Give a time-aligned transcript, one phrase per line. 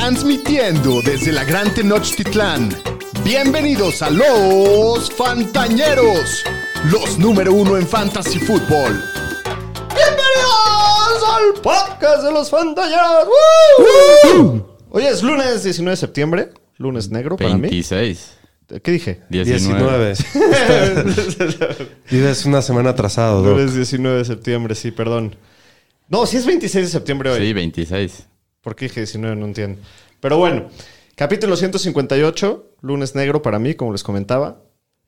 [0.00, 2.70] Transmitiendo desde la Gran Tenochtitlán.
[3.22, 6.42] Bienvenidos a los Fantañeros,
[6.90, 9.04] los número uno en Fantasy Football.
[9.94, 13.28] ¡Bienvenidos al podcast de los Fantañeros!
[14.34, 14.66] ¡Woo!
[14.88, 16.48] Hoy es lunes 19 de septiembre,
[16.78, 17.60] lunes negro para mí.
[17.68, 18.38] 26.
[18.82, 19.20] ¿Qué dije?
[19.28, 20.14] 19.
[20.14, 21.86] 19.
[22.10, 23.44] Vives una semana atrasado.
[23.44, 25.36] Lunes 19 de septiembre, sí, perdón.
[26.08, 27.46] No, sí es 26 de septiembre hoy.
[27.46, 28.29] Sí, 26.
[28.60, 29.36] ¿Por qué dije 19?
[29.36, 29.80] No entiendo.
[30.20, 30.68] Pero bueno,
[31.14, 34.62] capítulo 158, lunes negro para mí, como les comentaba.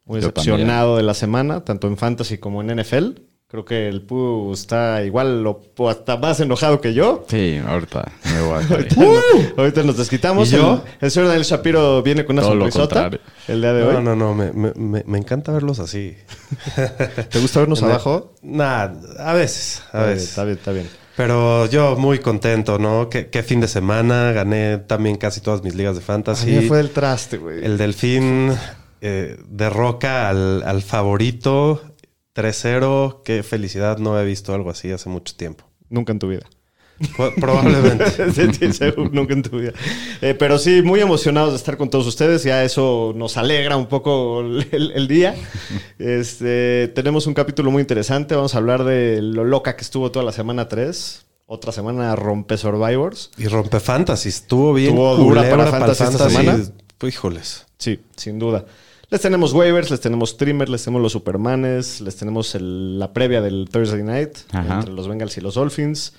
[0.04, 3.10] Muy Yo decepcionado de la semana, tanto en Fantasy como en NFL.
[3.46, 7.26] Creo que el Pu está igual o hasta más enojado que yo.
[7.28, 8.88] Sí, ahorita me voy a caer.
[9.58, 10.48] Ahorita nos desquitamos.
[10.50, 10.82] ¿Y yo?
[11.00, 13.10] El, el señor Daniel Shapiro viene con una Todo sonrisota
[13.48, 13.92] el día de hoy.
[13.92, 14.34] No, no, no.
[14.34, 16.16] Me, me- encanta verlos así.
[17.30, 18.34] ¿Te gusta vernos abajo?
[18.40, 19.82] Nah, a veces.
[19.92, 20.30] A veces.
[20.30, 20.88] Está bien, está bien.
[21.16, 23.08] Pero yo muy contento, ¿no?
[23.08, 24.32] Qué, qué fin de semana.
[24.32, 26.46] Gané también casi todas mis ligas de A fantasy.
[26.50, 27.64] mí me fue el traste, güey.
[27.64, 28.52] El Delfín
[29.00, 31.82] eh, derroca al, al favorito
[32.34, 33.22] 3-0.
[33.24, 33.98] Qué felicidad.
[33.98, 35.64] No he visto algo así hace mucho tiempo.
[35.90, 36.46] Nunca en tu vida.
[37.16, 38.04] Pro- probablemente.
[38.32, 39.72] Sí, sí, seguro, nunca en tu vida.
[40.20, 42.44] Eh, pero sí, muy emocionados de estar con todos ustedes.
[42.44, 45.34] Ya eso nos alegra un poco el, el día.
[45.98, 48.34] Este, tenemos un capítulo muy interesante.
[48.34, 51.26] Vamos a hablar de lo loca que estuvo toda la semana 3.
[51.46, 53.30] Otra semana rompe Survivors.
[53.36, 54.28] Y rompe fantasy.
[54.30, 54.90] Estuvo bien.
[54.90, 56.62] Estuvo dura para fantasy esta semana.
[56.98, 57.66] Pues, híjoles.
[57.78, 58.64] Sí, sin duda.
[59.10, 63.42] Les tenemos waivers, les tenemos streamers, les tenemos los Supermanes, les tenemos el- la previa
[63.42, 64.76] del Thursday Night Ajá.
[64.76, 66.14] entre los Bengals y los Dolphins.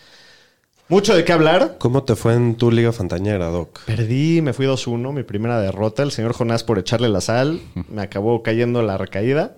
[0.93, 1.77] Mucho de qué hablar.
[1.79, 3.79] ¿Cómo te fue en tu liga fantañera, Doc?
[3.87, 6.03] Perdí, me fui 2-1, mi primera derrota.
[6.03, 7.61] El señor Jonás por echarle la sal.
[7.89, 9.55] Me acabó cayendo la recaída.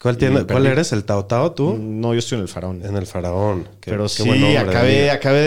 [0.00, 0.66] ¿Cuál, tiene, Y ¿cuál perdí.
[0.68, 0.92] eres?
[0.92, 1.76] ¿El Tao Tao tú?
[1.80, 2.84] No, yo estoy en el faraón.
[2.84, 3.64] En el faraón.
[3.80, 5.40] Qué- Pero qué sí, buen acabé, acabé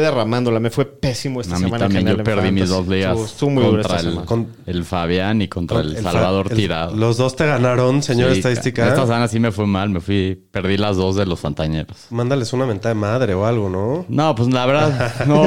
[0.00, 0.58] derramándola.
[0.58, 1.84] Me fue pésimo esta A mí semana.
[1.84, 4.26] también yo perdí mis dos ligas Estuvo, estuvo muy dura contra esta el, semana.
[4.26, 6.96] Con- el Fabián y contra el, El Salvador el- Tirado.
[6.96, 8.88] Los dos te ganaron, señor Sí, estadística.
[8.88, 9.88] Esta semana sí me fue mal.
[9.90, 11.96] Me fui, perdí las dos de los Fantañeros.
[12.10, 14.04] Mándales una mentada de madre o algo, ¿no?
[14.08, 15.44] No, pues la verdad, no.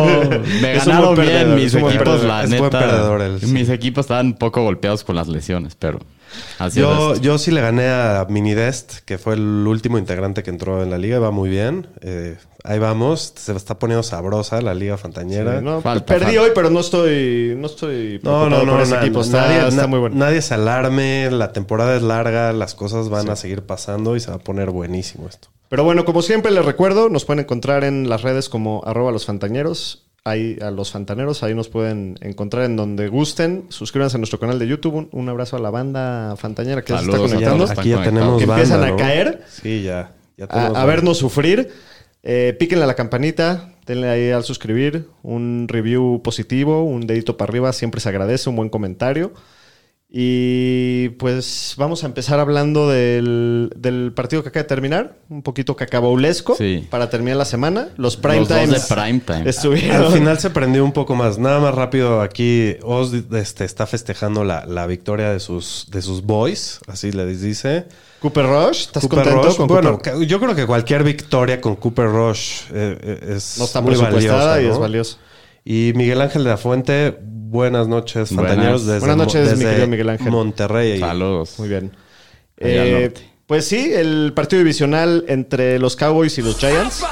[0.62, 2.70] Me ganaron bien mis equipos, la neta.
[2.80, 6.00] perdedor Mis equipos estaban un poco golpeados con las lesiones, pero
[6.60, 10.82] así Yo, yo sí le gané a Minidest, que fue el último integrante que entró
[10.84, 11.20] en la liga.
[11.20, 11.88] Va muy bien.
[12.02, 13.34] Eh, ahí vamos.
[13.36, 15.60] Se está poniendo sabrosa la liga fantañera.
[15.60, 16.42] Sí, no, Falta, perdí falta.
[16.42, 19.22] hoy, pero no estoy, no estoy No, no, no, por ese na- equipo.
[19.22, 20.16] Está, nadie, está muy bueno.
[20.16, 24.30] nadie se alarme, la temporada es larga, las cosas van a seguir pasando y se
[24.30, 25.50] va a poner buenísimo esto.
[25.68, 29.26] Pero bueno, como siempre les recuerdo, nos pueden encontrar en las redes como arroba los
[29.26, 30.05] fantañeros.
[30.28, 33.66] Ahí a los fantaneros, ahí nos pueden encontrar en donde gusten.
[33.70, 34.96] Suscríbanse a nuestro canal de YouTube.
[34.96, 37.66] Un, un abrazo a la banda fantañera que se está conectando.
[37.66, 38.98] Aquí ya tenemos Que banda, empiezan a ¿no?
[38.98, 39.44] caer.
[39.48, 40.14] Sí, ya.
[40.36, 41.70] ya A, tenemos a vernos sufrir.
[42.24, 47.52] Eh, píquenle a la campanita, denle ahí al suscribir, un review positivo, un dedito para
[47.52, 49.32] arriba, siempre se agradece, un buen comentario.
[50.08, 55.76] Y pues vamos a empezar hablando del, del partido que acaba de terminar, un poquito
[55.76, 56.88] cacabaulesco Sí.
[56.90, 57.90] para terminar la semana.
[57.98, 59.50] Los prime Los de times prime time.
[59.50, 60.04] estuvieron.
[60.06, 61.38] Al final se prendió un poco más.
[61.38, 66.22] Nada más rápido aquí, Oz este, está festejando la, la victoria de sus, de sus
[66.24, 67.86] boys, así les dice.
[68.22, 70.26] Cooper Rush, ¿estás Cooper contento Rush, con bueno, Cooper?
[70.28, 74.62] yo creo que cualquier victoria con Cooper Rush eh, eh, es No está muy valiosa,
[74.62, 74.74] y ¿no?
[74.74, 75.18] es valioso.
[75.66, 77.18] Y Miguel Ángel de la Fuente,
[77.50, 78.52] buenas noches, Buenas.
[78.54, 78.86] fantañeros.
[78.86, 80.32] Desde, Buenas noches, Mo- mi desde querido Miguel Ángel.
[80.32, 81.00] Monterrey.
[81.00, 81.56] Saludos.
[81.60, 81.92] Muy bien.
[82.58, 83.14] Eh,
[83.48, 87.04] pues sí, el partido divisional entre los Cowboys y los Giants.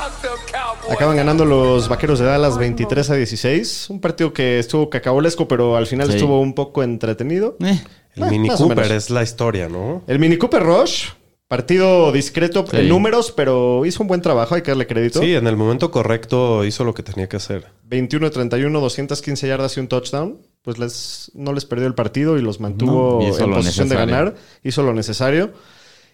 [0.89, 3.89] Acaban ganando los Vaqueros de Dallas 23 a 16.
[3.89, 6.15] Un partido que estuvo cacabolesco, pero al final Sí.
[6.15, 7.55] estuvo un poco entretenido.
[7.61, 7.81] Eh,
[8.15, 10.03] El Eh, Mini o Cooper es la historia, ¿no?
[10.07, 11.05] El Mini Cooper Rush,
[11.53, 12.77] partido discreto Sí.
[12.77, 15.19] en números, pero hizo un buen trabajo, hay que darle crédito.
[15.21, 17.67] Sí, en el momento correcto hizo lo que tenía que hacer.
[17.83, 20.39] 21 de 31, 215 yardas y un touchdown.
[20.63, 24.33] Pues les, no les perdió el partido y los mantuvo No, en posición de ganar.
[24.63, 25.51] Hizo lo necesario.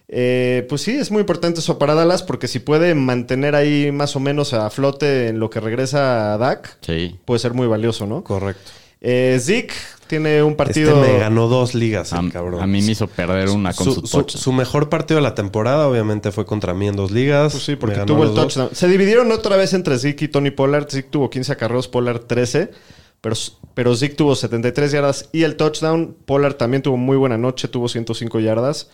[0.08, 4.16] Eh, pues sí, es muy importante eso para Dallas porque si puede mantener ahí más
[4.16, 7.16] o menos a flote en lo que regresa a Dak, sí.
[7.24, 8.24] puede ser muy valioso, ¿no?
[8.24, 8.72] Correcto.
[9.00, 9.72] Eh, Zeke
[10.08, 11.00] tiene un partido...
[11.02, 12.60] Este me ganó dos ligas, el A, cabrón.
[12.62, 14.36] a mí me hizo perder una con su, su, su- touch.
[14.36, 17.52] su mejor partido de la temporada, obviamente, fue contra mí en dos ligas.
[17.52, 18.44] Pues sí, porque ganó tuvo el los dos.
[18.54, 18.70] touchdown.
[18.74, 20.88] Se dividieron otra vez entre Zeke y Tony Pollard.
[20.90, 22.70] Zeke tuvo 15 acarreos, Pollard 13.
[23.22, 23.36] Pero,
[23.74, 26.16] pero Zeke tuvo 73 yardas y el touchdown.
[26.26, 28.88] Pollard también tuvo muy buena noche, tuvo 105 yardas.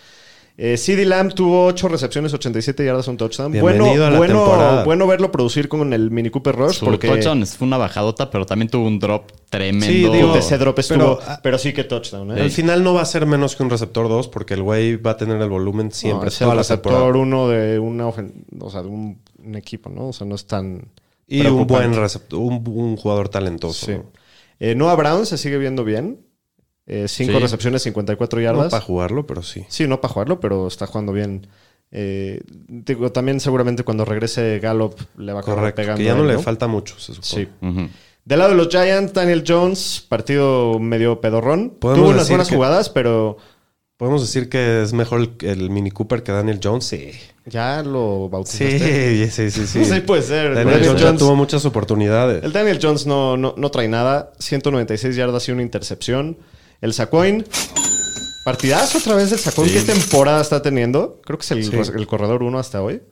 [0.58, 3.52] Eh, CD Lamb tuvo 8 recepciones, 87 yardas, un touchdown.
[3.52, 4.84] Bueno, Bienvenido a la bueno, temporada.
[4.84, 6.76] bueno verlo producir con el Mini Cooper Rush.
[6.76, 9.84] Su porque touchdown fue una bajadota, pero también tuvo un drop tremendo.
[9.86, 11.18] Sí, digo, ese drop estuvo.
[11.18, 12.38] pero- Pero, sí que touchdown.
[12.38, 12.40] ¿eh?
[12.40, 15.10] Al final no va a ser menos que un receptor 2 porque el güey va
[15.10, 18.80] a tener el volumen siempre, No, es el receptor uno de, una ofen- o sea,
[18.82, 20.08] de un, un equipo, ¿no?
[20.08, 20.88] O sea, no es tan.
[21.28, 23.84] Y un buen receptor, un, un jugador talentoso.
[23.86, 23.92] Sí.
[23.92, 24.04] ¿no?
[24.58, 26.18] Eh, Noah Brown se sigue viendo bien.
[26.86, 27.38] Eh, cinco Sí.
[27.40, 28.70] recepciones, 54 No yardas.
[28.70, 29.64] para jugarlo, pero sí.
[29.68, 31.46] Sí, no para jugarlo, pero está jugando bien.
[31.90, 35.76] Eh, digo, también seguramente cuando regrese Gallup le va a Correcto.
[35.76, 35.98] pegando.
[35.98, 37.44] Que ya no él, le falta mucho, se supone.
[37.44, 37.48] Sí.
[37.66, 37.88] Ujú.
[38.24, 41.74] Del lado de los Giants, Daniel Jones, partido medio pedorrón.
[41.78, 43.36] Podemos Tuvo unas buenas que- jugadas, pero
[43.98, 46.84] ¿Podemos decir que es mejor el, el Mini Cooper que Daniel Jones?
[46.84, 47.12] Sí.
[47.46, 49.30] ya lo Sí, bautizaste.
[49.30, 49.84] sí, sí, sí.
[49.86, 50.48] Sí, puede ser.
[50.54, 52.44] Daniel Daniel Jones ya Jones- tuvo muchas oportunidades.
[52.44, 54.32] El Daniel Jones no, no, no trae nada.
[54.38, 56.36] 196 yardas y una intercepción.
[56.80, 57.44] El Sacoin.
[58.44, 59.72] Partidazo otra vez el Sacoin.
[59.72, 61.20] ¿Qué temporada está teniendo?
[61.24, 61.92] Creo que es el, Sí.
[61.96, 63.02] el corredor 1 hasta hoy.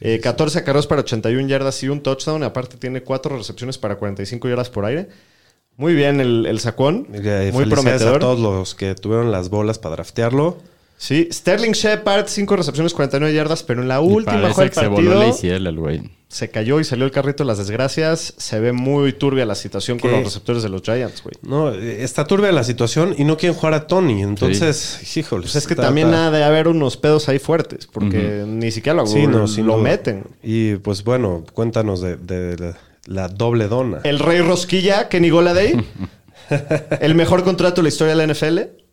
[0.00, 2.42] Eh, 14 acarreos para 81 yardas y un touchdown.
[2.42, 5.08] Aparte tiene 4 recepciones para 45 yardas por aire.
[5.76, 7.08] Muy bien el, el Sacón.
[7.12, 8.16] Eh, Muy prometedor.
[8.16, 10.58] a todos los que tuvieron las bolas para draftearlo.
[10.98, 14.88] Sí, Sterling Shepard, 5 recepciones, 49 yardas, pero en la última jugada que del se
[14.88, 16.02] partido el ACL el güey.
[16.28, 18.32] se cayó y salió el carrito de las desgracias.
[18.38, 21.34] Se ve muy turbia la situación con los receptores de los Giants, güey.
[21.42, 24.22] No, eh, está turbia la situación y no quieren jugar a Tony.
[24.22, 25.42] Entonces, híjole.
[25.42, 29.06] Pues es que también ha de haber unos pedos ahí fuertes, porque ni siquiera lo,
[29.06, 30.24] Sí, no, lo meten.
[30.42, 34.00] Y pues bueno, cuéntanos de, de la, la doble dona.
[34.04, 35.84] El Rey Rosquilla, Kenny Goladay.
[37.00, 38.85] el mejor contrato de la historia de la NFL.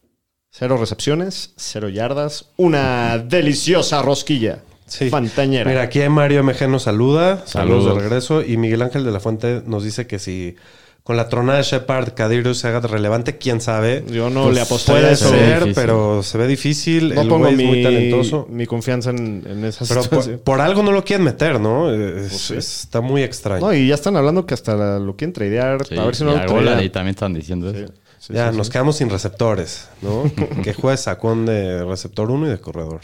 [0.55, 2.45] Cero recepciones, cero yardas.
[2.57, 4.59] Una deliciosa rosquilla.
[4.85, 5.09] Sí.
[5.09, 5.67] Fantañera.
[5.67, 7.43] Mira, aquí Mario MG nos saluda.
[7.47, 7.95] Saludos, Saludos.
[7.95, 8.41] de regreso.
[8.43, 10.55] Y Miguel Ángel de la Fuente nos dice que si
[11.01, 14.05] con la tronada de Shepard, Cadirio se haga relevante, quién sabe.
[14.11, 15.29] Yo no Pues le apostaría Puede a eso.
[15.31, 17.15] ser, pero se ve difícil.
[17.15, 18.45] no el pongo mi, es muy talentoso.
[18.49, 20.03] mi confianza en, en esa Pero
[20.43, 21.91] por, algo no lo quieren meter, ¿no?
[21.91, 22.53] Es- Pues sí.
[22.55, 23.65] Está muy extraño.
[23.65, 25.83] No, y ya están hablando que hasta lo quieren tradear.
[25.87, 26.57] Sí, a ver si no y lo tradean.
[26.59, 27.91] Goladay también están diciendo eso.
[28.25, 28.71] Sí, ya, sí, nos sí.
[28.71, 30.23] quedamos sin receptores, ¿no?
[30.63, 33.01] que juegue sacón de receptor 1 y de corredor.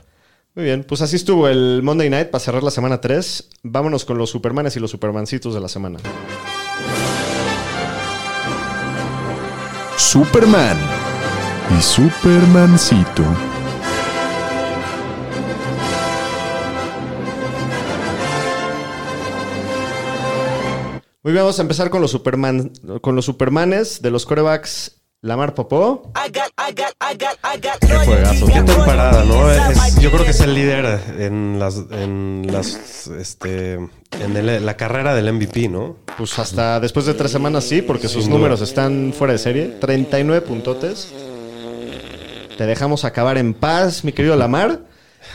[0.56, 3.50] Muy bien, pues así estuvo el Monday Night para cerrar la semana 3.
[3.64, 6.00] Vámonos con los Supermanes y los Supermancitos de la semana.
[9.98, 10.78] Superman
[11.78, 13.24] y Supermancito.
[21.22, 25.54] Muy bien, vamos a empezar con los Superman, con los Supermanes de los corebacks Lamar
[25.54, 26.12] Popó.
[27.82, 28.46] Qué juegazo.
[28.46, 29.52] Qué temporada, ¿no?
[29.52, 34.78] Es- yo creo que es el líder en las, en las, este, en el- la
[34.78, 35.98] carrera del MVP, ¿no?
[36.18, 39.66] Pues hasta después de tres semanas sí, porque sus números están fuera de serie.
[39.82, 41.10] 39 puntotes.
[42.58, 44.82] Te dejamos acabar en paz, mi querido Lamar.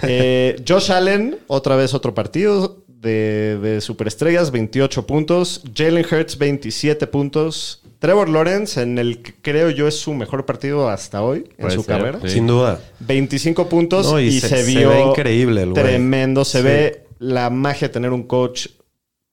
[0.03, 5.63] Eh, Josh Allen, otra vez otro partido de, de superestrellas, 28 puntos.
[5.77, 7.83] Jalen Hurts, 27 puntos.
[8.05, 11.83] Trevor Lawrence, en el que creo yo es su mejor partido hasta hoy en su
[11.83, 12.19] ser, carrera.
[12.23, 12.29] sí.
[12.29, 12.79] Sin duda.
[13.01, 16.45] 25 puntos No, y y, se- se, se vio ve increíble el tremendo.
[16.45, 16.65] Se Sí.
[16.65, 18.67] ve la magia de tener un coach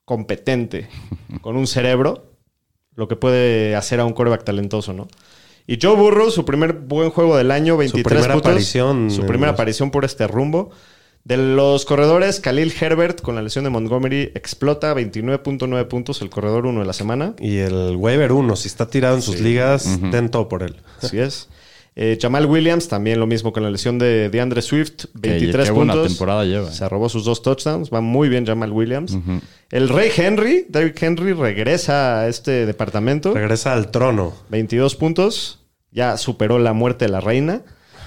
[0.06, 0.88] competente,
[1.42, 2.32] con un cerebro,
[2.96, 5.08] lo que puede hacer a un coreback talentoso, ¿no?
[5.68, 8.50] Y Joe Burrow, su primer buen juego del año, 23 primera puntos.
[8.52, 10.72] aparición Su primera los- aparición por este rumbo.
[11.24, 16.66] De los corredores, Khalil Herbert con la lesión de Montgomery explota 29.9 puntos, el corredor
[16.66, 17.36] 1 de la semana.
[17.40, 20.78] Y el waiver 1, si está tirado en sus ligas, den todo por él.
[21.02, 21.48] Así es.
[21.96, 25.72] Eh, Jamal Williams, también lo mismo con la lesión de DeAndre Swift, Que- 23 qué
[25.72, 26.12] buena puntos.
[26.12, 26.72] temporada lleva.
[26.72, 27.92] Se robó sus dos touchdowns.
[27.94, 29.18] Va muy bien Jamal Williams.
[29.70, 33.34] El Rey Henry, David Henry, regresa a este departamento.
[33.34, 34.34] Regresa al trono.
[34.50, 35.60] 22 puntos.
[35.92, 37.62] Ya superó la muerte de la reina.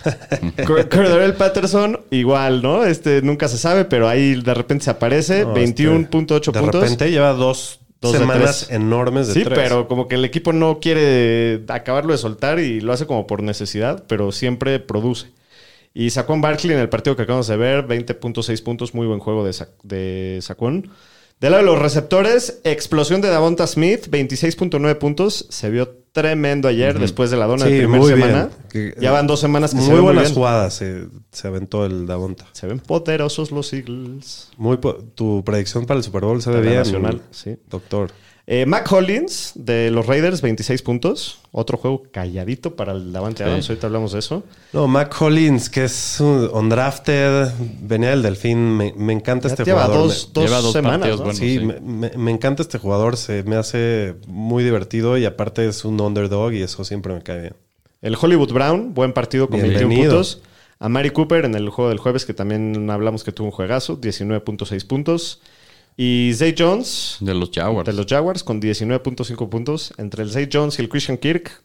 [0.67, 2.85] Cor- Cordarrelle Patterson, igual, ¿no?
[2.85, 5.45] Este nunca se sabe, pero ahí de repente se aparece.
[5.45, 6.81] No, 21.8 este, puntos.
[6.81, 9.59] De repente lleva dos, Dos semanas enormes de Sí, tres.
[9.59, 13.43] pero como que el equipo no quiere acabarlo de soltar y lo hace como por
[13.43, 15.33] necesidad, pero siempre produce.
[15.95, 19.45] Y Saquon Barkley en el partido que acabamos de ver, 20.6 puntos, muy buen juego
[19.45, 20.91] de, Sa- de Saquon.
[21.41, 25.47] Del lado de los receptores, explosión de Davonta Smith, 26.9 puntos.
[25.49, 28.51] Se vio tremendo ayer después de la dona de primera muy semana.
[28.73, 28.95] bien.
[28.95, 30.35] Que- Ya van dos semanas que muy se ven muy buenas bien.
[30.37, 32.47] jugadas se, se aventó el Davonta.
[32.53, 34.51] Se ven poderosos los Eagles.
[34.57, 36.77] Muy po- tu predicción para el Super Bowl se ve bien.
[36.77, 37.57] nacional, sí.
[37.69, 38.13] Doctor.
[38.47, 41.39] Eh, Mac Hollins de los Raiders, 26 puntos.
[41.51, 43.49] Otro juego calladito para el Davante Sí.
[43.49, 43.71] Adams.
[43.71, 44.45] Ahorita hablamos de eso.
[44.75, 47.49] No, Mac Collins, que es un undrafted,
[47.81, 48.77] venía del Delfín.
[48.77, 50.09] Me, me encanta Ya este lleva jugador.
[50.09, 50.99] dos, Me- dos Lleva dos semanas.
[50.99, 51.25] partidos ¿no?
[51.25, 51.39] buenos.
[51.39, 51.65] sí, sí.
[51.65, 53.17] Me, me- me encanta este jugador.
[53.17, 57.41] Se me hace muy divertido y aparte es un underdog y eso siempre me cae
[57.41, 57.57] bien.
[58.03, 60.13] El Hollywood Brown, buen partido con 21 Bienvenido.
[60.17, 60.43] puntos.
[60.81, 63.97] A Mari Cooper en el juego del jueves, que también hablamos que tuvo un juegazo,
[63.99, 65.41] 19.6 puntos.
[65.97, 67.87] Y Zay Jones De los Jaguars.
[67.87, 69.93] de los Jaguars con 19.5 puntos.
[69.99, 71.63] Entre el Zay Jones y el Christian Kirk.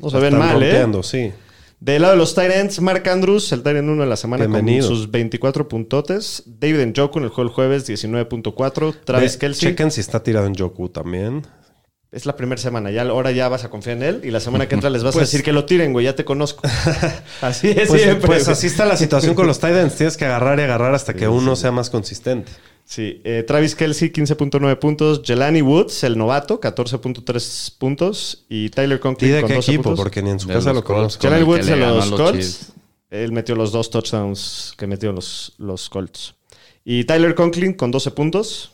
[0.00, 1.00] No se La ven están mal, ¿eh?
[1.02, 1.32] sí.
[1.80, 4.86] Del lado de los Tyrants, Mark Andrews, el Tyrant 1 de la semana Bienvenido.
[4.88, 6.42] con sus 24 puntotes.
[6.46, 8.94] David Njoku en el juego del jueves, 19.4.
[9.04, 9.70] Travis Ve, Kelsey.
[9.70, 11.42] Chequen si está tirado en Joku también.
[12.16, 14.66] Es la primera semana, ya ahora ya vas a confiar en él y la semana
[14.66, 16.62] que entra les vas a Pues- decir que lo tiren, güey, ya te conozco.
[17.42, 18.26] así es Pues, siempre.
[18.26, 19.96] pues así está la situación con los Titans.
[19.96, 22.50] Tienes que agarrar y agarrar hasta que uno sea más consistente.
[22.86, 25.20] Sí, eh, Travis Kelsey, 15.9 puntos.
[25.26, 28.46] Jelani Woods, el novato, 14.3 puntos.
[28.48, 29.82] Y Tyler ¿Y Conklin de con qué 12 equipo?
[29.82, 29.98] puntos.
[30.02, 31.20] Porque ni en su De casa los lo conozco.
[31.20, 32.72] Jelani Woods de los Colts.
[33.10, 36.34] Él metió los dos touchdowns que metió los, los Colts.
[36.82, 38.70] Y Tyler Conklin con 12 puntos.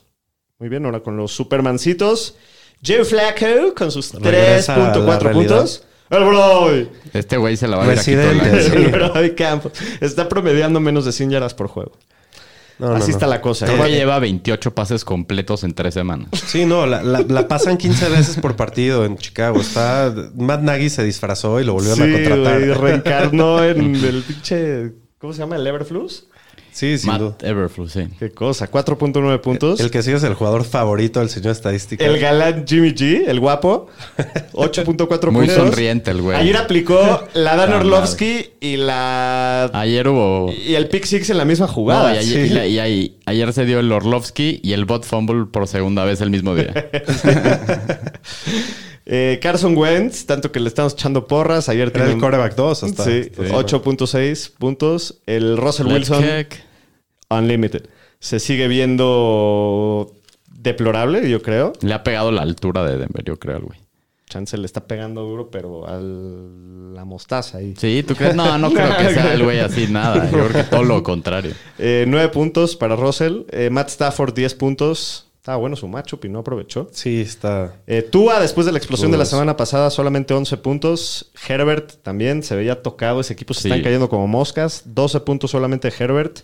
[0.60, 2.36] Muy bien, ahora con los Supermancitos.
[2.84, 5.32] Joe Flacco con sus Regresa a la 3.4 realidad.
[5.56, 5.84] puntos.
[6.10, 6.88] El Brody.
[7.14, 8.62] Este güey se la va a ir todo el Residente, año.
[8.62, 8.70] sí.
[8.74, 9.72] El Brody Campos.
[10.00, 11.92] Está promediando menos de 100 yardas por juego.
[12.78, 13.16] No, Así no.
[13.16, 13.66] está la cosa.
[13.66, 13.90] Este ¿eh?
[13.90, 16.28] lleva 28 pases completos en tres semanas.
[16.46, 19.60] Sí, no, la, la- la pasan 15 veces por partido en Chicago.
[19.60, 22.58] Está, Matt Nagy se disfrazó y lo volvieron a Sí, contratar.
[22.60, 24.92] güey, reencarnó en el pinche...
[25.18, 25.56] ¿Cómo se llama?
[25.56, 26.26] ¿El Everflux?
[26.72, 27.18] Sí, duda.
[27.18, 28.08] Matt Everflux, sí.
[28.18, 28.70] Qué cosa.
[28.70, 29.78] 4.9 puntos.
[29.78, 32.04] El que sigue es el jugador favorito del señor estadística.
[32.04, 33.88] El galán Jimmy G, el guapo,
[34.54, 35.54] 8.4 Muy puntos.
[35.66, 36.36] sonriente el güey.
[36.38, 40.50] Ayer aplicó la Dan Orlovsky y la Ayer hubo...
[40.50, 42.08] y el pick six en la misma jugada.
[42.08, 42.52] No, y ayer, Sí.
[42.52, 46.04] y la- y ahí- ayer se dio el Orlovsky y el bot fumble por segunda
[46.04, 46.72] vez el mismo día.
[49.04, 51.68] Eh, Carson Wentz, tanto que le estamos echando porras.
[51.68, 53.04] Ayer Era tenía el coreback 2 hasta.
[53.04, 55.20] Sí, 8.6 puntos.
[55.26, 56.24] El Russell Let's Wilson.
[57.30, 57.86] Unlimited.
[58.20, 60.12] Se sigue viendo
[60.46, 61.72] deplorable, yo creo.
[61.80, 63.78] Le ha pegado la altura de Denver, yo creo, al güey.
[64.28, 67.74] Chance le está pegando duro, pero a la mostaza ahí.
[67.76, 68.34] Sí, ¿tú crees?
[68.34, 70.30] No, no creo que sea el güey así, nada.
[70.30, 71.52] Yo creo que todo lo contrario.
[71.78, 73.42] Eh, 9 puntos para Russell.
[73.50, 75.26] Eh, Matt Stafford, 10 puntos.
[75.42, 76.88] Estaba bueno su matchup y no aprovechó.
[76.92, 77.74] Sí, está.
[77.88, 81.32] Eh, Tua, después de la explosión de la semana pasada, solamente 11 puntos.
[81.48, 83.18] Herbert también se veía tocado.
[83.20, 83.68] Ese equipo se Sí.
[83.68, 84.82] están cayendo como moscas.
[84.84, 86.42] 12 puntos solamente Herbert.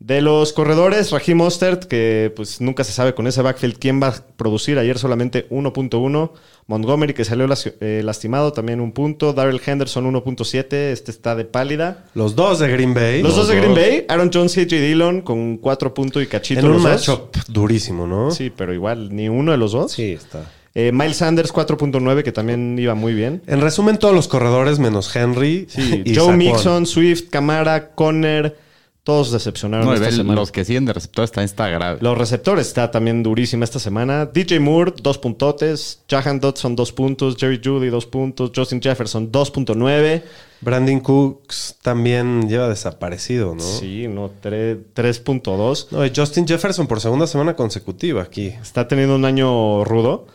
[0.00, 4.08] De los corredores, Raheem Mostert, que pues nunca se sabe con ese backfield quién va
[4.08, 4.78] a producir.
[4.78, 6.30] Ayer solamente 1.1.
[6.66, 7.46] Montgomery, que salió
[7.80, 9.32] eh, lastimado, también un punto.
[9.32, 10.72] Darrell Henderson, 1.7.
[10.72, 12.04] Este está de pálida.
[12.14, 13.22] Los dos de Green Bay.
[13.22, 13.74] Los dos de Green.
[13.74, 16.60] Bay, Aaron Jones y AJ Dillon con 4 puntos y cachito.
[16.60, 18.30] En un matchup durísimo, ¿no?
[18.30, 19.92] Sí, pero igual, ni uno de los dos.
[19.92, 20.50] Sí, está.
[20.74, 23.42] Eh, Miles Sanders 4.9, que también iba muy bien.
[23.46, 25.66] En resumen, todos los corredores menos Henry.
[25.68, 26.38] Sí, y Joe Saquon.
[26.38, 28.56] Mixon, Swift, Camara, Conner,
[29.04, 30.40] todos decepcionaron No, esta semana.
[30.40, 31.98] los que siguen de receptores también está grave.
[32.00, 34.26] Los receptores está también durísima esta semana.
[34.26, 36.00] DJ Moore, dos puntotes.
[36.10, 37.36] Jahan Dodson, dos puntos.
[37.38, 38.50] Jerry Judy, dos puntos.
[38.56, 40.22] Justin Jefferson, 2.9.
[40.62, 43.60] Brandon Cooks también lleva desaparecido, ¿no?
[43.62, 45.88] Sí, no, tre- 3.2.
[45.90, 48.46] No, y Justin Jefferson por segunda semana consecutiva aquí.
[48.48, 50.26] Está teniendo un año rudo.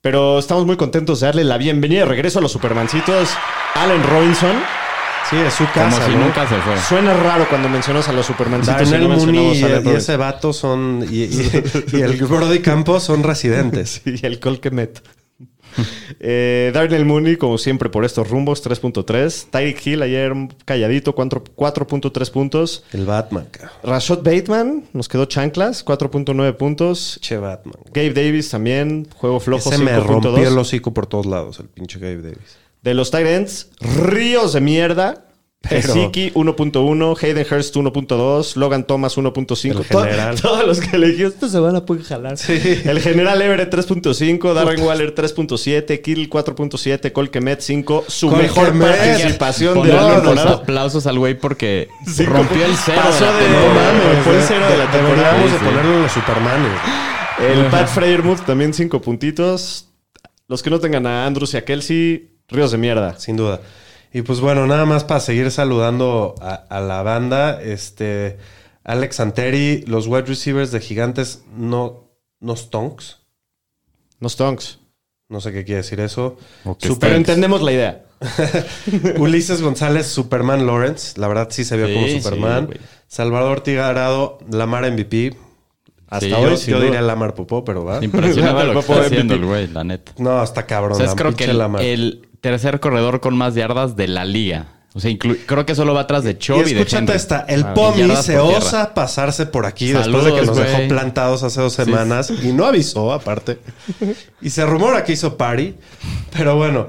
[0.00, 3.28] Pero estamos muy contentos de darle la bienvenida de regreso a los Supermancitos.
[3.74, 4.56] Allen Robinson.
[5.30, 6.24] Sí, es su Como casa, si ¿no?
[6.26, 6.76] nunca se fue.
[6.78, 8.82] Suena raro cuando mencionas a los Supermancitos.
[8.88, 11.04] y Darnell no Mooney y, a ese vato son...
[11.10, 11.50] Y, y-
[11.94, 14.02] y el Brody Campos son residentes.
[14.06, 15.00] Y el col que met.
[16.20, 19.46] eh, Darnell Mooney, como siempre, por estos rumbos, 3.3.
[19.50, 20.32] Tyreek Hill ayer
[20.64, 22.84] calladito, 4 4.3 puntos.
[22.92, 23.48] El Batman.
[23.82, 27.18] Rashad Bateman nos quedó chanclas, 4.9 puntos.
[27.20, 27.74] Che Batman.
[27.92, 30.58] Gabe Davis también, juego flojo, Ese me rompió el 5.2.
[30.58, 32.58] hocico por todos lados, el pinche Gabe Davis.
[32.86, 35.24] De los Tyrants, ríos de mierda.
[35.64, 39.70] Gesicki 1.1, Hayden Hurst 1.2, Logan Thomas 1.5.
[39.80, 40.40] El To- general.
[40.40, 42.36] Todos los que elegí esta semana pueden jalar.
[42.48, 48.04] El general Everett 3.5, Darren Waller 3.7, Kittle 4.7, Cole Kemet 5.
[48.06, 48.96] Su mejor Kmet.
[48.96, 50.52] participación de la temporada.
[50.52, 53.00] aplausos al güey porque Cinco rompió el cero.
[53.02, 55.32] Pasó de de- no mames, fue el cero de la temporada.
[55.32, 55.64] Deberíamos Sí, de sí.
[55.64, 56.72] ponerlo en los Supermanes.
[57.40, 59.88] El Pat Freyermuth también 5 puntitos.
[60.46, 63.18] Los que no tengan a Andrews y a Kelsey, ríos de mierda.
[63.18, 63.60] Sin duda.
[64.12, 67.60] Y pues bueno, nada más para seguir saludando a, a la banda.
[67.62, 68.38] Este.
[68.84, 72.04] Alex Anteri, los wide receivers de gigantes no,
[72.40, 73.18] no stonks.
[74.20, 74.78] No stonks.
[75.28, 76.36] No sé qué quiere decir eso.
[76.64, 78.02] O que Pero entendemos la idea.
[79.18, 81.20] Ulises González, Superman Lawrence.
[81.20, 82.70] La verdad sí se vio Sí, como Superman.
[83.08, 85.36] Salvador Tigarado, Lamar MVP.
[86.08, 88.02] Hasta Sí, hoy, yo yo diría Lamar Popó, pero va.
[88.04, 89.06] Impresionante lo que Popo está MVP.
[89.06, 90.12] haciendo el güey, la neta.
[90.18, 90.92] No, está cabrón.
[90.92, 91.82] O sea, es la creo que pinche el, Lamar.
[91.82, 94.66] el tercer corredor con más yardas de la liga.
[94.94, 97.74] O sea, creo que solo va atrás de Y Chubb y, escúchate esta, el Ah,
[97.74, 102.30] Pomi se osa pasarse por aquí después de que nos dejó plantados hace dos semanas
[102.42, 103.58] y no avisó aparte.
[104.40, 105.74] y se rumora que hizo party,
[106.36, 106.86] pero bueno.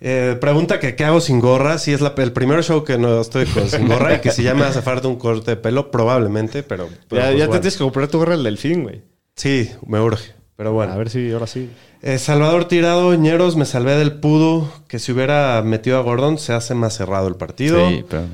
[0.00, 3.20] eh, pregunta que qué hago sin gorra, si es la- el primer show que no
[3.20, 5.90] estoy con sin gorra y que si ya me hace falta un corte de pelo,
[5.90, 6.88] probablemente, pero...
[7.08, 9.02] pero Ya, pues ya te tienes que comprar tu gorra del delfín, güey.
[9.34, 10.92] Sí, me urge, pero bueno.
[10.92, 11.70] A ver si ahora sí.
[12.02, 16.52] Eh, Salvador Tirado, Ñeros, me salvé del pudo, que si hubiera metido a Gordon se
[16.52, 17.88] hace más cerrado el partido.
[17.88, 18.24] Sí, pero...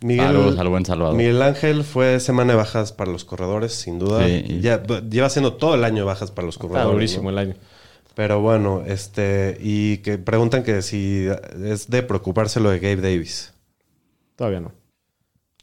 [0.00, 1.14] Miguel, Saludos al buen Salvador.
[1.14, 4.26] Miguel Ángel fue semana de bajas para los corredores, sin duda.
[4.26, 4.60] Sí.
[4.62, 6.92] Ya, lleva siendo todo el año bajas para los Está corredores.
[6.94, 7.30] durísimo ¿no?
[7.30, 7.54] el año.
[8.14, 11.26] Pero bueno, este, y que preguntan que si
[11.64, 13.52] es de preocuparse lo de Gabe Davis.
[14.36, 14.72] Todavía no.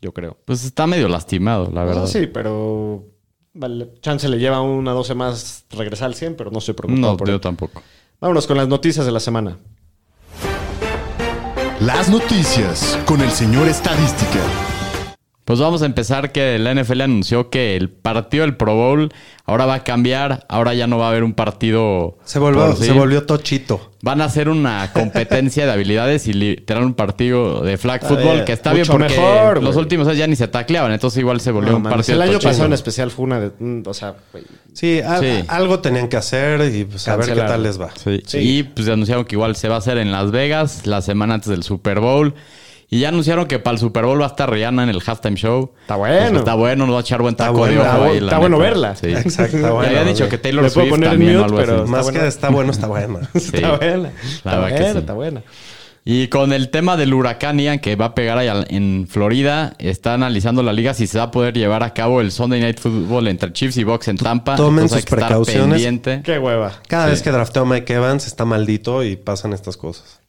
[0.04, 0.38] Yo creo.
[0.46, 2.04] Pues está medio lastimado, la verdad.
[2.04, 3.11] Ah, sí, pero.
[3.53, 7.17] Vale, chance le lleva una doce más regresar al 100, pero no estoy preocupado No,
[7.17, 7.41] por yo él.
[7.41, 7.81] tampoco.
[8.22, 9.58] Vámonos con las noticias de la semana.
[11.81, 14.39] Las noticias con el señor Estadística.
[15.51, 19.12] Pues vamos a empezar que la NFL anunció que el partido del Pro Bowl
[19.43, 20.46] ahora va a cambiar.
[20.48, 22.17] Ahora ya no va a haber un partido.
[22.24, 22.86] Se volvió, por sí.
[22.86, 23.91] se volvió tochito.
[24.01, 28.46] Van a hacer una competencia de habilidades y literal un partido de flag Está football
[28.46, 29.84] que está bien porque mejor, los güey.
[29.84, 30.93] últimos años ya ni se tacleaban.
[30.93, 33.41] Entonces igual se volvió No, un mames, partido el año pasado en especial fue una
[33.41, 33.51] de.
[33.86, 34.15] O sea,
[34.72, 35.43] Sí, al- Sí.
[35.50, 37.89] algo tenían que hacer y pues, a ver qué tal les va.
[38.01, 38.22] Sí.
[38.25, 38.38] Sí.
[38.38, 41.50] Y pues anunciaron que igual se va a hacer en Las Vegas la semana antes
[41.50, 42.34] del Super Bowl.
[42.93, 45.38] Y ya anunciaron que para el Super Bowl va a estar Rihanna en el halftime
[45.38, 45.71] show.
[45.81, 46.27] Está bueno.
[46.27, 48.57] Pues está bueno, nos va a echar buen taco bueno, de ojo está ahí, bueno
[48.60, 48.95] verla.
[48.98, 49.07] Sí.
[49.15, 49.88] Exacto, está bueno.
[49.98, 51.91] había dicho que Taylor Swift poner en también o mute, algo pero- así.
[51.91, 53.19] Más que está bueno, está buena.
[53.33, 54.12] Está buena.
[54.21, 55.41] Está buena, está buena.
[56.03, 59.74] Y con el tema del huracán Ian que va a pegar ahí al- en Florida,
[59.77, 62.79] está analizando la liga si se va a poder llevar a cabo el Sunday Night
[62.79, 64.55] Football entre Chiefs y Bucks en Tampa.
[64.57, 65.69] Tomen Entonces sus precauciones.
[65.75, 66.21] pendiente.
[66.25, 66.74] Qué hueva.
[66.89, 67.12] Cada Sí.
[67.12, 70.19] vez que drafteo a Mike Evans está maldito y pasan estas cosas.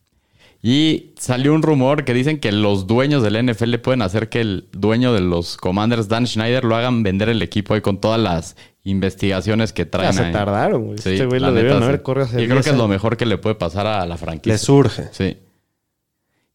[0.64, 4.69] Y salió un rumor que dicen que los dueños del NFL pueden hacer que el
[4.71, 8.54] dueño de los Commanders, Dan Schneider, lo hagan vender el equipo ahí con todas las
[8.85, 10.33] investigaciones que Ya traen se ahí.
[10.33, 10.99] tardaron, güey.
[10.99, 11.88] Sí, este güey la lo neta, debieron sí.
[11.88, 14.07] haber corrido hace Y creo 10 que es lo mejor que le puede pasar a
[14.07, 14.52] la franquicia.
[14.52, 15.09] Le surge.
[15.11, 15.37] Sí.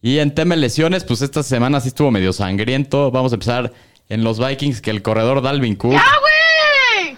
[0.02, 3.12] Y en tema de lesiones, pues esta semana sí estuvo medio sangriento.
[3.12, 3.74] Vamos a empezar
[4.08, 7.18] en los Vikings, que el corredor Dalvin Cook ¡Ya, güey!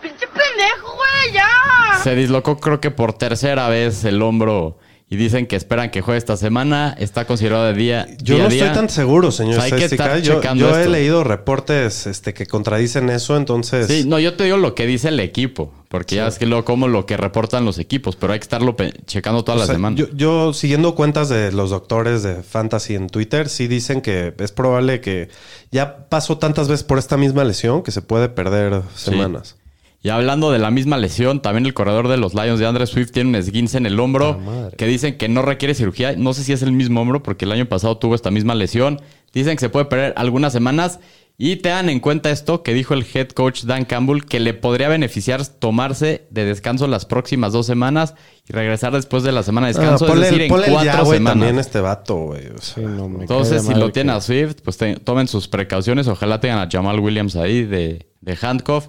[0.00, 1.34] ¡Pinche pendejo, güey!
[1.34, 1.98] ¡Ya!
[2.04, 4.78] se dislocó creo que por tercera vez el hombro
[5.12, 6.94] y dicen que esperan que juegue esta semana.
[6.96, 8.66] Está considerado de día, Yo día no día.
[8.66, 12.32] estoy tan seguro, señor O sea, hay que estar Yo, yo he leído reportes este,
[12.32, 13.88] que contradicen eso, entonces...
[13.88, 16.64] Sí, no, yo te digo lo que dice el equipo, porque ya es que lo
[16.64, 18.76] como lo que reportan los equipos, pero hay que estarlo
[19.06, 19.96] checando toda O la sea, semana.
[19.96, 24.52] Yo, yo, siguiendo cuentas de los doctores de fantasy en Twitter, sí dicen que es
[24.52, 25.28] probable que
[25.72, 29.56] ya pasó tantas veces por esta misma lesión que se puede perder semanas.
[30.02, 33.10] Y hablando de la misma lesión, también el corredor de los Lions de Andre Swift
[33.10, 34.40] tiene un esguince en el hombro
[34.78, 36.14] que dicen que no requiere cirugía.
[36.16, 39.00] No sé si es el mismo hombro porque el año pasado tuvo esta misma lesión.
[39.34, 41.00] Dicen que se puede perder algunas semanas.
[41.42, 44.90] Y tengan en cuenta esto que dijo el head coach Dan Campbell, que le podría
[44.90, 48.14] beneficiar tomarse de descanso las próximas dos semanas
[48.46, 51.06] y regresar después de la semana de descanso, Ah, ponle es decir, en ya, cuatro
[51.12, 51.32] semanas.
[51.32, 52.46] también este vato, güey.
[52.48, 52.74] o sea.
[52.74, 56.08] Sí, no, me cae Entonces, si lo que- a Swift, pues te- tomen sus precauciones.
[56.08, 58.88] Ojalá tengan a Jamal Williams ahí de, de handcuff.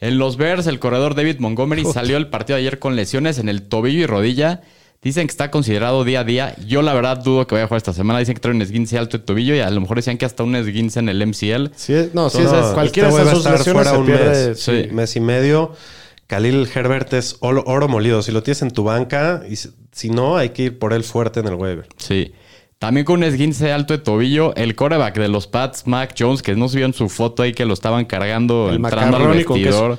[0.00, 3.48] En los Bears, el corredor David Montgomery salió el partido de ayer con lesiones en
[3.48, 4.62] el tobillo y rodilla.
[5.02, 6.54] Dicen que está considerado día a día.
[6.66, 8.18] Yo, la verdad, dudo que vaya a jugar esta semana.
[8.18, 10.42] Dicen que trae un esguince alto de tobillo y a lo mejor decían que hasta
[10.42, 11.68] un esguince en el MCL.
[11.74, 14.88] Sí, no, sí, No, cualquiera de esas estar lesiones fuera un mes, sí.
[14.90, 15.72] mes y medio.
[16.26, 18.22] Khalil Herbert es oro, oro molido.
[18.22, 21.02] Si lo tienes en tu banca, y si, si no, hay que ir por él
[21.02, 21.86] fuerte en el waiver.
[21.96, 22.32] Sí.
[22.80, 26.56] También con un esguince alto de tobillo, el coreback de los Pats, Mac Jones, que
[26.56, 29.98] no subieron su foto ahí que lo estaban cargando El entrando al vestidor.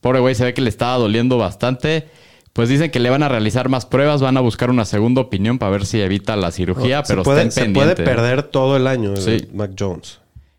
[0.00, 2.08] Pobre güey, se ve que le estaba doliendo bastante.
[2.52, 5.58] Pues dicen que le van a realizar más pruebas, van a buscar una segunda opinión
[5.60, 8.04] para ver si evita la cirugía, pero se, puede, estén se puede pendientes.
[8.16, 9.48] perder todo el año el.
[9.54, 10.18] Mac Jones.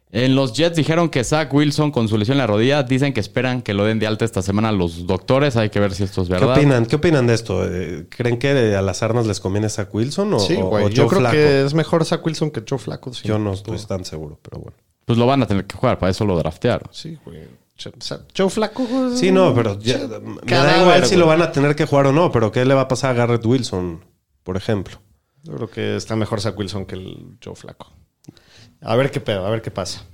[0.09, 3.19] En los Jets dijeron que Zach Wilson con su lesión en la rodilla, dicen que
[3.19, 5.57] esperan que lo den de alta esta semana los doctores.
[5.57, 6.51] Hay que ver si esto es ¿Qué verdad.
[6.57, 6.85] opinan?
[6.85, 7.65] ¿Qué opinan de esto?
[7.69, 10.85] Eh, ¿Creen que a las armas les conviene Zach Wilson o, Sí, o- güey.
[10.85, 13.13] o Yo creo que es mejor Zach Wilson que Joe Flaco.
[13.13, 13.27] sí.
[13.27, 14.77] Yo no estoy tan seguro, pero bueno.
[15.03, 16.89] Pues lo van a tener que jugar, para eso lo draftearon.
[16.91, 17.39] Sí, güey.
[18.35, 18.85] Joe Flaco.
[18.85, 22.07] güey, Sí, no, pero ya- me da igual si lo van a tener que jugar
[22.07, 24.03] o no, pero ¿qué le va a pasar a Garrett Wilson,
[24.43, 24.99] por ejemplo?
[25.43, 27.91] Yo creo que está mejor Zach Wilson que el Joe Flaco.
[28.81, 30.05] A ver qué pedo, a ver qué pasa.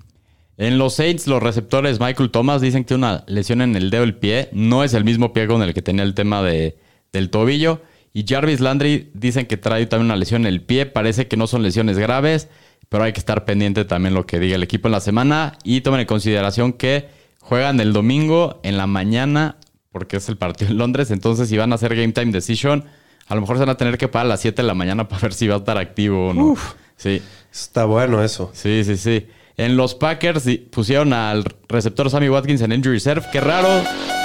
[0.58, 4.02] En los Saints, los receptores Michael Thomas dicen que tiene una lesión en el dedo
[4.02, 4.50] del pie.
[4.52, 6.78] No es el mismo pie con el que tenía el tema de,
[7.12, 7.82] del tobillo.
[8.14, 10.86] Y Jarvis Landry dicen que trae también una lesión en el pie.
[10.86, 12.50] Parece que no son lesiones graves,
[12.90, 15.58] pero hay que estar pendiente también lo que diga el equipo en la semana.
[15.64, 19.58] Y tomen en consideración que juegan el domingo en la mañana,
[19.92, 21.10] porque es el partido en Londres.
[21.10, 22.86] Entonces, si van a hacer Game Time Decision,
[23.28, 25.08] a lo mejor se van a tener que parar a las 7 de la mañana
[25.08, 26.56] para ver si va a estar activo o no.
[27.04, 27.22] Sí.
[27.52, 28.50] Está bueno eso.
[28.54, 29.28] Sí, sí, sí.
[29.56, 33.24] En los Packers pusieron al receptor Sammy Watkins en injury reserve.
[33.32, 33.68] Qué raro.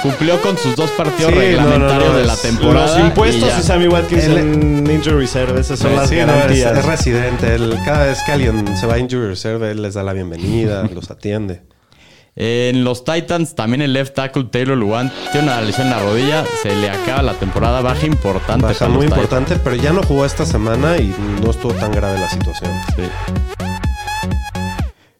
[0.01, 2.97] Cumplió con sus dos partidos Sí, no, reglamentarios no, no, de la temporada.
[2.97, 5.59] Los impuestos y Sammy Watkins Él- en Injury Reserve.
[5.59, 6.77] Esas son las Sí, no, es, garantías.
[6.79, 7.53] es residente.
[7.53, 10.83] Él- cada vez que alguien se va a injury reserve, él les da la bienvenida,
[10.95, 11.61] los atiende.
[12.35, 16.45] En los Titans, también el left tackle Taylor Luan tiene una lesión en la rodilla.
[16.61, 18.65] Se le acaba la temporada baja importante.
[18.65, 21.13] Baja muy importante, pero ya no jugó esta semana y
[21.43, 22.71] no estuvo tan grave la situación.
[22.95, 23.03] Sí.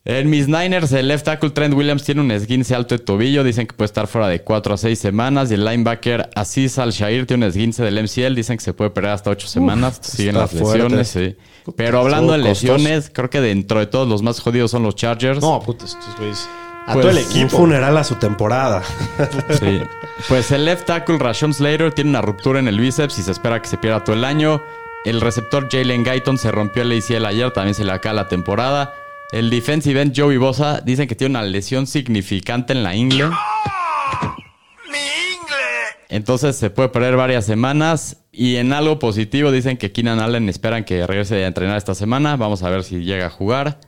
[0.06, 3.44] En mis Niners, el left tackle Trent Williams tiene un esguince alto de tobillo.
[3.44, 5.52] Dicen que puede estar fuera de 4 a 6 semanas.
[5.52, 8.34] Y el linebacker Aziz Al-Shair tiene un esguince del MCL.
[8.34, 10.00] Dicen que se puede perder hasta 8 semanas.
[10.02, 11.36] Siguen las lesiones, sí.
[11.76, 12.74] Pero hablando de costoso.
[12.78, 15.42] lesiones, creo que dentro de todos los más jodidos son los Chargers.
[15.42, 16.48] No, puta, estos güeyes.
[16.90, 17.58] A Pues, todo el Un equipo.
[17.58, 18.82] funeral a su temporada.
[19.60, 19.82] Sí.
[20.28, 23.62] Pues el left tackle Rashon Slater tiene una ruptura en el bíceps y se espera
[23.62, 24.62] que se pierda todo el año.
[25.06, 28.94] El receptor Jalen Guyton se rompió el ACL ayer, también se le acaba la temporada.
[29.32, 33.30] El defensive end Joey Bosa dicen que tiene una lesión significante en la ingle.
[36.10, 38.18] Entonces se puede perder varias semanas.
[38.32, 42.36] Y en algo positivo dicen que Keenan Allen esperan que regrese a entrenar esta semana.
[42.36, 43.80] Vamos a ver si llega a jugar.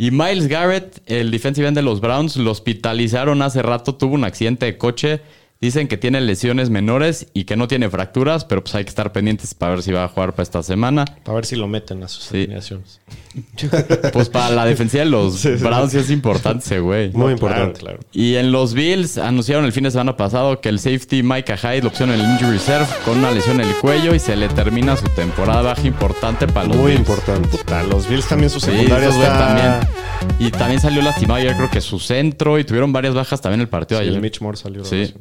[0.00, 4.22] Y Miles Garrett, el defensive end de los Browns, lo hospitalizaron hace rato, tuvo un
[4.22, 5.20] accidente de coche.
[5.60, 9.10] Dicen que tiene lesiones menores y que no tiene fracturas, pero pues hay que estar
[9.10, 11.04] pendientes para ver si va a jugar para esta semana.
[11.24, 12.36] Para ver si lo meten a sus Sí.
[12.44, 13.00] alineaciones.
[14.12, 17.10] Pues para la defensiva de los Browns sí es importante ese güey.
[17.12, 17.80] Muy importante.
[17.80, 17.98] claro.
[18.12, 21.82] Y en los Bills anunciaron el fin de semana pasado que el safety Micah Hyde
[21.82, 24.48] lo opción en el injury reserve con una lesión en el cuello y se le
[24.48, 27.00] termina su temporada baja importante para los Muy Bills.
[27.00, 27.48] importante.
[27.48, 29.38] Puta, los Bills también su secundaria está...
[29.38, 30.38] también.
[30.38, 33.68] Y también salió lastimado ayer, creo que su centro, y tuvieron varias bajas también el
[33.68, 34.22] partido de el ayer.
[34.22, 34.84] Mitch Moore salió.
[34.84, 35.14] Sí.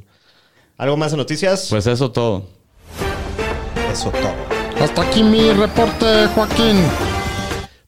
[0.79, 1.67] ¿Algo más de noticias?
[1.71, 2.45] Pues eso todo.
[3.91, 4.31] Eso todo.
[4.79, 6.77] Hasta aquí mi reporte, Joaquín.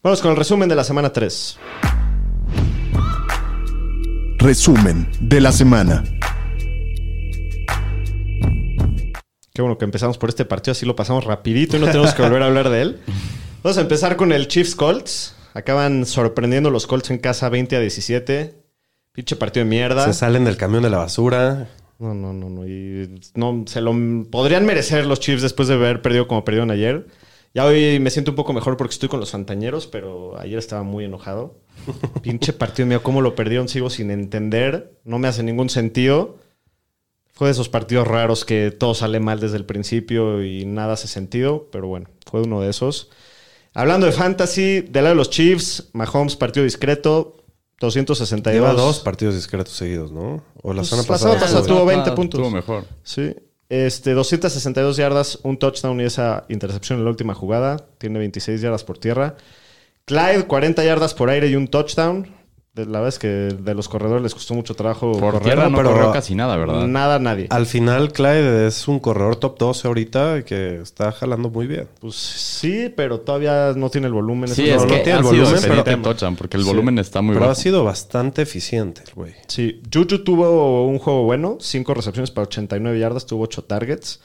[0.01, 1.59] Vamos con el resumen de la semana 3.
[4.39, 6.03] Resumen de la semana.
[9.53, 12.23] Qué bueno que empezamos por este partido, así lo pasamos rapidito y no tenemos que
[12.23, 13.01] volver a hablar de él.
[13.63, 15.35] Vamos a empezar con el Chiefs Colts.
[15.53, 18.55] Acaban sorprendiendo los Colts en casa 20 a 17.
[19.11, 20.05] Pinche partido de mierda.
[20.05, 21.67] Se salen del camión de la basura.
[21.99, 22.65] No, no, no, no.
[22.65, 23.93] Y no se lo
[24.31, 27.07] podrían merecer los Chiefs después de haber perdido como perdieron ayer.
[27.53, 30.83] Ya hoy me siento un poco mejor porque estoy con los fantañeros, pero ayer estaba
[30.83, 31.59] muy enojado.
[32.21, 34.97] Pinche partido mío, cómo lo perdieron, sigo sin entender.
[35.03, 36.37] No me hace ningún sentido.
[37.33, 41.07] Fue de esos partidos raros que todo sale mal desde el principio y nada hace
[41.07, 43.09] sentido, pero bueno, fue uno de esos.
[43.73, 47.38] Hablando de fantasy, del lado de los Chiefs, Mahomes partido discreto,
[47.79, 48.53] 262.
[48.53, 50.43] Lleva dos partidos discretos seguidos, ¿no?
[50.61, 51.17] O la Pues, semana la pasada.
[51.33, 52.39] semana pasada estuvo- tuvo 20 Ah, puntos.
[52.39, 52.85] Estuvo mejor.
[53.03, 53.35] Sí.
[53.69, 57.77] Este, 262 yardas, un touchdown y esa intercepción en la última jugada.
[57.99, 59.35] Tiene 26 yardas por tierra.
[60.05, 62.35] Clyde, 40 yardas por aire y un touchdown.
[62.73, 65.41] De- La verdad es que de los corredores les costó mucho trabajo Por correr.
[65.41, 66.85] tierra no pero- corrió casi nada, ¿verdad?
[66.87, 67.47] Nada, nadie.
[67.49, 71.87] Al final, Clyde es un corredor top 12 ahorita que está jalando muy bien.
[71.99, 74.49] Pues sí, pero todavía no tiene el volumen.
[74.49, 76.69] Sí, es no- que tiene ha el volumen, pero- de touchdown, porque el Sí.
[76.69, 79.33] volumen está muy Pero ha sido bastante eficiente el güey.
[79.47, 84.21] Sí, Juju tuvo un juego bueno, 5 recepciones para 89 yardas, tuvo 8 targets.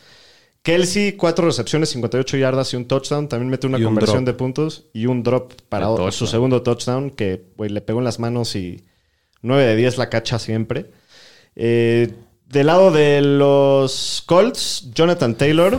[0.64, 3.28] Kelsey, 4 recepciones, 58 yardas y un touchdown.
[3.28, 6.12] También mete una un conversión de puntos y un drop para El o- touchdown.
[6.12, 8.82] su segundo touchdown, que güey, le pegó en las manos y
[9.42, 10.86] 9 de 10 la cacha siempre.
[11.54, 12.12] Eh,
[12.54, 15.78] del lado de los Colts, Jonathan Taylor.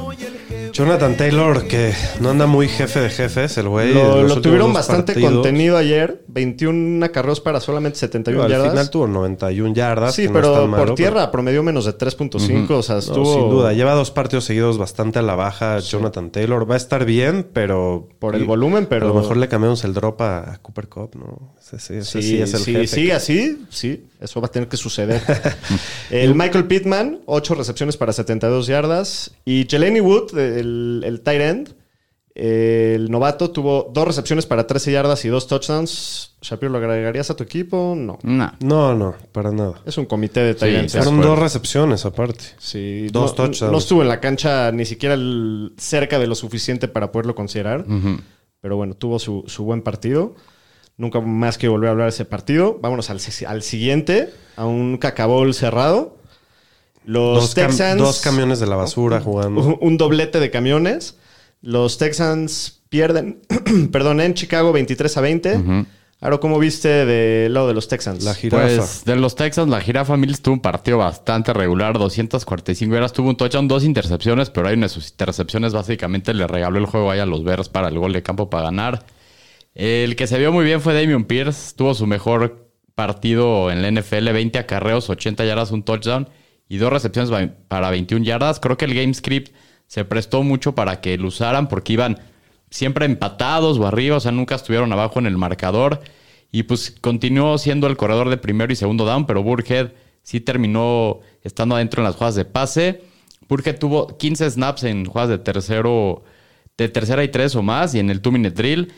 [0.73, 3.93] Jonathan Taylor, que no anda muy jefe de jefes, el güey.
[3.93, 5.33] Lo, tuvieron bastante partidos.
[5.33, 6.23] contenido ayer.
[6.27, 8.69] 21 acarreos para solamente 71 Al yardas.
[8.71, 10.13] final tuvo 91 yardas.
[10.13, 12.69] sí, no pero por malo, tierra promedió menos de 3.5.
[12.71, 13.33] O sea, No, estuvo.
[13.33, 16.69] sin duda, lleva dos partidos seguidos bastante a la baja Jonathan Taylor.
[16.69, 18.09] Va a estar bien, pero...
[18.19, 21.53] Por el volumen, pero- A lo mejor le cambiamos el drop a, Cooper Cup, ¿no?
[21.61, 22.87] Ese, ese- ese Sí, sí es el sí, jefe.
[22.87, 25.21] sigue así, sí, eso va a tener que suceder.
[26.09, 29.31] el Michael Pittman, 8 recepciones para 72 yardas.
[29.45, 31.75] Y Jelani Wood, el, el tight end,
[32.33, 36.35] el novato, tuvo dos recepciones para 13 yardas y dos touchdowns.
[36.41, 37.95] Shapiro, ¿lo agregarías a tu equipo?
[37.97, 38.19] No.
[38.23, 38.51] Nah.
[38.59, 39.75] No, no, para nada.
[39.85, 40.91] Es un comité de tight ends.
[40.91, 42.43] sí, Fueron dos recepciones aparte.
[42.57, 43.71] Sí, Dos no, touchdowns.
[43.71, 47.85] No estuvo en la cancha ni siquiera el- cerca de lo suficiente para poderlo considerar.
[48.61, 50.35] Pero bueno, tuvo su, su buen partido.
[50.97, 52.79] Nunca más que volver a hablar de ese partido.
[52.81, 56.17] Vámonos al, si- al siguiente, a un cacabol cerrado.
[57.05, 57.97] Los Dos, cam- Texans.
[58.01, 59.61] dos camiones de la basura jugando.
[59.61, 61.17] Un, un doblete de camiones.
[61.61, 63.41] Los Texans pierden,
[63.91, 65.85] perdón, en Chicago 23 a 20.
[66.21, 68.23] Ahora, ¿cómo viste del lado de los Texans?
[68.23, 68.63] La jirafa.
[68.65, 73.29] Pues de los Texans, la jirafa Mills tuvo un partido bastante regular, 245 yardas, tuvo
[73.29, 77.11] un touchdown, dos intercepciones, pero hay una de sus intercepciones básicamente le regaló el juego
[77.11, 79.05] ahí a los Bears para el gol de campo para ganar.
[79.75, 83.91] El que se vio muy bien fue Damian Pierce, tuvo su mejor partido en la
[83.91, 86.29] NFL, 20 acarreos, 80 yardas, un touchdown
[86.69, 88.61] y dos recepciones para 21 yardas.
[88.61, 89.53] Creo que el game script
[89.87, 92.19] se prestó mucho para que lo usaran porque iban
[92.69, 95.99] siempre empatados o arriba, o sea, nunca estuvieron abajo en el marcador.
[96.51, 99.91] Y pues continuó siendo el corredor de primero y segundo down, pero Burhead
[100.23, 103.01] sí terminó estando adentro en las jugadas de pase.
[103.49, 106.23] Burhead tuvo 15 snaps en jugadas de tercero,
[106.77, 108.93] de tercera y tres o más, y en el two-minute drill.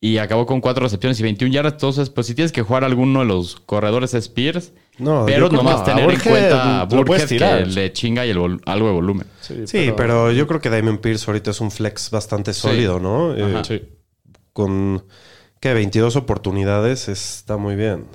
[0.00, 1.72] Y acabó con cuatro recepciones y 21 yardas.
[1.74, 5.78] Entonces, pues si tienes que jugar alguno de los corredores es Spears, No, pero nomás
[5.78, 7.64] no, tener en cuenta a Burkhead tirar.
[7.64, 9.26] que le chinga y el algo de volumen.
[9.40, 10.30] Sí, pero...
[10.30, 13.34] yo creo que Damien Pierce ahorita es un flex bastante sólido, ¿no?
[13.34, 13.64] Eh, Ajá.
[13.64, 13.82] Sí.
[14.52, 15.04] con
[15.60, 18.06] que 22 oportunidades está muy bien.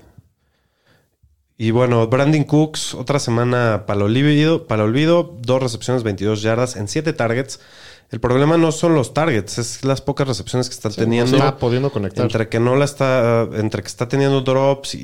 [1.58, 6.42] Y bueno, Brandon Cooks, otra semana para el olvido, para el olvido, dos recepciones, 22
[6.42, 7.60] yardas en 7 targets.
[8.14, 11.36] El problema no son los targets, es las pocas recepciones que está teniendo.
[11.36, 12.24] está pudiendo conectar.
[12.24, 15.00] Entre que no la está, entre que está teniendo drops y,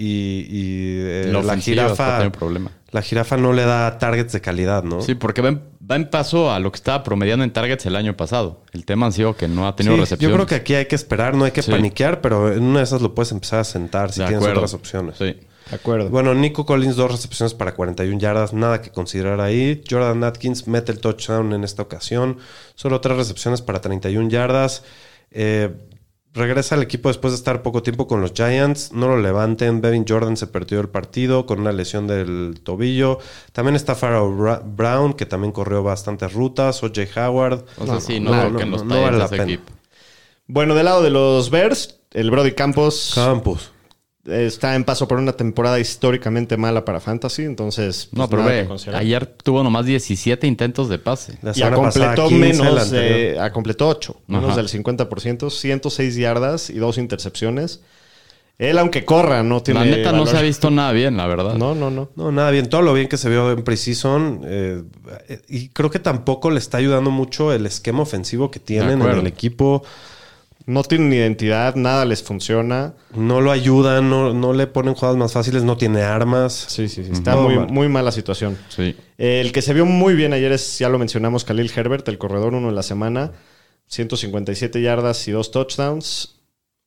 [0.48, 2.72] y, eh, La jirafa, problema.
[2.91, 5.02] la jirafa no le da targets de calidad, ¿no?
[5.02, 7.95] Sí, porque va en, va en paso a lo que estaba promediando en targets el
[7.95, 8.62] año pasado.
[8.74, 10.32] El tema ha sido que no ha tenido Sí, recepciones.
[10.32, 11.72] yo creo que aquí hay que esperar, no hay que Sí.
[11.72, 14.60] paniquear, pero en una de esas lo puedes empezar a sentar si De tienes acuerdo.
[14.60, 15.15] otras opciones.
[15.17, 15.36] Sí.
[15.69, 16.10] De acuerdo.
[16.10, 19.84] Bueno, Nico Collins, dos recepciones para 41 yardas, nada que considerar ahí.
[19.89, 22.38] Jordan Atkins mete el touchdown en esta ocasión,
[22.75, 24.84] solo tres recepciones para 31 yardas.
[25.32, 25.69] Eh,
[26.34, 29.82] regresa al equipo después de estar poco tiempo con los Giants, no lo levanten.
[29.82, 33.19] Bevin Jordan se perdió el partido con una lesión del tobillo.
[33.51, 36.82] También está Pharaoh Bra- Brown, que también corrió bastantes rutas.
[36.84, 37.01] O.J.
[37.27, 37.65] Howard.
[37.77, 39.43] O sea, sí, no, vale la pena.
[39.43, 39.71] equipo.
[40.47, 43.71] Bueno, del lado de los Bears, el Brody Campos Campos.
[44.31, 48.09] Está en paso por una temporada históricamente mala para Fantasy, entonces...
[48.11, 51.37] No, pues, pero nada que ve, ayer tuvo nomás 17 intentos de pase.
[51.55, 54.57] Y completó 15, la menos a completó 8, menos Ajá.
[54.57, 57.81] del 50%, 106 yardas y dos intercepciones.
[58.59, 61.53] Él, aunque corra, no tiene La neta no se ha visto nada bien, la verdad.
[61.53, 62.09] No, no, no.
[62.17, 62.67] No, nada bien.
[62.67, 64.41] Todo lo bien que se vio en Precision.
[64.43, 64.83] eh,
[65.47, 69.27] y creo que tampoco le está ayudando mucho el esquema ofensivo que tienen en el
[69.27, 69.83] equipo.
[70.69, 72.93] No tienen identidad, nada les funciona.
[73.15, 76.53] No lo ayudan, no, no le ponen jugadas más fáciles, no tiene armas.
[76.67, 77.12] Sí, sí, sí.
[77.12, 77.67] Está Todo muy, mal.
[77.69, 78.55] muy mala situación.
[78.69, 78.95] Sí.
[79.17, 82.53] El que se vio muy bien ayer es, ya lo mencionamos, Khalil Herbert, el corredor
[82.53, 83.32] uno en la semana.
[83.88, 86.36] 157 yardas y dos touchdowns.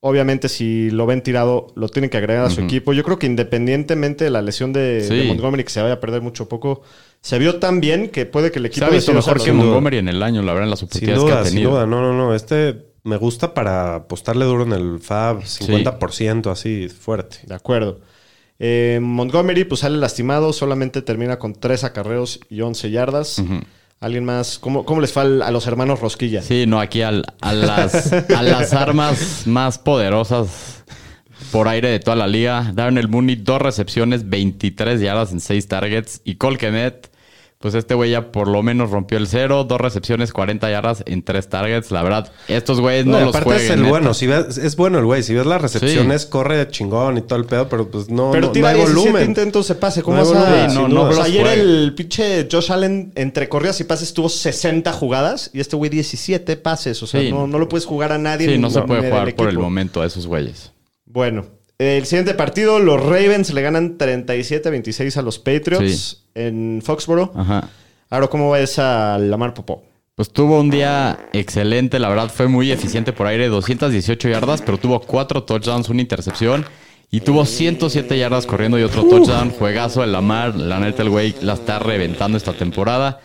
[0.05, 2.93] Obviamente, si lo ven tirado, lo tienen que agregar a su equipo.
[2.93, 5.15] Yo creo que independientemente de la lesión de, Sí.
[5.17, 6.83] de Montgomery, que se vaya a perder mucho poco,
[7.21, 9.53] se vio tan bien que puede que el equipo Se ha visto decida mejor que.
[9.53, 11.71] Montgomery en el año, la verdad, en las Sin oportunidades que ha sin tenido.
[11.73, 11.87] duda.
[11.87, 12.35] No, no, no.
[12.35, 17.39] Este me gusta para apostarle duro en el FAB, 50% así, fuerte.
[17.47, 18.01] De acuerdo.
[18.59, 23.43] Eh, Montgomery, pues sale lastimado, solamente termina con 3 acarreos y 11 yardas.
[24.01, 24.59] ¿Alguien más?
[24.59, 26.43] ¿Cómo, cómo les fue a los hermanos Rosquilla?
[26.43, 30.83] Sí, no, aquí al- a, las, a las armas más poderosas
[31.53, 32.73] por aire de toda la liga.
[32.75, 36.21] Darnell Mooney, dos recepciones, 23 yardas en 6 targets.
[36.25, 37.12] Y Cole Kmet,
[37.63, 39.65] pues este güey ya por lo menos rompió el cero.
[39.65, 41.91] Dos recepciones, 40 yardas en 3 targets.
[41.93, 43.65] La verdad, estos güeyes no, No, los aparte jueguen.
[43.65, 43.91] es el neta.
[43.91, 44.13] bueno.
[44.13, 45.23] Si ves, es bueno el güey.
[45.23, 48.53] Si ves las recepciones, corre chingón y todo el pedo, pero pues no, Pero no,
[48.53, 49.29] tira no hay 17 volumen.
[49.31, 50.03] intentos de pase.
[50.03, 50.41] ¿Cómo No vas a...?
[50.45, 51.03] volumen, Sí, no, no.
[51.05, 51.61] O sea, ayer juegue.
[51.63, 56.57] el pinche Josh Allen entre corridas y pases tuvo 60 jugadas y este güey 17
[56.57, 57.03] pases.
[57.03, 57.31] O sea, Sí.
[57.31, 58.47] no, no lo puedes jugar a nadie.
[58.49, 59.63] Sí, ni- no se puede jugar por el equipo.
[59.63, 60.73] momento a esos güeyes.
[61.07, 61.47] Bueno,
[61.87, 66.17] el siguiente partido, los Ravens le ganan 37-26 a los Patriots Sí.
[66.35, 67.31] en Foxborough.
[67.37, 67.69] Ajá.
[68.11, 69.83] Ahora, ¿cómo ves a Lamar Popó?
[70.15, 74.77] Pues tuvo un día excelente, la verdad fue muy eficiente por aire, 218 yardas, pero
[74.79, 76.67] tuvo cuatro touchdowns, una intercepción
[77.11, 79.51] y tuvo 107 yardas corriendo y otro touchdown.
[79.51, 83.21] Juegazo de Lamar, la neta el güey la está reventando esta temporada.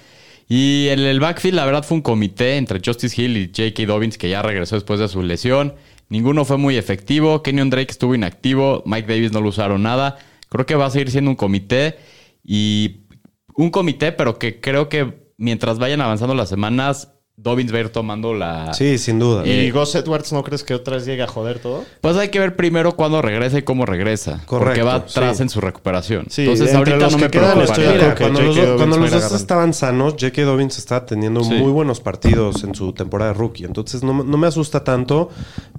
[0.50, 3.86] Y en el backfield, la verdad fue un comité entre Justice Hill y J.K.
[3.86, 5.74] Dobbins que ya regresó después de su lesión.
[6.10, 7.44] Ninguno fue muy efectivo.
[7.44, 8.84] Kenyon Drake estuvo inactivo.
[8.86, 10.18] Mike Davis no lo usaron nada.
[10.50, 11.98] Creo que va a seguir siendo un comité.
[12.44, 13.08] Y
[13.56, 17.90] un comité, pero que creo que mientras vayan avanzando las semanas, Dobbins va a ir
[17.90, 18.74] tomando la.
[18.74, 19.44] Sí, sin duda.
[19.46, 21.86] Eh, ¿Y Gus Edwards no crees que otra vez llegue a joder todo?
[22.02, 24.42] Pues hay que ver primero cuándo regresa y cómo regresa.
[24.48, 25.44] porque Correcto, va atrás sí.
[25.44, 26.26] en su recuperación.
[26.32, 28.10] Sí, Entonces entre ahorita los no que me quedan, estoy de preocuparía.
[28.10, 29.36] acuerdo Mira, que cuando los, cuando dos agarrando.
[29.36, 30.42] estaban sanos, J.K.
[30.42, 31.54] Dobbins estaba teniendo Sí.
[31.54, 33.66] muy buenos partidos en su temporada de rookie.
[33.66, 35.30] Entonces no, no me asusta tanto,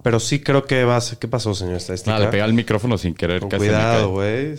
[0.05, 1.19] pero sí creo que va a ser...
[1.19, 2.15] ¿Qué pasó, señor estadística?
[2.15, 3.41] Ah, le pegué al micrófono sin querer.
[3.41, 4.55] Con casi cuidado, güey.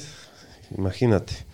[0.78, 1.48] Imagínate.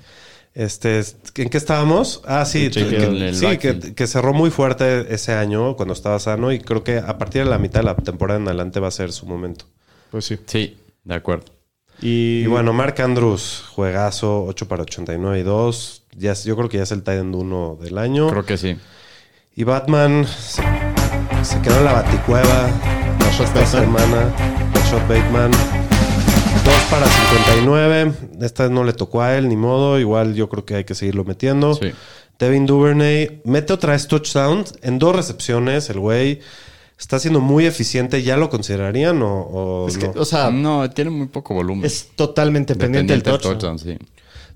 [0.56, 1.02] Este,
[1.36, 2.22] ¿En qué estábamos?
[2.26, 6.52] Ah, sí, Sí, que, sí, que, que cerró muy fuerte ese año cuando estaba sano
[6.52, 8.91] y creo que a partir de la mitad de la temporada en adelante va a
[8.91, 9.65] ser su momento.
[10.12, 10.39] Pues sí.
[10.46, 11.46] Sí, de acuerdo.
[12.02, 16.04] Y, Y bueno, Mark Andrews, juegazo, 8 para 89 y 2.
[16.18, 18.30] Ya, yo creo que ya es el end 1 del año.
[18.30, 18.78] Creo que sí.
[19.56, 20.63] Y Batman se,
[21.44, 22.70] se quedó en la baticueva
[23.44, 24.34] esta semana.
[24.89, 25.85] Shot Bateman.
[26.65, 28.13] 2 para 59.
[28.41, 29.99] Esta vez no le tocó a él, ni modo.
[29.99, 31.75] Igual yo creo que hay que seguirlo metiendo.
[31.75, 31.91] Sí.
[32.39, 35.89] Devin Duvernay mete otra vez touchdown en dos recepciones.
[35.89, 36.41] El güey
[36.97, 38.23] está siendo muy eficiente.
[38.23, 40.13] ¿Ya lo considerarían o, o es que, no?
[40.21, 41.86] o sea, no, tiene muy poco volumen.
[41.86, 43.80] es totalmente pendiente del Dependiente touchdown.
[43.80, 43.97] sí.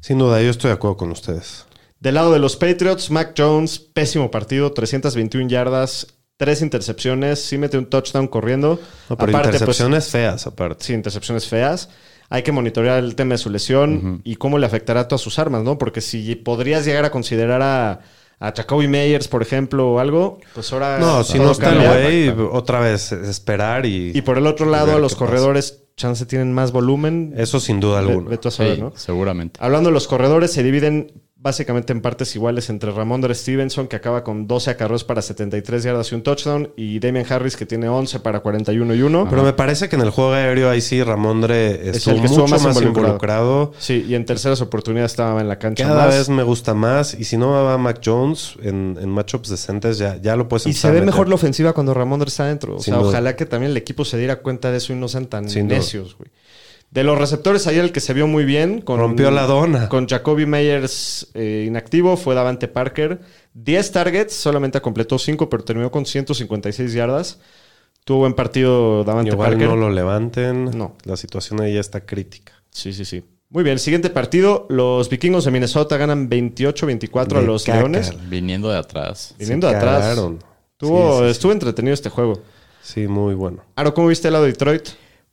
[0.01, 1.65] Sin duda, yo estoy de acuerdo con ustedes.
[1.99, 6.07] Del lado de los Patriots, Mac Jones, pésimo partido, 321 yardas,
[6.39, 8.79] tres intercepciones, sí mete un touchdown corriendo.
[9.09, 10.85] No, pero Aparte, pues, intercepciones feas, aparte.
[10.85, 11.89] sí, intercepciones feas.
[12.29, 15.37] Hay que monitorear el tema de su lesión y cómo le afectará a todas sus
[15.37, 15.77] armas, ¿no?
[15.77, 17.99] Porque si podrías llegar a considerar a,
[18.39, 20.97] a Jacoby Meyers, por ejemplo, o algo, pues ahora...
[20.99, 24.11] No, si no está el güey, otra vez esperar y...
[24.15, 25.25] Y por el otro lado, a los pasa.
[25.25, 27.33] corredores, chance tienen más volumen.
[27.35, 28.29] Eso sin duda Ve- alguna.
[28.29, 28.93] Vete a saber, Sí, ¿no?
[28.95, 29.59] seguramente.
[29.61, 34.23] Hablando de los corredores, se dividen básicamente en partes iguales entre Ramondre Stevenson, que acaba
[34.25, 38.19] con 12 acarreos para 73 yardas y un touchdown, y Damian Harris, que tiene 11
[38.19, 39.27] para 41 y 1.
[39.29, 42.43] Pero me parece que en el juego aéreo ahí sí Ramondre estuvo el que estuvo
[42.43, 43.07] mucho más más, involucrado.
[43.07, 43.71] involucrado.
[43.79, 46.15] Sí, y en terceras oportunidades estaba en la cancha Cada más.
[46.17, 47.13] vez me gusta más.
[47.13, 50.73] Y si no va Mac Jones en, en matchups decentes, ya, ya lo puedes Y
[50.73, 52.75] se ve mejor la ofensiva cuando Ramondre está adentro.
[52.75, 53.09] O Sin sea, duda.
[53.11, 55.67] ojalá que también el equipo se diera cuenta de eso y no sean tan Sin
[55.67, 56.29] necios, güey.
[56.91, 58.81] De los receptores, ahí el que se vio muy bien.
[58.81, 59.89] Con, Rompió la dona.
[59.89, 63.19] Con Jacoby Meyers eh, inactivo fue Davante Parker.
[63.53, 67.39] 10 targets, solamente completó 5, pero terminó con 156 yardas.
[68.05, 69.67] Tuvo buen partido Davante Igual Parker.
[69.69, 70.65] no lo levanten.
[70.77, 70.95] No.
[71.03, 72.53] La situación ahí ya está crítica.
[72.71, 73.23] Sí, sí, sí.
[73.51, 77.79] Muy bien, el siguiente partido, los vikingos de Minnesota ganan 28-24 a los caca.
[77.79, 78.13] Leones.
[78.29, 79.35] Viniendo de atrás.
[79.37, 80.01] Viniendo Se de atrás.
[80.01, 80.39] cagaron.
[80.71, 81.31] Estuvo, Sí, sí, sí.
[81.31, 82.41] estuvo entretenido este juego.
[82.81, 83.63] Sí, muy bueno.
[83.75, 84.87] Aro, ¿cómo viste el lado de Detroit?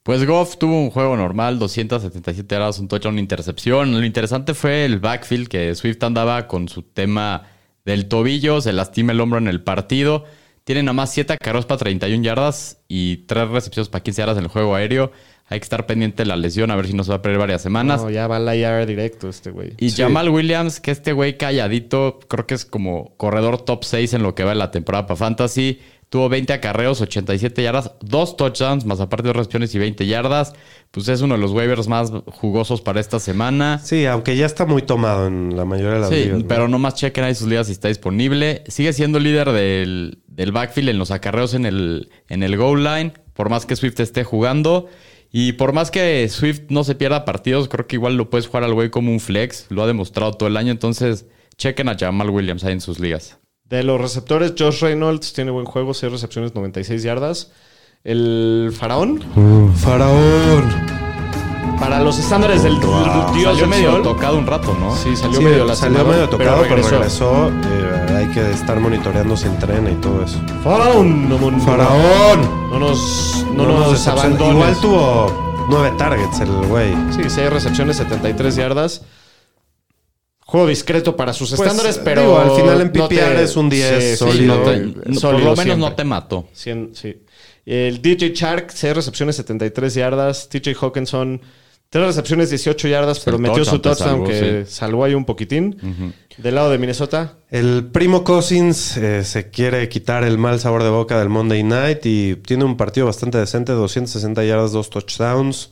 [0.06, 3.90] Pues Goff tuvo un juego normal, 277 yardas, un touchdown, una intercepción.
[3.90, 7.48] Lo interesante fue el backfield que Swift andaba con su tema
[7.84, 10.22] del tobillo, se lastima el hombro en el partido.
[10.62, 14.44] Tiene nada más 7 carros para 31 yardas y 3 recepciones para 15 yardas en
[14.44, 15.10] el juego aéreo.
[15.48, 17.40] Hay que estar pendiente de la lesión, a ver si no se va a perder
[17.40, 18.00] varias semanas.
[18.00, 19.74] No, ya va al IR directo este güey.
[19.78, 20.02] Y Sí.
[20.02, 24.36] Jamal Williams, que este güey calladito, creo que es como corredor top 6 en lo
[24.36, 25.80] que va de la temporada para Fantasy.
[26.08, 30.52] Tuvo 20 acarreos, 87 yardas, dos touchdowns, más aparte de recepciones y 20 yardas.
[30.92, 33.80] Pues es uno de los waivers más jugosos para esta semana.
[33.82, 36.38] Sí, aunque ya está muy tomado en la mayoría de las Sí, ligas.
[36.42, 36.48] ¿no?
[36.48, 38.62] pero nomás chequen ahí sus ligas si está disponible.
[38.68, 43.12] Sigue siendo líder del, del backfield en los acarreos en el, en el goal line,
[43.34, 44.86] por más que Swift esté jugando.
[45.32, 48.62] Y por más que Swift no se pierda partidos, creo que igual lo puedes jugar
[48.62, 49.66] al güey como un flex.
[49.70, 50.70] Lo ha demostrado todo el año.
[50.70, 51.26] Entonces,
[51.58, 53.38] chequen a Jamal Williams ahí en sus ligas.
[53.68, 57.50] De los receptores, Josh Reynolds tiene buen juego, 6 recepciones, 96 yardas.
[58.04, 59.20] El faraón,
[59.76, 60.64] Faraón.
[61.80, 62.92] para los estándares del dios
[63.34, 64.94] Salió del medio sol, tocado un rato, ¿no?
[64.94, 66.90] Sí, salió Sí, medio salió medio tocado, pero regresó.
[66.90, 67.48] regresó.
[67.48, 70.38] Eh, hay que estar monitoreando si entrena y todo eso.
[70.62, 72.70] Faraón, no, no, ¡Faraón!
[72.70, 74.54] no nos, no No nos nos abandones.
[74.54, 76.94] Igual tuvo nueve targets el güey.
[77.10, 79.02] Sí, 6 recepciones, 73 yardas.
[80.48, 82.20] Juego discreto para sus Pues, estándares, pero.
[82.22, 84.56] digo, al final en no PPR es un 10 sí, sí, sólido.
[84.58, 85.76] no te- no, no- sólido por lo menos siempre.
[85.76, 86.48] no te mató.
[86.52, 86.70] Sí.
[87.66, 90.48] El DJ Shark, 6 recepciones, 73 yardas.
[90.48, 91.40] TJ Hawkinson,
[91.90, 94.72] 3 recepciones, 18 yardas, pero el metió su touchdown que sí.
[94.72, 96.14] salvó ahí un poquitín.
[96.38, 100.90] Del lado de Minnesota, El primo Cousins eh, se quiere quitar el mal sabor de
[100.90, 105.70] boca del Monday Night y tiene un partido bastante decente, 260 yardas, dos touchdowns.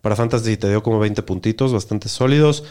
[0.00, 2.64] Para Fantasy te dio como 20 puntitos, bastante sólidos.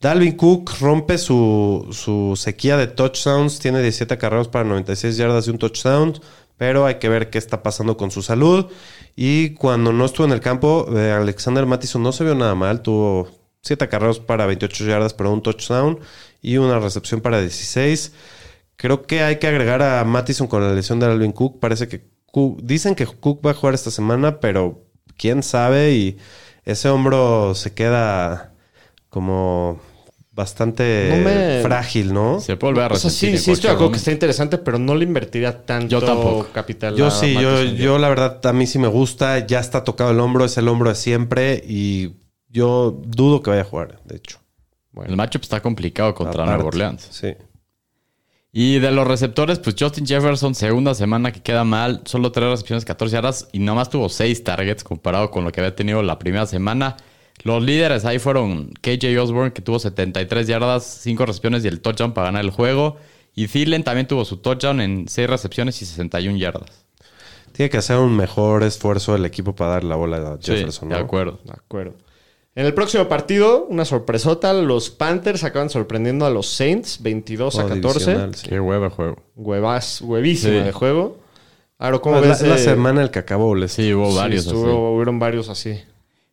[0.00, 5.50] Dalvin Cook rompe su, su sequía de touchdowns, tiene 17 carreras para 96 yardas y
[5.50, 6.14] un touchdown,
[6.56, 8.66] pero hay que ver qué está pasando con su salud.
[9.14, 12.80] Y cuando no estuvo en el campo, eh, Alexander Mattison no se vio nada mal,
[12.80, 13.28] tuvo
[13.62, 15.98] 7 carreras para 28 yardas, pero un touchdown
[16.40, 18.12] y una recepción para 16.
[18.76, 21.60] Creo que hay que agregar a Mattison con la lesión de Alvin Cook.
[21.60, 24.82] Parece que Cook- dicen que Cook va a jugar esta semana, pero
[25.18, 25.92] quién sabe.
[25.92, 26.16] Y
[26.64, 28.54] ese hombro se queda
[29.10, 29.78] como
[30.40, 32.40] bastante No me- frágil, ¿no?
[32.40, 34.58] Se puede volver a o sea, resentir sí, sí estoy de acuerdo que está interesante,
[34.58, 36.48] pero no le invertiría tanto Yo tampoco.
[36.52, 36.96] capital.
[36.96, 39.46] Yo a sí, yo, yo la verdad a mí sí me gusta.
[39.46, 41.62] Ya está tocado el hombro, es el hombro de siempre.
[41.66, 42.16] Y
[42.48, 44.38] yo dudo que vaya a jugar, de hecho.
[45.06, 46.44] El matchup está complicado contra.
[46.44, 47.06] Nueva Orleans.
[47.10, 47.34] Sí.
[48.52, 52.84] Y de los receptores, pues Justin Jefferson, segunda semana que queda mal, solo tres recepciones,
[52.84, 56.46] 14 yardas y nomás tuvo seis targets comparado con lo que había tenido la primera
[56.46, 56.96] semana.
[57.42, 62.12] Los líderes ahí fueron KJ Osborne, que tuvo 73 yardas, 5 recepciones y el touchdown
[62.12, 62.96] para ganar el juego.
[63.34, 66.84] Y Thielen también tuvo su touchdown en 6 recepciones y 61 yardas.
[67.52, 70.88] Tiene que hacer un mejor esfuerzo el equipo para dar la bola a Jefferson.
[70.88, 71.04] sí, de ¿no?
[71.04, 71.40] acuerdo.
[71.44, 71.94] De acuerdo.
[72.54, 74.52] En el próximo partido, una sorpresota.
[74.52, 77.98] Los Panthers acaban sorprendiendo a los Saints 22 a Oh, 14.
[78.00, 78.48] divisional, sí.
[78.48, 79.16] Qué hueva juego.
[79.36, 80.64] Huevas, huevísima Sí.
[80.64, 81.18] de juego.
[81.78, 82.28] Aro, ¿cómo Es ves?
[82.42, 83.72] la, es la semana del cacao, les.
[83.72, 84.54] Sí, hubo sí, varios así.
[84.56, 85.80] Hubieron varios así.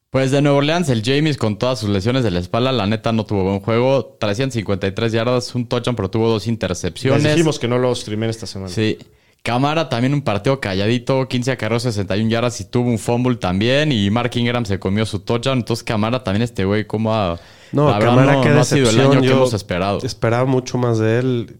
[0.09, 3.11] Pues de Nueva Orleans, el James con todas sus lesiones de la espalda, la neta
[3.11, 4.17] no tuvo buen juego.
[4.19, 7.23] 353 yardas, un touchdown, pero tuvo dos Les intercepciones.
[7.23, 8.71] dijimos que no lo streamen esta semana.
[8.73, 8.97] Sí.
[9.43, 13.91] Camara también un partido calladito, 15 acarreos, 61 yardas y tuvo un fumble también.
[13.91, 15.59] Y Mark Ingram se comió su touchdown.
[15.59, 17.39] Entonces Camara también este güey, como ha...
[17.73, 19.11] No, la verdad, Cámara, no, qué no ha sido el decepción.
[19.17, 19.99] año que hemos esperado.
[20.03, 21.57] Esperaba mucho más de él.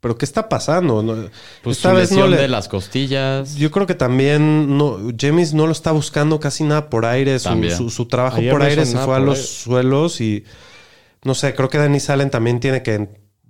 [0.00, 1.02] ¿Pero qué está pasando?
[1.02, 1.28] No-
[1.62, 3.54] Pues esta su vez no lesión le- de las costillas.
[3.56, 7.38] Yo creo que también no, James no lo está buscando casi nada por aire.
[7.38, 9.48] Su, su- su trabajo Ayer por aire se fue a los aire.
[9.48, 10.44] suelos y
[11.24, 13.08] no sé, creo que Danny Salen también tiene que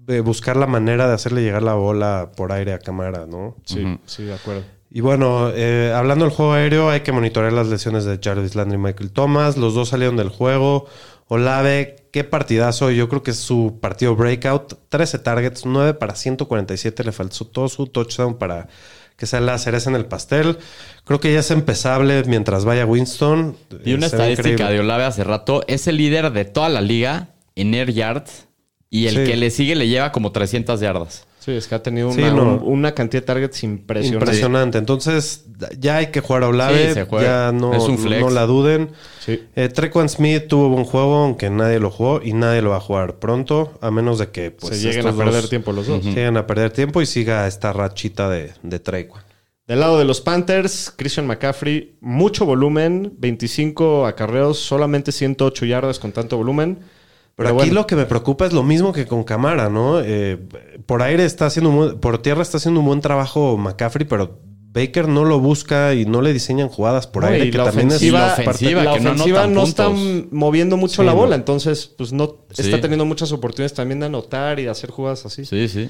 [0.09, 3.57] eh, buscar la manera de hacerle llegar la bola por aire a cámara, ¿no?
[3.67, 4.63] Sí, sí, de acuerdo.
[4.91, 8.77] Y bueno, eh, hablando del juego aéreo, hay que monitorear las lesiones de Jarvis Landry
[8.77, 9.59] y Michael Thomas.
[9.59, 10.87] Los dos salieron del juego.
[11.29, 12.91] Olave, qué partidazo.
[12.91, 14.75] Yo creo que es su partido breakout.
[14.89, 17.05] 13 targets, 9 para 147.
[17.05, 18.69] Le faltó todo su touchdown para
[19.17, 20.59] que sea la cereza en el pastel.
[21.05, 23.57] Creo que ya es empezable mientras vaya Winston.
[23.85, 25.65] Vi una Eh, se estadística de Olave hace rato.
[25.69, 28.47] Es el líder de toda la liga en air yards.
[28.91, 29.25] Y el Sí.
[29.31, 31.27] que le sigue le lleva como 300 yardas.
[31.41, 32.43] Sí, es que ha tenido Sí, una, no.
[32.57, 34.25] un- una cantidad de targets impresionante.
[34.25, 34.79] Impresionante.
[34.79, 35.45] Entonces,
[35.79, 36.93] ya hay que jugar a Olave.
[36.95, 37.01] Sí.
[37.23, 38.21] Ya no, Es un flex.
[38.21, 38.91] no la duden.
[39.25, 39.43] Sí.
[39.57, 42.81] Eh, Trequan Smith tuvo buen juego, aunque nadie lo jugó y nadie lo va a
[42.81, 46.05] jugar pronto, a menos de que pues, Se lleguen a perder dos tiempo los dos.
[46.05, 49.23] Lleguen a perder tiempo y siga esta rachita de, de Trequan.
[49.67, 56.11] Del lado de los Panthers, Christian McCaffrey, mucho volumen, 25 acarreos, solamente 108 yardas con
[56.13, 56.79] tanto volumen.
[57.39, 60.01] Pero, Pero aquí bueno, lo que me preocupa es lo mismo que con Camara, ¿no?
[60.01, 60.39] Eh,
[60.87, 64.41] por aire está haciendo un buen- por tierra está haciendo un buen trabajo McCaffrey, pero
[64.73, 67.65] Baker no lo busca y no le diseñan jugadas por No, aire, y que la
[67.67, 71.03] también ofensiva, la es parte- ofensiva, la que no ofensiva anotan no está moviendo mucho
[71.03, 71.35] Sí, la bola, no.
[71.37, 72.63] entonces pues no Sí.
[72.63, 75.45] está teniendo muchas oportunidades también de anotar y de hacer jugadas así.
[75.45, 75.89] Sí, sí.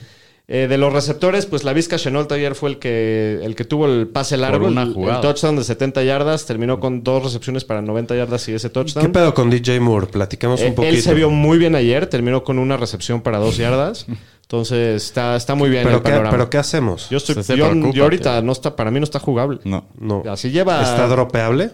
[0.51, 3.85] Eh, de los receptores, pues la Vizca Chenault ayer fue el que, el que tuvo
[3.85, 8.17] el pase largo, una el- touchdown de 70 yardas, terminó con dos recepciones para 90
[8.17, 9.05] yardas y ese touchdown.
[9.07, 10.07] ¿Qué pedo con DJ Moore?
[10.07, 10.95] Platicamos Eh, un poquito.
[10.95, 14.07] Él se vio muy bien ayer, terminó con una recepción para dos yardas.
[14.41, 16.31] Entonces está, está muy bien pero el qué, panorama.
[16.31, 17.11] pero ¿qué hacemos?
[17.11, 18.43] yo estoy, Se- se yo, preocupa, yo ahorita tío.
[18.47, 19.59] no está, para mí no está jugable.
[19.65, 19.85] No.
[20.01, 20.23] No.
[20.27, 20.81] Así lleva.
[20.83, 21.73] ¿Está dropeable?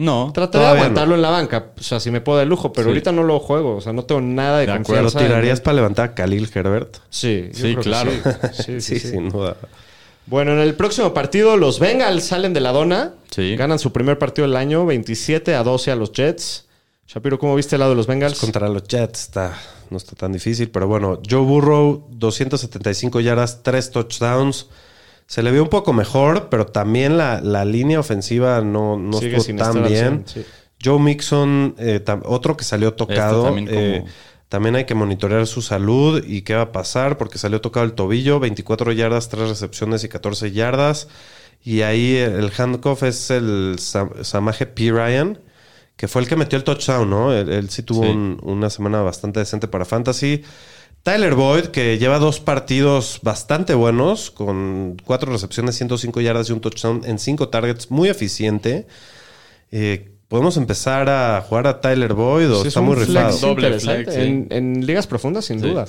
[0.00, 0.30] No.
[0.32, 1.72] Trataré de aguantarlo en la banca.
[1.78, 2.88] O sea, si me puedo de lujo, pero Sí.
[2.90, 3.76] ahorita no lo juego.
[3.76, 5.02] O sea, no tengo nada de, De acuerdo.
[5.02, 6.96] ¿Lo en tirarías para levantar a Khalil Herbert?
[7.10, 8.10] Sí, Sí, claro.
[8.10, 9.08] Sí, sí, sí, sí.
[9.10, 9.56] sin duda.
[10.26, 13.12] Bueno, en el próximo partido, los Bengals salen de la dona.
[13.30, 13.56] Sí.
[13.56, 16.66] Ganan su primer partido del año, 27 a 12 a los Jets.
[17.06, 18.38] Shapiro, ¿cómo viste el lado de los Bengals?
[18.38, 19.58] Contra los Jets está,
[19.90, 24.68] no está tan difícil, pero bueno, Joe Burrow, 275 yardas, 3 touchdowns.
[25.30, 29.36] Se le vio un poco mejor, pero también la, la línea ofensiva no, no Sigue
[29.36, 30.24] estuvo tan bien.
[30.26, 30.44] 100, sí.
[30.84, 33.44] Joe Mixon, eh, tam- otro que salió tocado.
[33.44, 34.04] también como- eh,
[34.48, 37.92] también hay que monitorear su salud y qué va a pasar, porque salió tocado el
[37.92, 41.06] tobillo, 24 yardas, 3 recepciones y 14 yardas.
[41.62, 44.90] Y ahí el handcuff es el Sam- Samaje P.
[44.90, 45.38] Ryan,
[45.96, 47.32] que fue el que metió el touchdown, ¿no?
[47.32, 48.08] Él, él sí tuvo Sí.
[48.08, 50.42] un- una semana bastante decente para Fantasy.
[51.02, 56.60] Tyler Boyd, que lleva dos partidos bastante buenos, con cuatro recepciones, 105 yardas y un
[56.60, 58.86] touchdown en cinco targets, muy eficiente.
[59.70, 63.38] Eh, ¿Podemos empezar a jugar a Tyler Boyd o Sí, es está muy flex rifado?
[63.38, 64.20] Doble flex, sí.
[64.20, 65.68] en, en ligas profundas, sin Sí.
[65.68, 65.86] duda.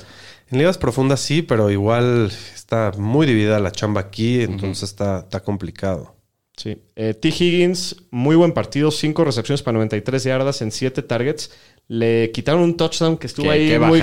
[0.49, 5.41] En ligas profundas sí, pero igual está muy dividida la chamba aquí, entonces está, está
[5.41, 6.15] complicado.
[6.57, 6.77] Sí.
[7.03, 7.29] Eh, T.
[7.29, 11.49] Higgins, muy buen partido, 5 recepciones para 93 yardas en 7 targets.
[11.87, 13.99] Le quitaron un touchdown que estuvo Qué- ahí qué muy,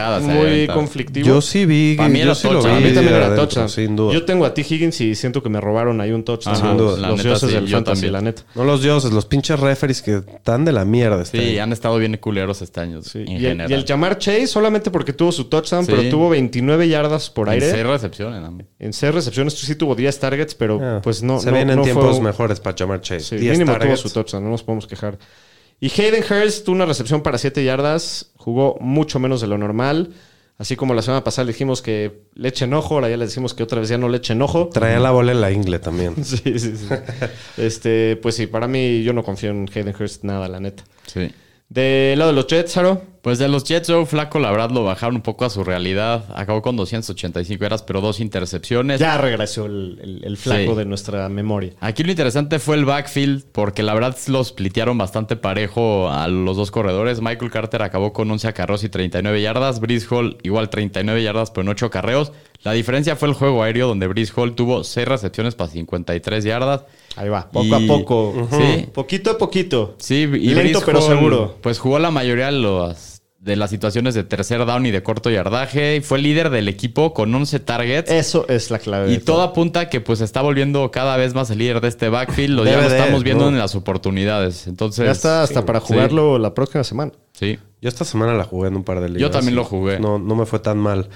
[0.67, 1.27] conflictivo.
[1.27, 3.69] Yo sí vi, Para mí yo era sí lo a mí también era adentro, touchdown.
[3.71, 4.13] sin duda.
[4.13, 4.61] Yo tengo a T.
[4.69, 6.57] Higgins y siento que me robaron ahí un touchdown.
[6.57, 8.13] Ajá, los la los neta dioses sí, del fantasy, también.
[8.13, 8.43] la neta.
[8.55, 11.23] No los dioses, los pinches referees que están de la mierda.
[11.23, 11.63] este Sí, año.
[11.63, 13.01] han estado bien culeros este año.
[13.01, 13.21] Sí.
[13.21, 13.71] En Y, el, general.
[13.71, 15.93] y el Jamar Chase solamente porque tuvo su touchdown, Sí.
[15.95, 17.71] pero tuvo 29 yardas por En aire.
[17.71, 18.69] seis recepciones también.
[18.81, 21.41] En 6 recepciones sí tuvo 10 targets, pero Ah, pues no.
[21.41, 23.21] Se no, vienen no tiempos mejores para Jamar Chase.
[23.21, 24.01] Sí, 10 mínimo targets.
[24.01, 25.19] tuvo su touchdown, no nos podemos quejar.
[25.81, 30.11] Y Hayden Hurst tuvo una recepción para 7 yardas, jugó mucho menos de lo normal.
[30.59, 33.55] Así como la semana pasada le dijimos que le echen ojo, ahora ya le decimos
[33.55, 34.71] que otra vez ya no le echen ojo.
[34.73, 36.17] Traía la bola en la ingle también.
[36.25, 36.89] Sí, sí, sí.
[37.57, 40.83] este, pues sí, para mí yo no confío en Hayden Hurst nada, la neta.
[41.07, 41.31] Sí.
[41.69, 43.03] Del lado de los Jets, Saro.
[43.21, 46.25] Pues de los Jets, Joe Flaco, la verdad, lo bajaron un poco a su realidad.
[46.35, 49.01] Acabó con 285 yardas, pero dos intercepciones.
[49.01, 50.79] Ya regresó el, el- el flaco Sí.
[50.79, 51.73] de nuestra memoria.
[51.81, 56.57] Aquí lo interesante fue el backfield, porque la verdad los splitearon bastante parejo a los
[56.57, 57.21] dos corredores.
[57.21, 59.81] Michael Carter acabó con 11 acarreos y 39 yardas.
[59.81, 62.33] Brice Hall igual 39 yardas, pero en 8 acarreos.
[62.69, 66.83] La diferencia fue el juego aéreo, donde Brice Hall tuvo 6 recepciones para 53 yardas.
[67.17, 68.49] Ahí va, poco Y- a poco.
[68.53, 68.87] Sí.
[68.93, 69.95] Poquito a poquito.
[69.99, 71.57] Sí, y Lento Breece pero Hall, seguro.
[71.63, 75.31] Pues jugó la mayoría de, los- de las situaciones de tercer down y de corto
[75.31, 75.97] yardaje.
[75.97, 78.11] Y fue líder del equipo con 11 targets.
[78.11, 79.09] Eso es la clave.
[79.11, 82.09] Y de todo apunta que pues está volviendo cada vez más el líder de este
[82.11, 82.55] backfield.
[82.55, 83.51] Lo, ya lo estamos viendo ¿no?
[83.51, 84.67] en las oportunidades.
[84.67, 85.07] Entonces.
[85.07, 85.87] Ya está hasta para sí.
[85.89, 87.13] jugarlo la próxima semana.
[87.33, 87.59] Sí.
[87.81, 89.31] Yo esta semana la jugué en un par de ligas.
[89.31, 89.99] también lo jugué.
[90.01, 91.09] No, no me fue tan mal.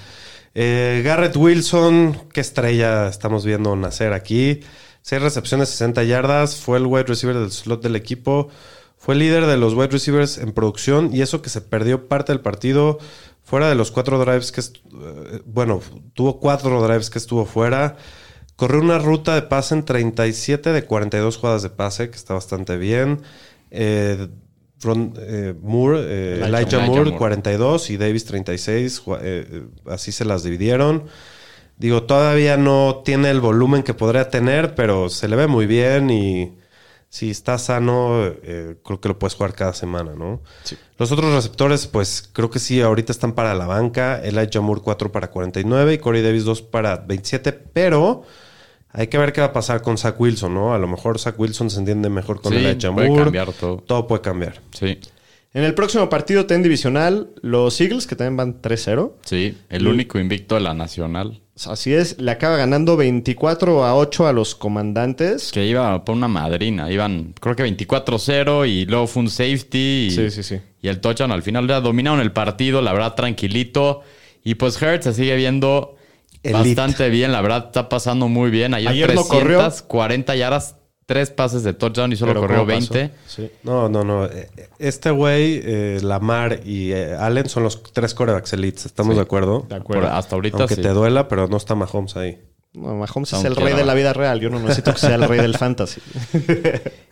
[0.55, 4.61] Eh, Garrett Wilson, qué estrella estamos viendo nacer aquí.
[5.01, 6.57] Seis recepciones, 60 yardas.
[6.57, 8.49] Fue el wide receiver del slot del equipo.
[8.97, 12.41] Fue líder de los wide receivers en producción y eso que se perdió parte del
[12.41, 12.99] partido
[13.43, 14.61] Fuera de los cuatro drives que...
[14.61, 15.81] eh, bueno,
[16.13, 17.97] tuvo cuatro drives que estuvo fuera.
[18.55, 22.77] Corrió una ruta de pase en 37 de 42 jugadas de pase, que está bastante
[22.77, 23.21] bien.
[23.69, 24.29] Eh,
[24.83, 27.01] Ron- eh, Moore, eh, Elijah Elijah, Moore.
[27.05, 29.01] Moore, 42 y Davis 36.
[29.03, 31.03] jua- eh, eh, así se las dividieron.
[31.77, 36.09] Digo, todavía no tiene el volumen que podría tener, pero se le ve muy bien
[36.09, 36.53] y
[37.09, 40.41] si está sano, eh, creo que lo puedes jugar cada semana, ¿no?
[40.97, 44.19] Los otros receptores, pues creo que sí, ahorita están para la banca.
[44.23, 48.23] Elijah Moore 4 para 49 y Corey Davis 2 para 27, pero
[48.93, 50.73] hay que ver qué va a pasar con Zach Wilson, ¿no?
[50.73, 53.77] A lo mejor Zach Wilson se entiende mejor con Sí, Elijah puede cambiar todo.
[53.77, 54.61] Todo puede cambiar.
[54.71, 54.99] Sí,
[55.53, 59.13] En el próximo partido ten divisional, los Eagles, que también van 3-0.
[59.25, 59.57] sí.
[59.69, 61.41] El único invicto de la nacional.
[61.67, 65.51] Así es, le acaba ganando 24 a 8 a los comandantes.
[65.51, 66.91] Que iba por una madrina.
[66.91, 70.07] Iban, creo que 24-0 y luego fue un safety.
[70.07, 70.59] Y, Sí, sí, sí.
[70.81, 74.01] Y el touchdown al final ya dominaron el partido, la verdad, tranquilito.
[74.43, 75.95] Y pues Hertz se sigue viendo
[76.43, 76.57] Elite.
[76.81, 78.73] bastante bien, la verdad, está pasando muy bien.
[78.73, 79.59] Ayer, Ayer no corrió.
[79.59, 80.75] 340 yardas,
[81.05, 82.93] tres pases de touchdown y solo Pero corrió ¿cómo pasó?
[82.93, 83.15] 20.
[83.27, 83.49] Sí.
[83.63, 84.25] No, no, no.
[84.25, 88.85] Eh, Este güey, eh, Lamar y eh, Allen son los tres corebacks elites.
[88.85, 89.65] ¿Estamos de acuerdo?
[89.69, 90.03] De acuerdo.
[90.03, 90.81] Por- hasta ahorita Aunque sí.
[90.81, 92.41] te duela, pero no está Mahomes ahí.
[92.73, 94.39] No, Mahomes es el rey de la vida real.
[94.39, 96.01] Yo no necesito que sea el rey del fantasy.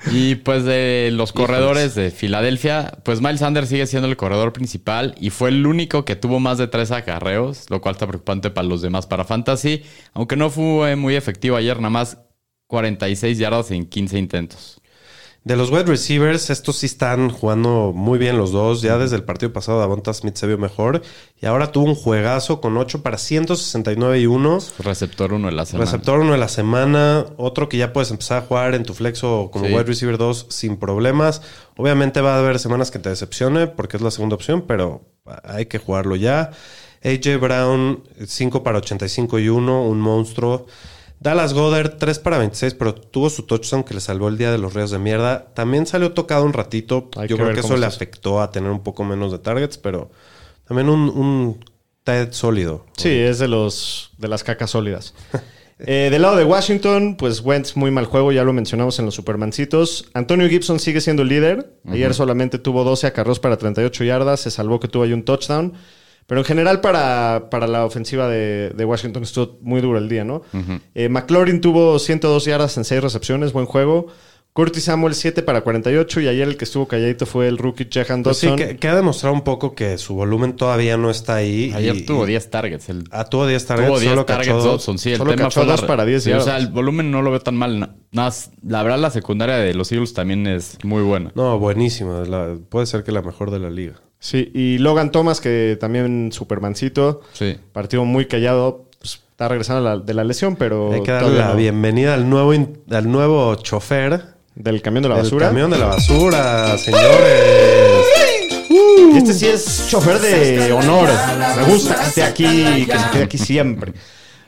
[0.10, 5.14] Y pues de los corredores de Filadelfia, pues Miles Sanders sigue siendo el corredor principal
[5.20, 8.68] y fue el único que tuvo más de tres acarreos, lo cual está preocupante para
[8.68, 9.84] los demás para Fantasy,
[10.14, 12.18] aunque no fue muy efectivo ayer, nada más
[12.66, 14.81] 46 yardas en 15 intentos.
[15.44, 18.84] De los wide receivers, estos sí están jugando muy bien los dos.
[18.84, 21.02] Ya desde el partido pasado, Davonta Smith se vio mejor.
[21.42, 24.60] Y ahora tuvo un juegazo con 8 para 169 y 1.
[24.78, 25.86] Receptor 1 de la semana.
[25.86, 27.26] Receptor uno de la semana.
[27.38, 29.72] Otro que ya puedes empezar a jugar en tu flex o como Sí.
[29.74, 31.42] wide receiver 2 sin problemas.
[31.76, 35.02] Obviamente va a haber semanas que te decepcione porque es la segunda opción, pero
[35.44, 36.52] hay que jugarlo ya.
[37.04, 40.68] AJ Brown, 5 para 85 y 1, un monstruo.
[41.22, 44.58] Dallas Goddard, 3 para 26, pero tuvo su touchdown que le salvó el día de
[44.58, 45.46] los ríos de mierda.
[45.54, 47.12] También salió tocado un ratito.
[47.16, 49.78] Hay Yo que creo que eso le afectó a tener un poco menos de targets,
[49.78, 50.10] pero
[50.68, 51.64] también un, un
[52.08, 52.88] end sólido.
[52.98, 55.14] Sí, es de los de las cacas sólidas.
[55.84, 59.16] Eh, del lado de Washington, pues Wentz muy mal juego, ya lo mencionamos en los
[59.16, 60.12] Supermancitos.
[60.14, 61.74] Antonio Gibson sigue siendo el líder.
[61.88, 65.74] Ayer solamente tuvo 12 acarreos para 38 yardas, se salvó que tuvo ahí un touchdown.
[66.32, 70.24] Pero en general para, para la ofensiva de, de Washington estuvo muy duro el día,
[70.24, 70.44] ¿no?
[70.96, 74.08] Eh, McLaurin tuvo 102 yardas en 6 recepciones, buen juego.
[74.54, 78.24] Curtis Samuel 7 para 48 y ayer el que estuvo calladito fue el rookie Jahan
[78.24, 78.66] Pues sí, Dodson.
[78.66, 81.74] que, que ha demostrado un poco que su volumen todavía no está ahí.
[81.76, 82.88] Ayer y- tuvo y- 10 targets.
[82.88, 84.66] El, Ah, tuvo 10 targets, tuvo 10 solo targets cachó dos.
[84.72, 85.12] Dodson, sí.
[85.12, 87.22] El Solo tema cachó fue la- dos para 10 sí, O sea, el volumen no
[87.22, 87.78] lo veo tan mal.
[87.78, 91.34] Nada más, la verdad, la secundaria de los Eagles también es muy buena.
[91.36, 92.24] No, buenísima.
[92.70, 93.96] puede ser que la mejor de la liga.
[94.24, 97.22] Sí, y Logan Thomas, que también Supermancito.
[97.34, 97.58] Sí.
[97.74, 98.86] Partido muy callado.
[99.00, 100.94] pues, está regresando a la- de la lesión, pero.
[100.94, 101.56] Hay que darle la no.
[101.56, 104.22] bienvenida al nuevo, al nuevo chofer
[104.54, 105.48] Del camión de la del basura.
[105.48, 108.06] camión de la basura, señores.
[109.16, 111.10] Este sí es chofer de honor.
[111.58, 113.94] Me gusta que esté aquí que se quede aquí siempre.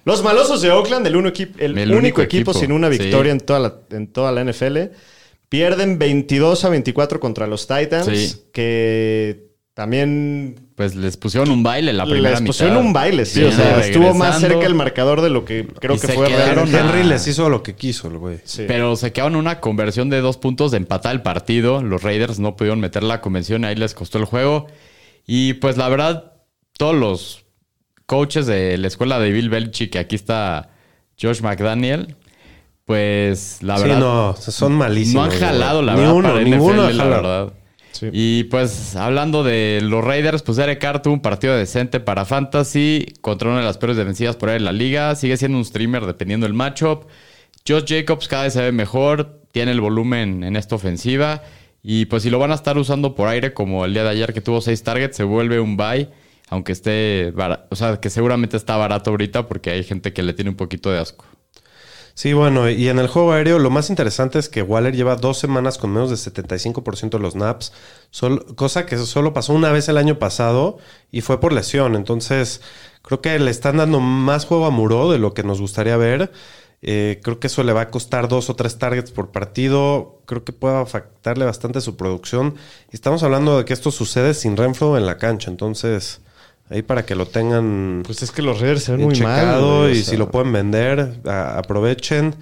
[0.06, 2.92] Los malosos de Oakland, el, uno equi- el El único, único equipo, equipo, sin una
[2.92, 2.98] sí.
[3.00, 4.92] victoria en, toda la, en toda la NFL,
[5.50, 8.44] pierden 22 a 24 contra los Titans, Sí.
[8.52, 12.48] que también Pues les pusieron un baile la primera les mitad.
[12.50, 13.44] pusieron un baile, sí.
[13.44, 16.28] O sea, estuvo más cerca el marcador de lo que creo Y que se fue
[16.28, 16.78] quedaron realmente.
[16.78, 18.40] a- Henry les hizo lo que quiso el güey.
[18.44, 18.66] Sí.
[18.68, 21.82] Pero se quedaron en una conversión de dos puntos de empatar el partido.
[21.82, 24.68] Los Raiders no pudieron meter la convención, ahí les costó el juego.
[25.26, 26.34] Y pues la verdad,
[26.78, 27.46] todos los
[28.06, 30.70] coaches de la escuela de Bill Belichick, que aquí está
[31.20, 32.16] Josh McDaniel,
[32.86, 35.28] pues la Sí, verdad no, son malísimos.
[35.28, 37.22] no han jalado la Ni verdad uno, para el ninguno NFL, ha la jalado.
[37.46, 37.54] verdad.
[38.12, 43.14] Y pues hablando de los Raiders, pues Derek Carr tuvo un partido decente para Fantasy
[43.22, 45.16] contra una de las peores defensivas por ahí en la liga.
[45.16, 47.06] Sigue siendo un streamer dependiendo del matchup.
[47.68, 51.44] Josh Jacobs cada vez se ve mejor, tiene el volumen en esta ofensiva.
[51.82, 54.34] Y pues si lo van a estar usando por aire como el día de ayer
[54.34, 56.10] que tuvo seis targets, se vuelve un buy.
[56.50, 57.34] Aunque esté,
[57.70, 60.92] o sea, que seguramente está barato ahorita porque hay gente que le tiene un poquito
[60.92, 61.26] de asco.
[62.16, 65.40] Sí, bueno, y en el juego aéreo lo más interesante es que Waller lleva dos
[65.40, 67.74] semanas con menos de 75% de los naps,
[68.12, 70.78] sol- cosa que solo pasó una vez el año pasado
[71.12, 71.96] y fue por lesión.
[71.96, 72.62] Entonces,
[73.02, 76.32] creo que le están dando más juego a Muro de lo que nos gustaría ver.
[76.84, 80.20] Eh, creo que eso le va a costar dos o tres targets por partido.
[80.28, 82.56] Creo que puede afectarle bastante su producción.
[82.92, 85.50] Estamos hablando de que esto sucede sin Renfro en la cancha.
[85.50, 86.22] Entonces,
[86.70, 89.56] ahí para que lo tengan Pues es que los Raiders se ven muy mal.
[89.62, 90.12] o y sea.
[90.12, 92.36] si lo pueden vender, a- aprovechen.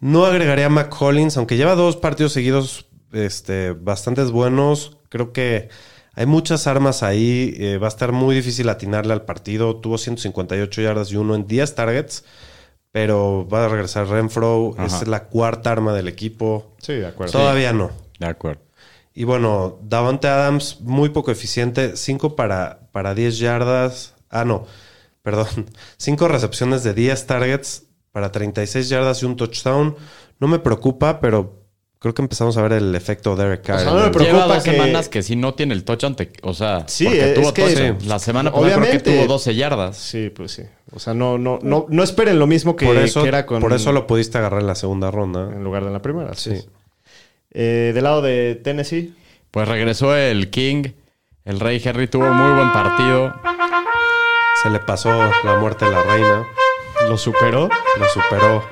[0.00, 4.96] No agregaría a McCollins, aunque lleva dos partidos seguidos este, bastantes buenos.
[5.08, 5.68] Creo que
[6.14, 7.54] Hay muchas armas ahí.
[7.58, 9.76] eh, va a estar muy difícil atinarle al partido.
[9.76, 12.24] Tuvo 158 yardas y uno en 10 targets.
[12.90, 14.74] Pero va a regresar Renfro.
[14.76, 14.98] Ajá.
[15.00, 16.74] Es la cuarta arma del equipo.
[16.82, 17.32] Sí, de acuerdo.
[17.32, 17.90] Todavía no.
[18.18, 18.60] De acuerdo.
[19.14, 21.96] Y bueno, Davante Adams, muy poco eficiente.
[21.96, 24.14] 5 para, para 10 yardas.
[24.30, 24.66] Ah, no.
[25.22, 25.46] Perdón.
[25.98, 29.94] 5 recepciones de 10 targets para 36 yardas y un touchdown.
[30.40, 31.60] No me preocupa, pero
[31.98, 33.76] creo que empezamos a ver el efecto Derek Carr.
[33.76, 36.16] O sea, no me preocupa Lleva dos que- semanas que si no tiene el touchdown,
[36.16, 38.00] te- o sea, Sí, porque es tuvo que- touchdown.
[38.00, 38.06] sí.
[38.08, 39.16] La semana pasada creo que Obviamente.
[39.18, 39.96] tuvo 12 yardas.
[39.98, 40.62] Sí, pues sí.
[40.92, 43.60] O sea, no, no, no, no esperen lo mismo que, por, eso, que era con.
[43.60, 45.48] por eso lo pudiste agarrar en la segunda ronda.
[45.54, 46.34] En lugar de en la primera.
[46.34, 46.56] Sí.
[46.56, 46.66] Sí.
[47.54, 49.14] Eh, del lado de Tennessee.
[49.50, 50.84] Pues regresó el King.
[51.44, 53.34] El Rey Henry tuvo muy buen partido.
[54.62, 55.10] Se le pasó
[55.44, 56.46] la muerte de la reina.
[57.08, 57.68] Lo superó.
[57.98, 58.64] Lo superó.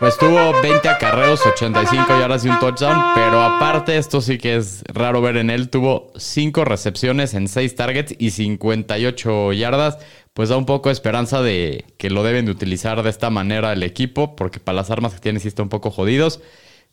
[0.00, 3.12] Pues tuvo 20 acarreos, 85 yardas y un touchdown.
[3.14, 5.68] Pero aparte, esto sí que es raro ver en él.
[5.68, 9.98] Tuvo 5 recepciones en 6 targets y 58 yardas.
[10.32, 13.74] Pues da un poco de esperanza de que lo deben de utilizar de esta manera
[13.74, 14.34] el equipo.
[14.36, 16.40] Porque para las armas que tiene sí está un poco jodidos.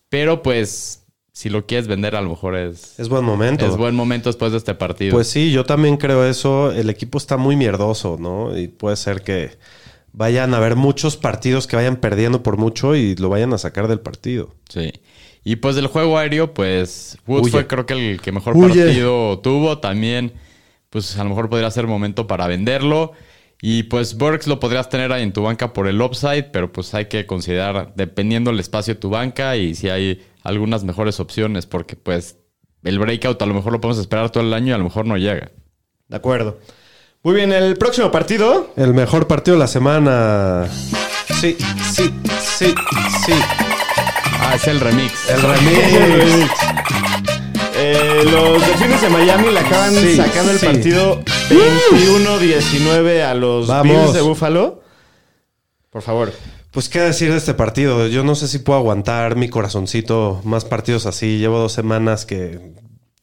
[0.10, 3.66] Pero pues, si lo quieres vender, a lo mejor es, Es buen momento.
[3.66, 5.12] es buen momento después de este partido.
[5.14, 6.72] Pues sí, yo también creo eso.
[6.72, 8.58] El equipo está muy mierdoso, ¿no?
[8.58, 9.52] Y puede ser que
[10.14, 13.88] vayan a haber muchos partidos que vayan perdiendo por mucho y lo vayan a sacar
[13.88, 14.56] del partido.
[14.70, 14.92] Sí.
[15.44, 17.52] Y pues del juego aéreo, pues Woods Huye.
[17.52, 18.84] fue creo que el que mejor Huye.
[18.86, 19.78] partido tuvo.
[19.80, 20.34] También,
[20.90, 23.12] pues a lo mejor podría ser momento para venderlo.
[23.62, 26.94] Y pues Burks lo podrías tener ahí en tu banca por el upside, pero pues
[26.94, 31.66] hay que considerar, dependiendo el espacio de tu banca y si hay algunas mejores opciones,
[31.66, 32.38] porque pues
[32.84, 35.06] el breakout a lo mejor lo podemos esperar todo el año y a lo mejor
[35.06, 35.52] no llega.
[36.08, 36.60] De acuerdo.
[37.24, 38.72] Muy bien, el próximo partido.
[38.78, 40.68] El mejor partido de la semana.
[41.42, 41.58] Sí,
[41.92, 42.74] sí, sí,
[43.26, 43.34] sí.
[44.40, 45.30] Ah, es el remix.
[45.30, 46.67] El remix.
[47.94, 50.66] Eh, los Delfines de Miami le acaban Sí, sacando el sí.
[50.66, 53.96] partido 21-19 a los Vamos.
[53.96, 54.82] Bills de Buffalo.
[55.90, 56.34] Por favor.
[56.72, 58.08] Pues qué decir de este partido.
[58.08, 61.38] Yo no sé si puedo aguantar mi corazoncito más partidos así.
[61.40, 62.74] Llevo dos semanas que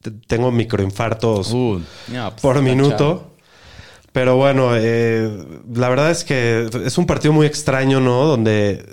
[0.01, 3.31] t- tengo microinfartos Uh, no, pues, por está minuto.
[4.11, 5.29] Pero bueno, eh,
[5.73, 8.25] la verdad es que es un partido muy extraño, ¿no?
[8.25, 8.85] Donde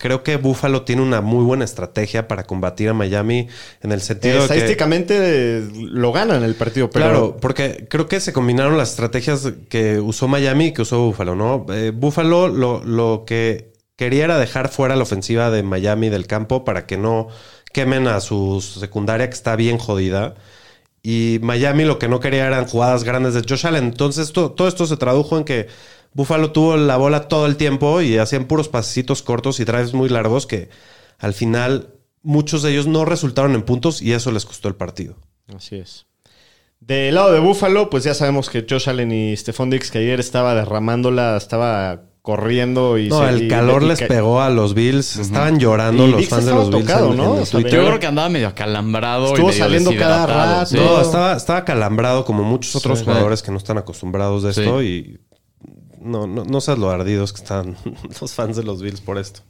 [0.00, 3.48] creo que Buffalo tiene una muy buena estrategia para combatir a Miami
[3.82, 4.44] en el sentido de que...
[4.54, 10.00] estadísticamente lo ganan el partido, pero Claro, porque creo que se combinaron las estrategias que
[10.00, 11.66] usó Miami y que usó Buffalo, ¿no?
[11.72, 16.64] Eh, Buffalo lo, lo que quería era dejar fuera la ofensiva de Miami del campo
[16.64, 17.28] para que no
[17.72, 20.34] quemen a su secundaria que está bien jodida.
[21.02, 23.84] Y Miami lo que no quería eran jugadas grandes de Josh Allen.
[23.84, 25.66] Entonces to- todo esto se tradujo en que
[26.12, 30.08] Buffalo tuvo la bola todo el tiempo y hacían puros pasecitos cortos y drives muy
[30.08, 30.68] largos que
[31.18, 35.16] al final muchos de ellos no resultaron en puntos y eso les costó el partido.
[35.54, 36.06] Así es.
[36.80, 40.18] Del lado de Buffalo, pues ya sabemos que Josh Allen y Stephon Dix, que ayer
[40.18, 43.08] estaba derramándola, estaba corriendo y...
[43.08, 45.16] No, se- el calor y les pegó a los Bills.
[45.16, 46.86] Estaban llorando Y los Dix fans de los Bills.
[46.86, 47.24] tocado, en- ¿no?
[47.24, 47.80] en el O sea, Twitter.
[47.80, 49.26] Yo creo que andaba medio acalambrado.
[49.26, 50.66] Estuvo y medio saliendo cada rato.
[50.66, 50.76] sí.
[50.76, 53.04] No, estaba, estaba calambrado como muchos otros Sí.
[53.04, 54.60] jugadores que no están acostumbrados de Sí.
[54.62, 55.20] esto y
[56.00, 57.76] no, no, no seas lo ardidos que están
[58.20, 59.40] los fans de los Bills por esto.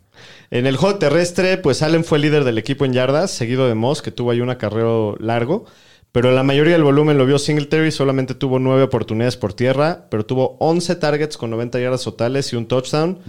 [0.50, 4.02] En el juego terrestre, pues Allen fue líder del equipo en yardas, seguido de Moss,
[4.02, 5.64] que tuvo ahí un acarreo largo.
[6.12, 10.26] Pero la mayoría del volumen lo vio Singletary, solamente tuvo nueve oportunidades por tierra, pero
[10.26, 13.20] tuvo 11 targets con 90 yardas totales y un touchdown.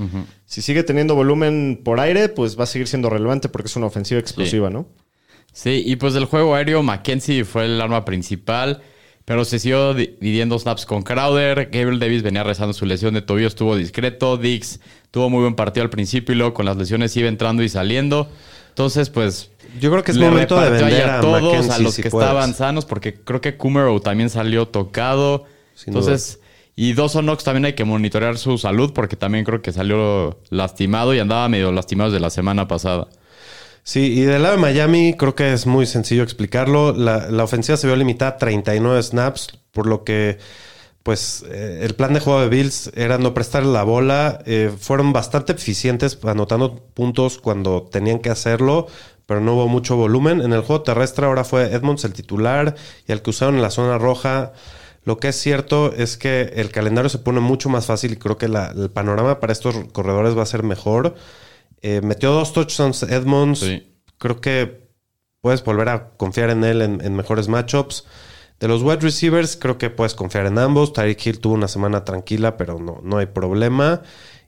[0.46, 3.86] Si sigue teniendo volumen por aire, pues va a seguir siendo relevante porque es una
[3.86, 4.88] ofensiva explosiva, ¿no?
[5.54, 8.82] Sí, y pues del juego aéreo, Mackenzie fue el arma principal,
[9.32, 11.70] pero se siguió di- dividiendo snaps con Crowder.
[11.72, 14.36] Gabriel Davis venía rezando su lesión de tobillo, estuvo discreto.
[14.36, 17.70] Dix tuvo muy buen partido al principio y luego con las lesiones iba entrando y
[17.70, 18.28] saliendo.
[18.68, 19.50] Entonces, pues.
[19.80, 22.28] Yo creo que es le momento de vender a, todos, a los si que puedes.
[22.28, 25.46] estaban sanos, porque creo que Kummerow también salió tocado.
[25.76, 26.40] Sin Entonces.
[26.76, 31.14] Y Dawson Knox también hay que monitorear su salud porque también creo que salió lastimado
[31.14, 33.08] y andaba medio lastimado desde la semana pasada.
[33.84, 36.94] Sí, y del lado de Miami creo que es muy sencillo explicarlo.
[36.94, 40.38] La, la ofensiva se vio limitada a 39 snaps, por lo que
[41.04, 44.42] pues eh, el plan de juego de Bills era no prestar la bola.
[44.46, 48.88] Eh, fueron bastante eficientes anotando puntos cuando tenían que hacerlo,
[49.26, 50.42] pero no hubo mucho volumen.
[50.42, 52.76] En el juego terrestre ahora fue Edmonds el titular
[53.08, 54.54] y el que usaron en la zona roja.
[55.06, 58.38] Lo que es cierto es que el calendario se pone mucho más fácil y creo
[58.38, 61.16] que la- el panorama para estos corredores va a ser mejor.
[61.82, 63.60] Eh, metió dos touchdowns Edmonds.
[63.60, 63.94] Sí.
[64.18, 64.90] Creo que
[65.42, 68.06] puedes volver a confiar en él en, en mejores matchups.
[68.60, 70.94] De los wide receivers, creo que puedes confiar en ambos.
[70.94, 74.04] Tyreek Hill tuvo una semana tranquila, pero no, no hay problema.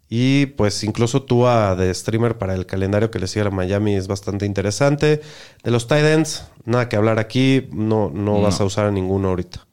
[0.07, 4.07] Y pues incluso Tua de streamer para el calendario que le sigue a Miami es
[4.07, 5.21] bastante interesante.
[5.63, 7.67] De los tight ends, nada que hablar aquí.
[7.71, 9.65] No, no, vas a usar a ninguno ahorita.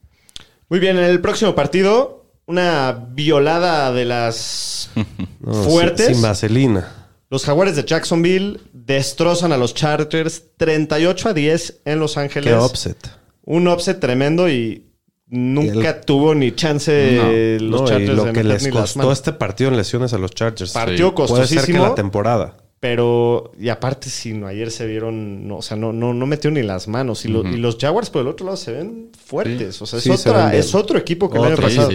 [0.71, 4.91] Muy bien, en el próximo partido, una violada de las
[5.41, 6.07] No, fuertes.
[6.07, 7.00] Sin, sin vaselina.
[7.31, 12.53] Los Jaguares de Jacksonville destrozan a los Chargers 38 a 10 en Los Ángeles.
[12.53, 12.97] Qué upset.
[13.45, 14.87] Un upset tremendo y
[15.29, 18.71] nunca El- tuvo ni chance los No, y Chargers lo de que meter les ni
[18.73, 19.13] las costó manos.
[19.19, 20.73] este partido en lesiones a los Chargers.
[20.73, 21.83] Partido Puede ser que costosísimo.
[21.85, 22.57] la temporada.
[22.81, 26.51] Pero, y aparte, si no, ayer se vieron, no, o sea, no, no, no metió
[26.51, 27.25] ni las manos.
[27.27, 29.81] Y, lo- y los Jaguars por el otro lado se ven fuertes.
[29.83, 31.91] O sea, es, Sí, otra, es otro equipo que el año Sí, pasado.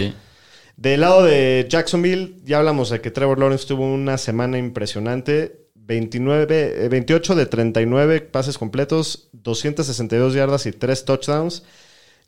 [0.76, 5.66] Del lado de Jacksonville, ya hablamos de que Trevor Lawrence tuvo una semana impresionante.
[5.74, 11.62] 29, eh, 28 de 39 pases completos, 262 yardas y 3 touchdowns.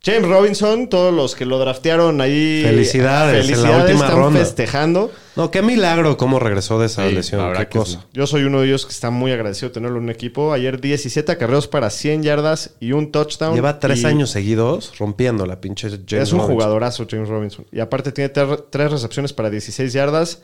[0.04, 2.62] James Robinson, todos los que lo draftearon ahí.
[2.64, 4.38] Felicidades, en la última están ronda.
[4.40, 5.10] festejando.
[5.34, 7.52] No, qué milagro cómo regresó de esa Sí, lesión.
[7.56, 8.06] Qué cosa.
[8.12, 10.52] Yo soy uno de ellos que está muy agradecido de tenerlo en un equipo.
[10.52, 13.54] Ayer 17 acarreos para 100 yardas y un touchdown.
[13.56, 16.46] Lleva tres Y años seguidos rompiendo la pinche James es un Robinson.
[16.54, 17.66] jugadorazo, James Robinson.
[17.72, 20.42] Y aparte tiene tres recepciones para 16 yardas.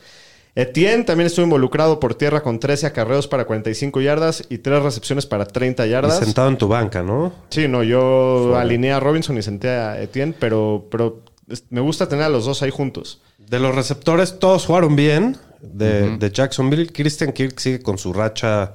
[0.55, 5.25] Etienne también estuvo involucrado por tierra con 13 acarreos para 45 yardas y tres recepciones
[5.25, 6.19] para 30 Y yardas.
[6.19, 7.33] sentado en tu banca, ¿no?
[7.49, 11.23] Sí, no, yo alineé a Robinson y senté a Etienne, pero, pero
[11.69, 13.21] me gusta tener a los dos ahí juntos.
[13.37, 16.91] De los receptores, todos jugaron bien de, de Jacksonville.
[16.91, 18.71] Christian Kirk sigue con su racha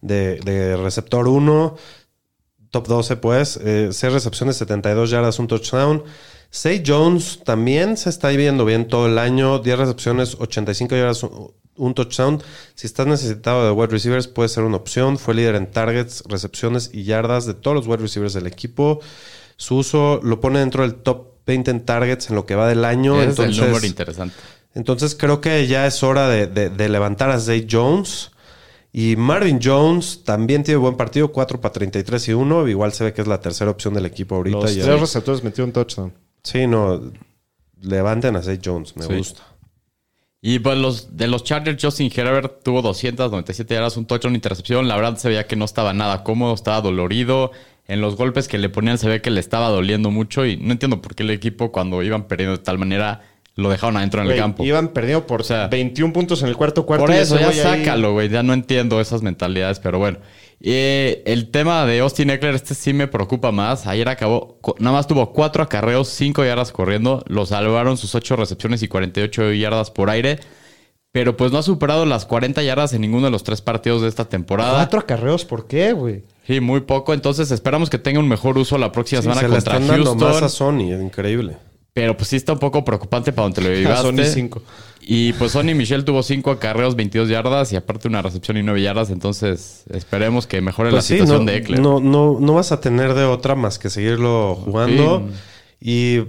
[0.00, 1.76] de, de receptor 1,
[2.70, 3.58] top 12, pues.
[3.62, 6.04] Eh, 6 recepciones, 72 yardas, un touchdown.
[6.56, 9.58] Say Jones también se está viendo bien todo el año.
[9.58, 12.40] 10 recepciones, 85 yardas, un- un touchdown.
[12.76, 15.18] Si estás necesitado de wide receivers, puede ser una opción.
[15.18, 19.00] Fue líder en targets, recepciones y yardas de todos los wide receivers del equipo.
[19.56, 22.84] Su uso lo pone dentro del top 20 en targets en lo que va del
[22.84, 23.16] año.
[23.16, 24.36] Ese entonces, es el número interesante.
[24.76, 28.30] entonces creo que ya es hora de, de- de levantar a Zay Jones.
[28.92, 32.68] Y Marvin Jones también tiene buen partido, 4 para 33 y 1.
[32.68, 34.56] Igual se ve que es la tercera opción del equipo ahorita.
[34.58, 36.12] Los y tres receptores metieron touchdown.
[36.44, 37.00] Sí, no.
[37.80, 39.14] Levanten a Zay Jones, me Sí.
[39.14, 39.42] gusta.
[40.40, 44.86] Y pues los, de los Chargers, Justin Herbert tuvo 297 yardas, un touchdown, intercepción.
[44.88, 47.50] La verdad se veía que no estaba nada cómodo, estaba dolorido.
[47.86, 50.44] En los golpes que le ponían se ve que le estaba doliendo mucho.
[50.44, 53.22] Y no entiendo por qué el equipo, cuando iban perdiendo de tal manera,
[53.54, 54.64] lo dejaron adentro en el campo.
[54.64, 57.06] Iban perdiendo por O sea, 21 puntos en el cuarto cuarto.
[57.06, 58.28] Por eso, ya sácalo, güey.
[58.28, 60.18] Ya no entiendo esas mentalidades, pero bueno.
[60.66, 63.86] Eh, el tema de Austin Eckler, este sí me preocupa más.
[63.86, 67.22] Ayer acabó, nada más tuvo cuatro acarreos, cinco yardas corriendo.
[67.26, 70.40] Lo salvaron sus ocho recepciones y 48 yardas por aire.
[71.12, 74.08] Pero pues no ha superado las 40 yardas en ninguno de los tres partidos de
[74.08, 74.72] esta temporada.
[74.76, 76.24] Cuatro acarreos, ¿por qué, güey?
[76.46, 77.12] Sí, muy poco.
[77.12, 80.14] Entonces esperamos que tenga un mejor uso la próxima Sí, semana se contra están dando
[80.14, 80.48] más a Houston.
[80.80, 81.58] Sony, es increíble.
[81.92, 84.02] Pero pues sí está un poco preocupante para donde lo A llevaste.
[84.08, 84.62] Sony cinco.
[85.06, 88.80] Y pues Sonny Michel tuvo cinco acarreos, 22 yardas y aparte una recepción y 9
[88.80, 89.10] yardas.
[89.10, 91.78] Entonces esperemos que mejore la Pues sí, situación no, de Eckler.
[91.80, 95.28] no, no, no vas a tener de otra más que seguirlo jugando.
[95.80, 96.20] Y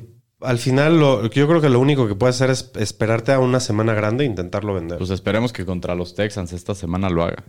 [0.42, 3.60] al final, lo, yo creo que lo único que puedes hacer es esperarte a una
[3.62, 4.98] semana grande e intentarlo vender.
[4.98, 7.44] Pues esperemos que contra los Texans esta semana lo haga.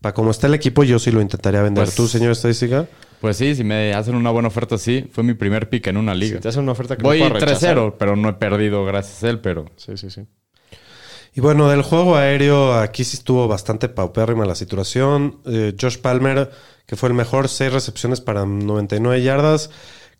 [0.00, 1.84] Para como está el equipo, yo sí lo intentaría vender.
[1.84, 2.86] Pues- ¿Tú, señor estadística?
[3.20, 6.14] Pues sí, si me hacen una buena oferta así, fue mi primer pick en una
[6.14, 6.36] liga.
[6.36, 7.76] Si te hacen una oferta que Voy no puedas rechazar.
[7.76, 10.22] 3-0, pero no he perdido gracias a él, pero Sí, sí, sí.
[11.34, 15.40] Y bueno, del juego aéreo, aquí sí estuvo bastante paupérrima la situación.
[15.46, 16.50] Eh, Josh Palmer,
[16.86, 19.70] que fue el mejor, seis recepciones para 99 yardas.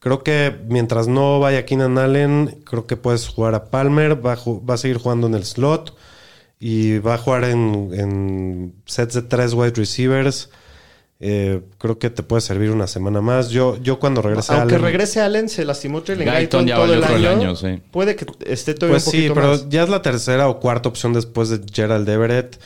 [0.01, 4.24] Creo que mientras no vaya Keenan Allen, creo que puedes jugar a Palmer.
[4.24, 5.96] Va a, ju- va a seguir jugando en el slot.
[6.61, 10.51] Y va a jugar en, en sets de tres wide receivers.
[11.20, 13.50] Eh, creo que te puede servir una semana más.
[13.50, 16.84] Yo, yo cuando regrese Aunque Allen- regrese Allen, se lastimó Trailing Guyton Guyton ya todo
[16.94, 17.56] el el año.
[17.56, 17.80] sí.
[17.90, 19.68] Puede que esté todavía Pues un sí, poquito pero más.
[19.68, 22.60] ya es la tercera o cuarta opción después de Gerald Everett.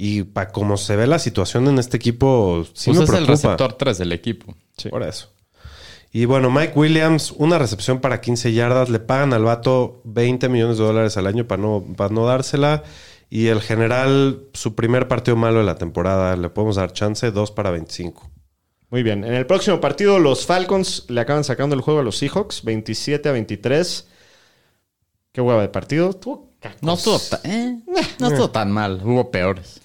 [0.00, 3.26] Y para cómo se ve la situación en este equipo, sí pues me es el
[3.26, 4.54] receptor 3 del equipo.
[4.90, 5.32] Por eso.
[6.12, 8.88] Y bueno, Mike Williams, una recepción para 15 yardas.
[8.90, 12.84] Le pagan al vato 20 millones de dólares al año para no, para no dársela.
[13.30, 17.50] Y el general, su primer partido malo de la temporada, le podemos dar chance, 2
[17.50, 18.30] para 25.
[18.90, 19.22] Muy bien.
[19.24, 23.28] En el próximo partido, los Falcons le acaban sacando el juego a los Seahawks, 27
[23.28, 24.08] a 23.
[25.32, 26.08] Qué hueva de partido.
[26.10, 26.82] Estuvo cacos.
[26.82, 27.78] No estuvo, ta- eh,
[28.18, 29.80] no estuvo tan mal, hubo peores.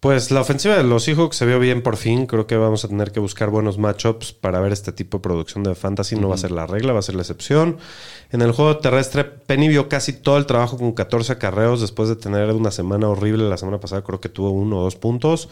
[0.00, 2.26] Pues la ofensiva de los Seahawks se vio bien por fin.
[2.26, 5.64] Creo que vamos a tener que buscar buenos matchups para ver este tipo de producción
[5.64, 6.14] de fantasy.
[6.14, 7.78] No va a ser la regla, va a ser la excepción.
[8.30, 12.14] En el juego terrestre, Penny vio casi todo el trabajo con 14 acarreos después de
[12.14, 13.48] tener una semana horrible.
[13.48, 15.48] La semana pasada creo que tuvo uno o dos puntos.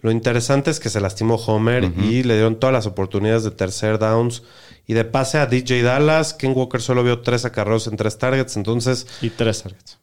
[0.00, 3.98] Lo interesante es que se lastimó Homer y le dieron todas las oportunidades de tercer
[3.98, 4.42] downs
[4.86, 6.32] y de pase a DJ Dallas.
[6.32, 8.56] Ken Walker solo vio tres acarreos en tres targets.
[8.56, 9.98] Entonces, Y tres targets.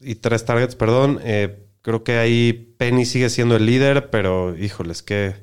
[0.00, 1.20] y tres targets, perdón.
[1.22, 5.34] Eh, creo que ahí Penny sigue siendo el líder, pero híjoles, qué,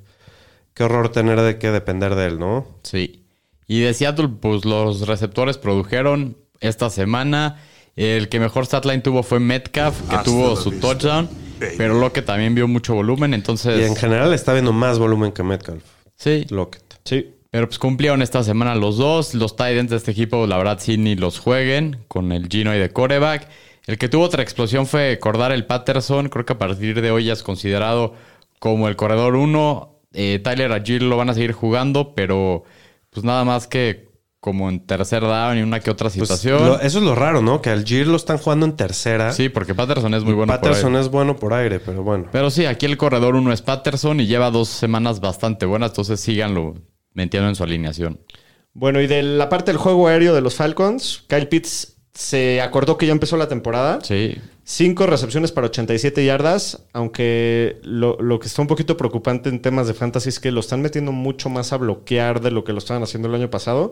[0.74, 2.68] qué horror tener de que depender de él, ¿no?
[2.82, 3.24] Sí.
[3.68, 7.62] Y de Seattle, pues los receptores produjeron esta semana.
[7.96, 11.30] El que mejor statline tuvo fue Metcalf, que tuvo su touchdown.
[11.78, 13.80] Pero Lockett también vio mucho volumen, entonces...
[13.80, 15.84] Y en general está viendo más volumen que Metcalf.
[16.16, 16.84] Sí, Lockett.
[17.06, 17.36] Sí.
[17.52, 19.36] pero pues cumplieron esta semana los dos.
[19.36, 22.76] Los tight ends de este equipo, la verdad, sí ni los jueguen con el Gino
[22.76, 23.48] y de coreback.
[23.92, 26.30] El que tuvo otra explosión fue Cordar el Patterson.
[26.30, 28.14] Creo que a partir de hoy ya es considerado
[28.60, 30.00] como el corredor 1.
[30.14, 32.64] Eh, Tyler Agil lo van a seguir jugando, pero
[33.10, 36.66] pues nada más que como en tercer down y una que otra Pues, situación.
[36.66, 37.62] lo- eso es lo raro, ¿no?
[37.62, 39.34] Que al Gir lo están jugando en tercera.
[39.34, 40.54] Sí, porque Patterson es muy bueno.
[40.54, 41.02] por Patterson aire.
[41.06, 42.28] es bueno por aire, pero bueno.
[42.32, 46.20] Pero sí, aquí el corredor uno es Patterson y lleva dos semanas bastante buenas, entonces
[46.22, 46.76] síganlo
[47.14, 48.22] metiendo en su alineación.
[48.74, 52.98] Bueno, y de la parte del juego aéreo de los Falcons, Kyle Pitts se acordó
[52.98, 54.00] que ya empezó la temporada.
[54.02, 59.62] Sí, Cinco recepciones para 87 yardas, aunque lo, lo que está un poquito preocupante en
[59.62, 62.72] temas de fantasy es que lo están metiendo mucho más a bloquear de lo que
[62.72, 63.92] lo estaban haciendo el año pasado.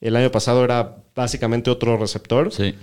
[0.00, 2.52] El año pasado era básicamente otro receptor.
[2.52, 2.74] sí.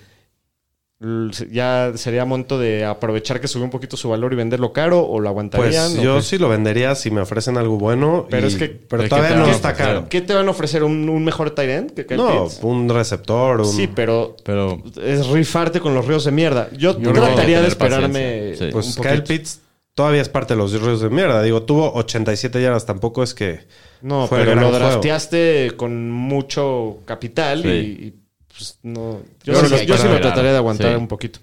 [1.51, 5.19] Ya sería momento de aprovechar que subió un poquito su valor y venderlo caro o
[5.19, 5.89] lo aguantarían.
[5.91, 6.21] Pues ¿o yo qué?
[6.21, 8.27] sí lo vendería si me ofrecen algo bueno.
[8.29, 10.07] Pero y- es que- Pero ¿de qué todavía no está caro.
[10.09, 10.83] ¿Qué te van a ofrecer?
[10.83, 12.59] ¿Un, un mejor tight end que Kyle No, Pitts?
[12.63, 13.65] un receptor, un...
[13.67, 16.69] Sí, pero Pero es rifarte con los ríos de mierda.
[16.71, 18.55] Yo, Yo que trataría de que esperarme.
[18.55, 18.69] Sí.
[18.71, 19.23] Pues un Kyle.
[19.23, 19.59] Pitts
[19.95, 21.43] todavía es parte de los ríos de mierda.
[21.43, 22.85] Digo, tuvo 87 yardas.
[22.85, 23.67] Tampoco es que...
[24.01, 24.77] No, fue pero lo juego.
[24.77, 27.67] drafteaste con mucho capital Sí.
[27.67, 27.71] y,
[28.07, 28.13] y,
[28.57, 29.19] pues no.
[29.43, 30.97] Yo, Yo sí, yo lo trataría de aguantar Sí.
[30.97, 31.39] un poquito.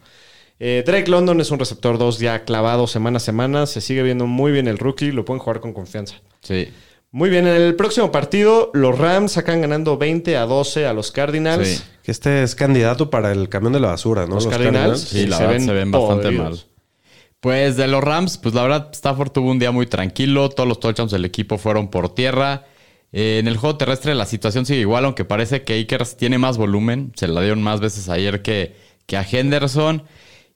[0.58, 3.66] Eh, Drake London es un receptor 2 ya clavado semana a semana.
[3.66, 5.10] Se sigue viendo muy bien el rookie.
[5.12, 6.16] Lo pueden jugar con confianza.
[6.40, 6.68] sí,
[7.10, 11.10] Muy bien, en el próximo partido, los Rams sacan ganando 20 a 12 a los
[11.12, 11.68] Cardinals.
[11.68, 11.82] Sí.
[12.02, 14.36] Que este es candidato para el camión de la basura, ¿no?
[14.36, 16.44] Los, Cardinals, Sí, la verdad se ven bastante podridos.
[16.44, 16.64] mal.
[17.40, 20.78] Pues de los Rams, pues la verdad Stafford tuvo un día muy tranquilo, todos los
[20.80, 22.64] touchdowns del equipo fueron por tierra.
[23.12, 26.56] Eh, en el juego terrestre la situación sigue igual, aunque parece que Akers tiene más
[26.58, 28.74] volumen, se la dieron más veces ayer que,
[29.06, 30.04] que a Henderson.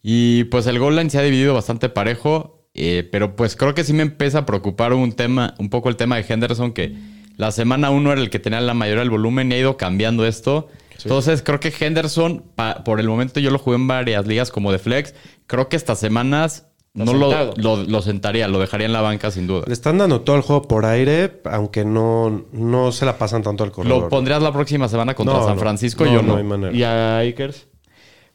[0.02, 3.82] Y pues el goal line se ha dividido bastante parejo, eh, pero pues creo que
[3.84, 6.94] sí me empieza a preocupar un tema, un poco el tema de Henderson, que
[7.36, 10.24] la semana uno era el que tenía la mayoría del volumen y ha ido cambiando
[10.26, 10.68] esto.
[11.02, 14.72] Entonces creo que Henderson, pa- por el momento yo lo jugué en varias ligas como
[14.72, 15.14] de flex,
[15.46, 16.68] creo que estas semanas
[17.04, 19.64] no lo, lo, lo sentaría, lo dejaría en la banca sin duda.
[19.66, 23.62] Le están dando todo el juego por aire, aunque no, no se la pasan tanto
[23.64, 24.02] al corredor.
[24.04, 25.58] ¿Lo pondrías la próxima semana contra No, San.
[25.58, 26.04] Francisco?
[26.04, 26.36] No, yo no no.
[26.38, 26.72] hay manera.
[26.72, 27.66] Y a Akers.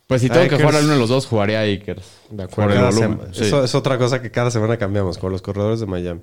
[0.08, 2.04] Pues si tengo que jugar a uno de los dos, jugaría a Akers.
[2.30, 2.92] De acuerdo.
[3.32, 3.44] Sí.
[3.46, 6.22] Eso es otra cosa que cada semana cambiamos con los corredores de Miami.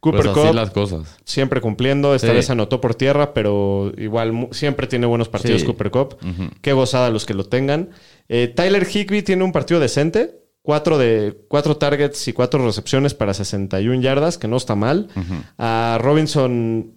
[0.00, 1.16] Cooper Pues así Cup las cosas.
[1.24, 2.14] siempre cumpliendo.
[2.14, 2.32] Esta Sí.
[2.34, 5.66] vez anotó por tierra, pero igual siempre tiene buenos partidos Sí.
[5.66, 6.16] Cooper Cup.
[6.62, 7.90] Qué gozada los que lo tengan.
[8.28, 10.36] Eh, Tyler Higby tiene un partido decente.
[10.68, 15.08] Cuatro, de, cuatro targets y cuatro recepciones para 61 yardas, que no está mal.
[15.56, 16.92] A Robinson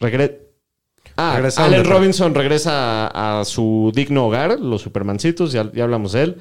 [0.00, 0.40] regre-
[1.16, 6.22] Ah, Allen Robinson regresa a, a su digno hogar, los Supermancitos, ya, ya hablamos de
[6.24, 6.36] él.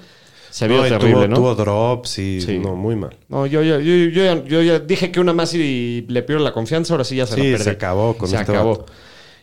[0.50, 1.36] Se vio No, terrible, tuvo, ¿no?
[1.36, 2.58] tuvo drops y Sí.
[2.58, 3.16] no, muy mal.
[3.30, 6.44] No, yo, yo, yo, yo ya, yo ya dije que una más y le pierdo
[6.44, 7.64] la confianza, ahora sí ya se la Sí, perdí.
[7.64, 8.80] se acabó con Se este acabó.
[8.80, 8.92] vato.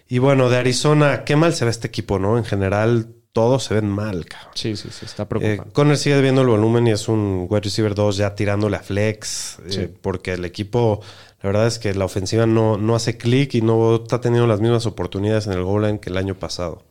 [0.09, 2.37] Y bueno, de Arizona, qué mal se ve este equipo, ¿no?
[2.37, 4.51] En general, todos se ven mal, cabrón.
[4.55, 5.73] Sí, sí, sí, está Eh, preocupante.
[5.73, 9.59] Conner sigue viendo el volumen y es un wide receiver 2 ya tirándole a flex.
[9.71, 11.01] eh, porque el equipo,
[11.43, 14.61] la verdad es que la ofensiva no, no hace clic y no está teniendo las
[14.61, 16.83] mismas oportunidades en el goal line que el año pasado.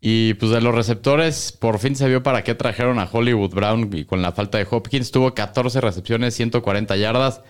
[0.00, 3.90] Y pues de los receptores, por fin se vio para qué trajeron a Hollywood Brown
[3.92, 7.40] y con la falta de Hopkins tuvo 14 recepciones, 140 yardas.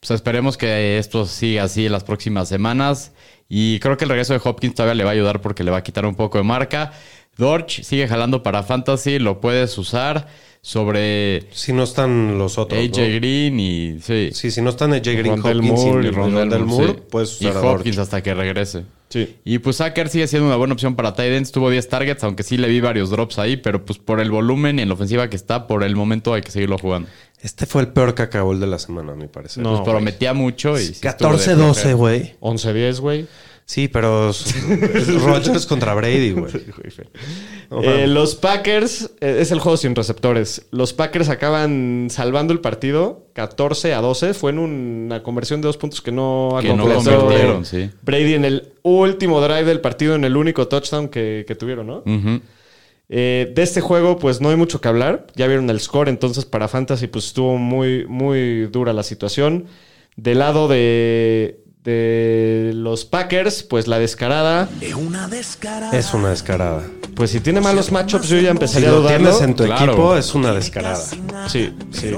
[0.00, 3.12] Pues esperemos que esto siga así en las próximas semanas.
[3.48, 5.76] Y creo que el regreso de Hopkins todavía le va a ayudar porque le va
[5.78, 6.92] a quitar un poco de marca.
[7.36, 10.28] Dorch sigue jalando para Fantasy, lo puedes usar
[10.60, 12.78] sobre Si no están los otros.
[12.80, 13.14] AJ ¿no?
[13.16, 14.30] Green y sí.
[14.32, 16.98] Sí, si no están AJ Green, Rondell Hopkins Moore y Rondell Rondell Moore, sí.
[17.10, 18.84] puedes y usar Hopkins hasta que regrese.
[19.08, 19.36] Sí.
[19.44, 21.52] Y pues Sacker sigue siendo una buena opción para Titans.
[21.52, 24.78] Tuvo 10 targets, aunque sí le vi varios drops ahí, pero pues por el volumen
[24.78, 27.08] y en la ofensiva que está, por el momento hay que seguirlo jugando.
[27.42, 29.64] Este fue el peor cacabol de la semana, a mi parecer.
[29.64, 30.84] No, Pues prometía mucho y...
[30.86, 31.92] sí estuvo de 14-12, flojera.
[31.94, 32.36] güey.
[32.40, 33.26] 11-10, güey.
[33.64, 34.32] Sí, pero
[35.24, 36.52] Rodgers contra Brady, güey.
[37.82, 40.66] Eh, los Packers, eh, es el juego sin receptores.
[40.70, 44.34] Los Packers acaban salvando el partido 14 a 12.
[44.34, 47.90] Fue en una conversión de dos puntos que no Que no completó sí.
[48.02, 52.02] Brady en el último drive del partido, en el único touchdown que, que tuvieron, ¿no?
[53.14, 55.26] Eh, de este juego, pues no hay mucho que hablar.
[55.34, 59.66] Ya vieron el score, entonces para Fantasy, pues estuvo muy, muy dura la situación.
[60.16, 64.68] Del lado de, De los Packers, pues la descarada.
[64.80, 65.90] Es una descarada.
[65.98, 66.84] Es una descarada.
[67.16, 69.30] Pues si tiene malos matchups, yo ya Si empezaría a lo dudarlo.
[69.30, 69.92] tienes en tu Claro.
[69.92, 71.04] equipo, es una descarada.
[71.48, 72.12] Sí, sí.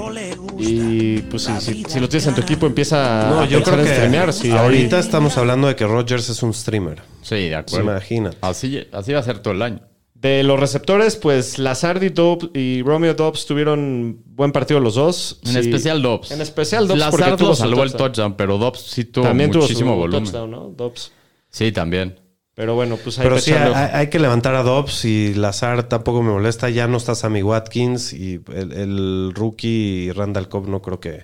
[0.59, 3.79] Y pues si, si- si lo tienes en tu equipo, empieza No, a yo creo
[3.79, 4.31] en que streamear.
[4.33, 7.01] Sí, ahorita estamos hablando de que Rodgers es un streamer.
[7.23, 7.91] Sí, de Se acuerdo.
[7.91, 8.29] imagina.
[8.41, 9.79] Así, así va a ser todo el año.
[10.25, 15.39] De los receptores, pues Lazard y, Dobbs- y Romeo Dobbs tuvieron buen partido los dos.
[15.45, 15.59] En Sí.
[15.59, 16.31] especial Dobbs.
[16.31, 18.11] En especial Dobbs porque Lazard tuvo lo su salvó el touchdown.
[18.11, 20.23] touchdown, pero Dobbs sí tuvo También tuvo muchísimo su volumen.
[20.23, 20.73] touchdown, ¿no?
[20.75, 21.11] Dobbs.
[21.49, 22.19] Sí, también.
[22.55, 26.23] Pero bueno, pues ahí Pero sí, hay, hay que levantar a Dobbs y Lazar tampoco
[26.23, 26.69] me molesta.
[26.69, 31.23] Ya no está Sammy Watkins y el, el rookie Randall Cobb no creo que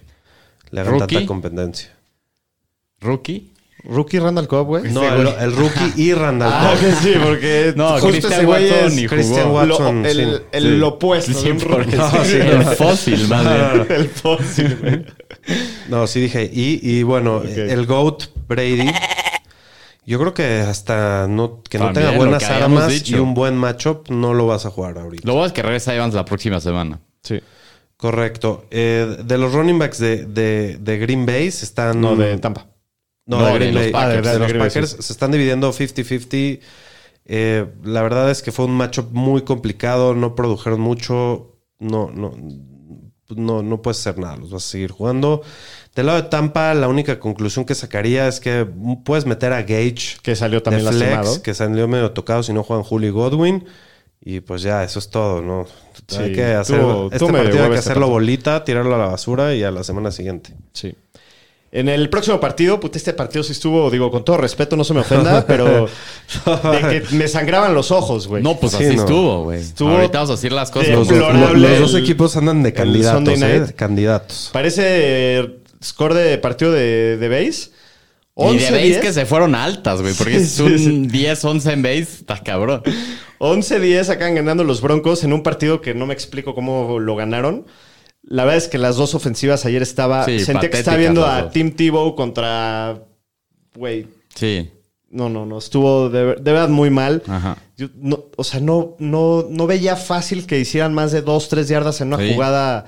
[0.70, 1.90] le hagan tanta competencia.
[3.00, 3.51] Rookie.
[3.84, 4.92] Rookie Randall Cobb, güey.
[4.94, 6.80] No, el, el rookie y Randall Ah, Cobb.
[6.80, 9.52] que sí, porque No, justo Christian ese güey Watson es ni Christian.
[9.52, 10.04] Watson.
[10.04, 10.82] lo- el, sí, el sí.
[10.82, 11.32] opuesto.
[11.32, 13.88] No, sí, El fósil, más bien.
[14.02, 15.06] El fósil, güey.
[15.90, 16.50] No, sí dije.
[16.54, 18.92] Y, y bueno, el GOAT Brady.
[20.06, 23.18] Yo creo que hasta no, que no tenga buenas armas dicho.
[23.18, 25.28] y un buen matchup, no lo vas a jugar ahorita.
[25.28, 27.00] Lo bueno es que regresa Evans la próxima semana.
[27.24, 27.40] Sí.
[27.98, 28.66] Correcto.
[28.72, 32.02] Eh, de los running backs de, de, de Green Bay están.
[32.02, 32.66] No, de Tampa.
[33.26, 33.88] No, No, de Green los.
[33.88, 34.26] Packers.
[34.28, 36.60] De, De los Packers se están dividiendo 50-50.
[37.26, 40.16] Eh, la verdad es que fue un matchup muy complicado.
[40.16, 41.56] No produjeron mucho.
[41.80, 42.34] No, no,
[43.30, 44.38] no, no puedes hacer nada.
[44.38, 45.42] Los vas a seguir jugando.
[45.96, 48.66] Del lado de Tampa, la única conclusión que sacaría es que
[49.04, 51.42] puedes meter a Gage Que salió también de flex, lastimado.
[51.42, 53.66] que salió medio tocado si no juegan Julio Godwin.
[54.24, 55.66] Y pues ya, eso es todo, ¿no?
[56.08, 56.80] Sí, hay que hacer
[57.12, 60.54] este partido hay que hacerlo bolita, tirarlo a la basura y a la semana siguiente.
[60.74, 60.96] Sí.
[61.74, 64.94] En el próximo partido, puta, este partido sí estuvo, digo, con todo respeto, no se
[64.94, 65.88] me ofenda, pero
[66.46, 68.44] de que me sangraban los ojos, güey.
[68.44, 69.02] No, pues Sí, así no.
[69.04, 69.62] estuvo, güey.
[69.62, 70.90] Estuvo Ahorita vamos a decir las cosas.
[70.90, 73.60] de deplorable los dos equipos andan de candidatos, ¿eh?
[73.60, 73.76] night.
[73.76, 74.50] Candidatos.
[74.52, 75.50] Parece
[75.84, 77.70] score de partido de, de base.
[78.36, 78.98] Y de 11, base 10.
[79.00, 80.14] que se fueron altas, güey.
[80.14, 81.26] Porque Sí, es sí, un sí.
[81.26, 82.02] 10-11 en base.
[82.02, 82.82] Está cabrón.
[83.40, 87.66] 11-10 acaban ganando los Broncos en un partido que no me explico cómo lo ganaron.
[88.24, 90.26] La verdad es que las dos ofensivas ayer estaba...
[90.26, 91.50] Sí, sentía que estaba viendo a.
[91.50, 93.04] Tim Tebow contra...
[93.76, 94.70] Güey, Sí.
[95.10, 95.58] no, no, no.
[95.58, 97.24] Estuvo de, de verdad muy mal.
[97.28, 97.58] Ajá.
[97.78, 101.68] Yo no- o sea, no, no, no veía fácil que hicieran más de dos, tres
[101.68, 102.34] yardas en una Sí.
[102.34, 102.86] jugada.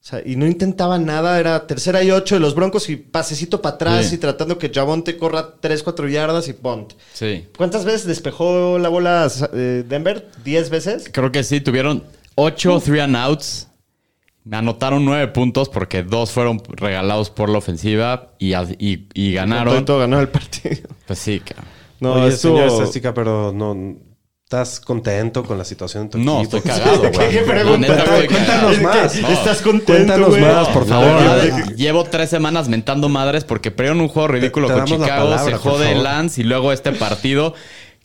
[0.00, 1.38] O sea, y no intentaban nada.
[1.38, 4.14] Era tercera y ocho de los Broncos y pasecito para atrás Sí.
[4.16, 6.94] y tratando que Javonte corra tres, cuatro yardas y punt.
[7.12, 7.46] Sí.
[7.56, 10.28] ¿Cuántas veces despejó la bola eh, Denver?
[10.44, 11.08] ¿Diez veces?
[11.12, 11.60] Creo que sí.
[11.60, 12.02] Tuvieron
[12.36, 13.68] 8 three and outs.
[14.44, 19.78] Me anotaron 9 puntos porque dos fueron regalados por la ofensiva y, y, todo ganaron.
[19.78, 20.88] y todo ganó el partido.
[21.06, 21.66] Pues sí, cabrón.
[22.00, 22.56] No, Oye, estuvo...
[22.56, 23.96] señor estadística, pero no...
[24.44, 26.58] ¿Estás contento con la situación en tu No, equipo?
[26.58, 27.30] estoy cagado, güey.
[27.30, 27.78] ¿Qué La pregunta?
[27.88, 28.82] neta, Cuéntanos cagado.
[28.82, 29.14] más.
[29.22, 29.28] No.
[29.28, 30.42] ¿Estás contento, Cuéntanos güey?
[30.42, 31.22] más, por favor.
[31.22, 35.30] verdad, llevo tres semanas mentando madres porque perdieron un juego ridículo Te- te con Chicago,
[35.30, 35.94] palabra, se jode.
[35.94, 37.54] Lance y luego este partido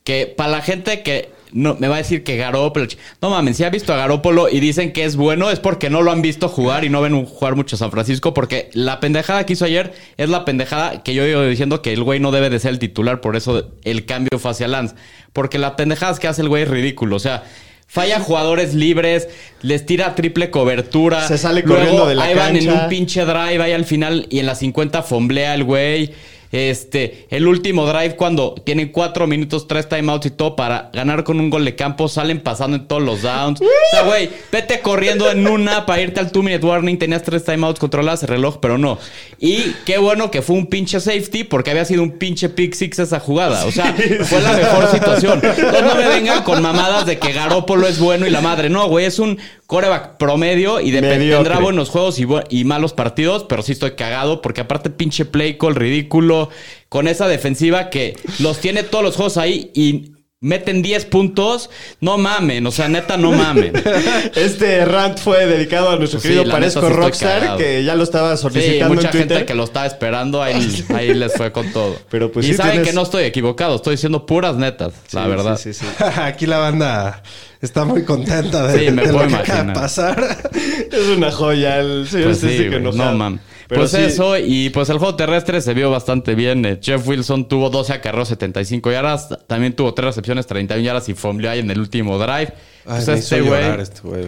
[0.05, 2.87] que para la gente que no, me va a decir que Garópolo...
[3.21, 6.01] No mames, si ha visto a Garópolo y dicen que es bueno es porque no
[6.01, 9.45] lo han visto jugar y no ven jugar mucho a San Francisco porque la pendejada
[9.45, 12.49] que hizo ayer es la pendejada que yo iba diciendo que el güey no debe
[12.49, 14.95] de ser el titular, por eso el cambio fue hacia Lance.
[15.33, 17.43] Porque la pendejada que hace el güey es ridículo, o sea...
[17.89, 19.29] Falla jugadores libres,
[19.61, 21.25] les tira triple cobertura.
[21.25, 22.83] Se sale Luego, corriendo de la ahí van en cancha.
[22.83, 26.11] un pinche drive ahí al final y en la 50 fomblea el güey.
[26.51, 31.39] Este, el último drive cuando tienen cuatro minutos, tres timeouts y todo para ganar con
[31.39, 33.61] un gol de campo, salen pasando en todos los downs.
[33.61, 37.43] O sea, güey, vete corriendo en una para irte al two minute warning, tenías tres
[37.43, 38.97] timeouts, controlabas el reloj, pero no.
[39.39, 42.99] Y qué bueno que fue un pinche safety porque había sido un pinche pick six
[42.99, 43.65] esa jugada.
[43.65, 43.93] O sea,
[44.23, 45.41] fue la mejor situación.
[45.43, 48.69] Entonces no me vengan con mamadas de que Garópolo es bueno y la madre.
[48.69, 49.37] No, güey, es un
[49.67, 51.35] coreback promedio y de Mediocre.
[51.35, 55.25] tendrá buenos juegos y, bu- y malos partidos, pero sí estoy cagado porque aparte pinche
[55.25, 56.49] play call ridículo
[56.89, 61.69] con esa defensiva que los tiene todos los juegos ahí y meten 10 puntos,
[61.99, 63.73] no mamen, o sea, neta no mamen.
[64.35, 68.35] Este rant fue dedicado a nuestro Sí, querido Parezco sí Rockstar, que ya lo estaba
[68.37, 69.29] Sí, solicitando mucha en Twitter.
[69.29, 71.97] gente que lo estaba esperando, ahí, ahí les fue con todo.
[72.11, 75.23] Pero pues y sí saben tienes- que no estoy equivocado, estoy diciendo puras netas, la
[75.23, 75.57] Sí, verdad.
[75.57, 76.03] sí, sí, sí.
[76.21, 77.23] Aquí la banda
[77.59, 80.37] está muy contenta de, Sí, me de lo puedo que acaba de pasar.
[80.53, 83.11] Es una joya el señor Pues sí, enojado.
[83.11, 83.39] no man.
[83.67, 86.65] Pero pues sí, eso, y pues el juego terrestre se vio bastante bien.
[86.65, 89.29] Eh, Jeff Wilson tuvo 12 acarreos, 75 yardas.
[89.47, 92.53] También tuvo 3 recepciones, 31 yardas y fumbleó ahí en el último drive.
[92.85, 94.23] Ay, Pues este güey, este güey.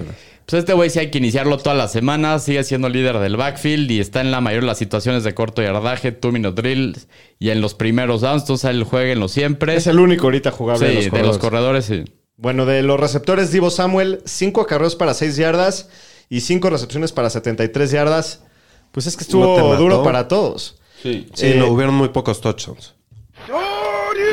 [0.46, 2.44] pues este güey sí hay que iniciarlo todas las semanas.
[2.44, 5.62] Sigue siendo líder del backfield y está en la mayoría de las situaciones de corto
[5.62, 7.08] yardaje, two minute drills
[7.40, 8.42] y en los primeros downs.
[8.44, 9.76] Entonces él jueguenlo siempre.
[9.76, 11.28] Es el único ahorita sí, jugable de los de corredores.
[11.28, 12.04] los corredores, sí.
[12.36, 15.90] Bueno, de los receptores, Divo Samuel, 5 acarreos para 6 yardas
[16.30, 18.44] y 5 recepciones para 73 yardas.
[18.92, 20.78] Pues es que ¿No te estuvo duro para todos.
[21.02, 21.28] Sí.
[21.34, 22.94] Sí, Eh, no, hubieron muy pocos touchdowns.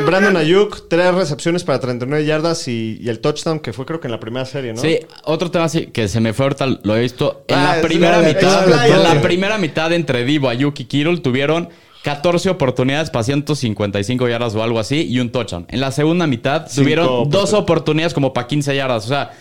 [0.05, 4.09] Brandon Ayuk, tres recepciones para 39 yardas y, y el touchdown que fue creo que
[4.09, 4.81] en la primera serie, ¿no?
[4.81, 7.45] Sí, otro tema sí, que se me fue ahorita, lo he visto.
[7.49, 10.85] En Ah, la primera la- mitad, la- en la primera mitad entre Divo, Ayuk y
[10.85, 11.71] Kittle tuvieron
[12.03, 15.67] 14 oportunidades para 155 yardas o algo así y un touchdown.
[15.71, 17.53] En la segunda mitad Cinco tuvieron dos oportunidades.
[17.55, 19.07] oportunidades como para 15 yardas.
[19.07, 19.33] O sea,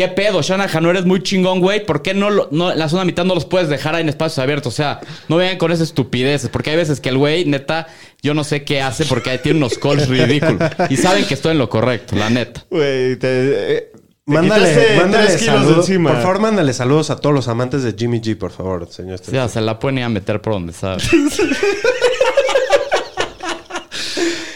[0.00, 0.40] ¿qué pedo?
[0.40, 1.84] Shanahan, no eres muy chingón, güey.
[1.84, 4.38] ¿Por qué no, lo- no la segunda mitad no los puedes dejar ahí en espacios
[4.38, 4.72] abiertos?
[4.72, 6.48] O sea, no vengan con esas estupideces.
[6.48, 7.86] Porque hay veces que el güey, neta,
[8.22, 10.58] yo no sé qué hace porque tiene unos calls ridículos.
[10.88, 12.64] Y saben que estoy en lo correcto, la neta.
[12.70, 13.92] Güey, te, eh,
[14.26, 15.88] Mándale, mándale tres kilos de saludos.
[15.88, 16.12] encima.
[16.12, 19.20] Por favor, mándale saludos a todos los amantes de Jimmy G, por favor, señor.
[19.20, 21.02] O sea, se la pueden ir a meter por donde sabe.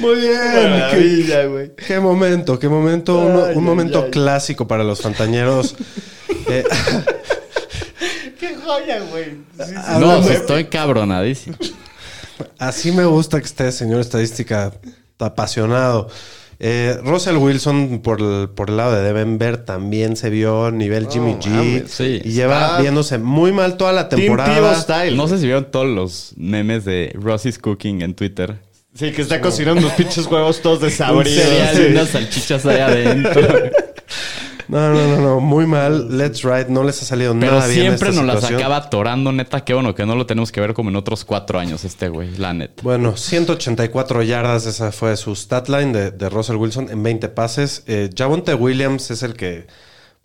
[0.05, 0.41] Muy bien.
[0.53, 1.71] qué, Maravilla, güey.
[1.77, 3.21] qué momento, qué momento.
[3.21, 4.11] Ay, un ay, momento ay.
[4.11, 5.75] clásico para los fantañeros.
[6.47, 6.63] Eh,
[8.39, 9.25] Qué joya, güey.
[9.59, 11.57] Sí, sí, No, estoy cabronadísimo.
[12.59, 14.73] así me gusta que esté, señor estadística,
[15.19, 16.09] apasionado.
[16.61, 21.35] Eh, Russell Wilson, por el, por el lado de Denver, también se vio nivel Jimmy
[21.35, 21.49] G.
[21.49, 22.21] mames, sí.
[22.23, 24.81] y lleva viéndose muy mal toda la Team Pivo temporada.
[24.81, 25.17] style.
[25.17, 28.57] No sé si vieron todos los memes de Rossy's Cooking en Twitter.
[28.95, 31.79] Sí, que está cocinando unos pinches huevos todos desabridos.
[31.79, 33.43] y unas salchichas ahí adentro.
[34.67, 36.17] No, no, no, no, muy mal.
[36.17, 37.81] Let's Ride, no les ha salido Pero nada bien.
[37.83, 39.63] siempre esta nos las acaba atorando, neta.
[39.63, 42.35] Qué bueno que no lo tenemos que ver como en otros cuatro años este güey,
[42.39, 42.83] la neta.
[42.83, 47.83] Bueno, 184 yardas, esa fue su stat line de, de Russell Wilson en 20 pases.
[47.87, 49.67] Eh, Javonte Williams es el que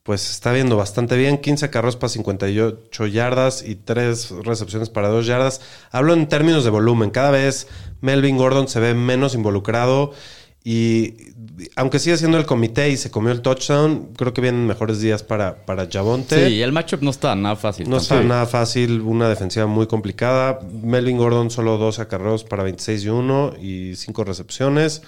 [0.03, 1.39] pues está viendo bastante bien.
[1.39, 5.59] 15 carros para 58 yardas y 3 recepciones para 2 yardas.
[5.91, 7.09] Hablo en términos de volumen.
[7.09, 7.67] Cada vez
[8.01, 10.11] Melvin Gordon se ve menos involucrado
[10.63, 11.15] y
[11.75, 15.23] aunque sigue siendo el comité y se comió el touchdown, creo que vienen mejores días
[15.23, 16.47] para, para Javonte.
[16.47, 17.89] Sí, el matchup no está nada fácil.
[17.89, 20.59] No está nada fácil, una defensiva muy complicada.
[20.83, 25.01] Melvin Gordon solo 12 acarreos para 26 y 1 y 5 recepciones.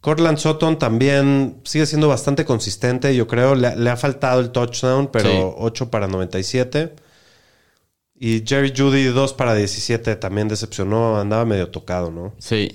[0.00, 3.54] Cortland Sutton también sigue siendo bastante consistente, yo creo.
[3.54, 5.36] Le, le ha faltado el touchdown, pero Sí.
[5.58, 6.94] 8 para 97.
[8.18, 12.34] Y Jerry Judy 2 para 17 también decepcionó, andaba medio tocado, ¿no?
[12.38, 12.74] Sí.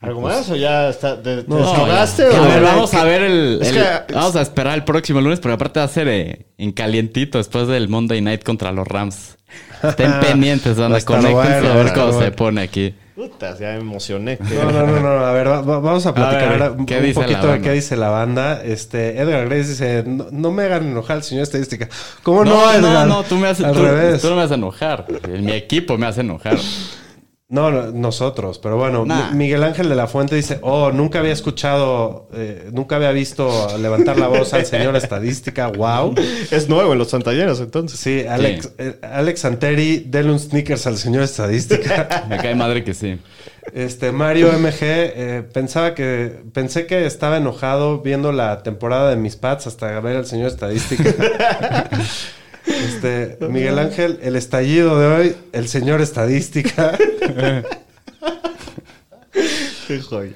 [0.00, 1.22] ¿Algo más o ya está?
[1.22, 2.40] ¿Te, te No, descargaste ya.
[2.40, 3.74] o- a ver, vamos a ver el, Es el-
[4.06, 7.38] que- Vamos a esperar el próximo lunes, pero aparte va a ser eh, en calientito
[7.38, 9.36] después del Monday Night contra los Rams.
[9.82, 12.94] Estén pendientes, donde conéctense bueno, a ver cómo se pone aquí.
[13.16, 14.38] Puta, ya me emocioné.
[14.40, 15.08] No, no, no, no.
[15.24, 17.60] A ver, va- va- vamos a platicar ver, un, ¿qué un dice la poquito de
[17.62, 18.62] qué dice la banda.
[18.62, 21.88] Este, Edgar Grace dice, no, no me hagan enojar, señor estadística.
[22.22, 23.06] ¿Cómo no, No, no, Edgar?
[23.08, 24.20] no, tú me haces, Al tú, revés.
[24.20, 25.06] tú no me haces enojar.
[25.40, 26.58] Mi equipo me hace enojar.
[27.48, 28.58] No, no, nosotros.
[28.58, 29.30] Pero bueno, Nah.
[29.30, 34.18] Miguel Ángel de la Fuente dice, oh, nunca había escuchado, eh, nunca había visto levantar
[34.18, 35.68] la voz al señor estadística.
[35.68, 36.16] Wow.
[36.50, 38.00] Es nuevo en los santalleros, entonces.
[38.00, 42.26] Sí, Alex, eh, Alex Anteri, denle un sneakers al señor estadística.
[42.28, 43.20] Me cae madre que sí.
[43.72, 49.36] Este, Mario MG, eh, pensaba que, pensé que estaba enojado viendo la temporada de mis
[49.36, 51.14] Pats hasta ver al señor estadística.
[53.06, 56.96] Este, Miguel Ángel, el estallido de hoy, el señor estadística.
[59.86, 60.32] Qué joya.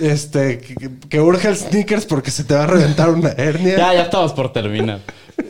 [0.00, 3.76] Este, que, que urge el sneakers porque se te va a reventar una hernia.
[3.76, 5.00] Ya, ya estamos por terminar.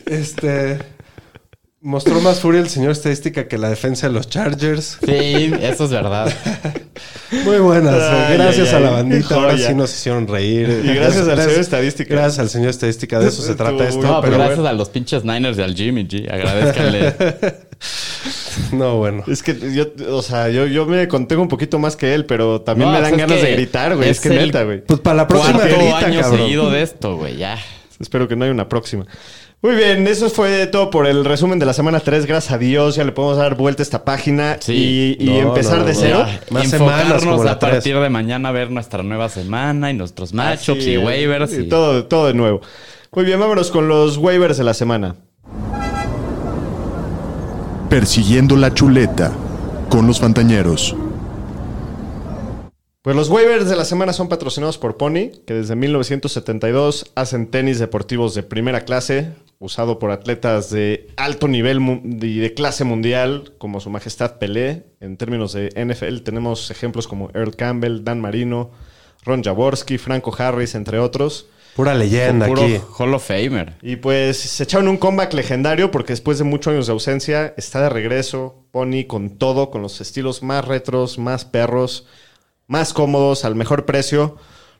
[0.05, 0.79] Este,
[1.81, 4.97] mostró más furia el señor estadística que la defensa de los Chargers.
[5.05, 6.33] Sí, eso es verdad.
[7.31, 9.35] Muy buenas, eh, Ay, gracias ay, a la bandita.
[9.35, 10.81] Ahora sí nos hicieron reír.
[10.83, 12.13] Y gracias al señor estadística.
[12.15, 14.01] Gracias al señor estadística, de eso se trata esto.
[14.01, 16.31] No, pero pero gracias a los pinches Niners y al Jimmy G.
[16.31, 17.13] Agradezcanle.
[18.73, 19.23] No, bueno.
[19.27, 22.61] Es que yo, o sea, yo, yo me contengo un poquito más que él, pero
[22.61, 24.09] también No, me dan pues es ganas que de gritar, güey.
[24.09, 24.83] Es, es que el- neta, güey.
[24.85, 26.39] Pues para la próxima Cuarto grita, año cabrón.
[26.41, 27.57] seguido de esto, güey, ya.
[27.99, 29.05] Espero que no haya una próxima.
[29.61, 32.25] Muy bien, eso fue todo por el resumen de la semana 3.
[32.25, 35.17] Gracias a Dios, ya le podemos dar vuelta a esta página Sí.
[35.19, 36.23] y, y No, empezar no, de cero.
[36.25, 39.91] Ya, Más semanas enfocarnos como la a partir de mañana a ver nuestra nueva semana
[39.91, 41.51] y nuestros matchups y waivers.
[41.53, 42.61] Y y- todo, todo de nuevo.
[43.11, 45.15] Muy bien, vámonos con los waivers de la semana.
[47.89, 49.33] Persiguiendo la chuleta
[49.89, 50.95] con los Fantañeros.
[53.01, 57.79] Pues los waivers de la semana son patrocinados por Pony, que desde 1972 hacen tenis
[57.79, 61.79] deportivos de primera clase, usado por atletas de alto nivel
[62.21, 64.85] y de clase mundial, como su majestad Pelé.
[65.01, 68.71] En términos de NFL tenemos ejemplos como Earl Campbell, Dan Marino,
[69.23, 71.47] Ron Jaworski, Franco Harris, entre otros.
[71.75, 72.79] Pura leyenda Puro aquí.
[72.97, 73.75] Hall of Famer.
[73.81, 77.81] Y pues se echaron un comeback legendario porque después de muchos años de ausencia está
[77.81, 82.07] de regreso Pony con todo, con los estilos más retros, más perros,
[82.67, 84.37] más cómodos, al mejor precio.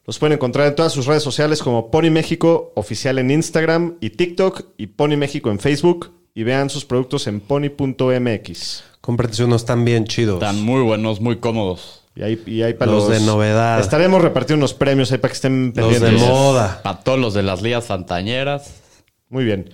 [0.09, 4.09] Los pueden encontrar en todas sus redes sociales como Pony México oficial en Instagram y
[4.09, 6.13] TikTok y Pony México en Facebook.
[6.33, 8.83] y vean sus productos en pony.mx.
[9.01, 10.41] Cómprense unos tan bien chidos.
[10.41, 12.05] Están muy buenos, muy cómodos.
[12.15, 13.79] Y ahí, y ahí para Los los, de novedad.
[13.79, 16.27] Estaremos repartiendo unos premios ahí para que estén Los de pendientes.
[16.27, 16.81] moda.
[16.81, 18.81] Para todos los de las ligas fantañeras.
[19.29, 19.69] Muy bien.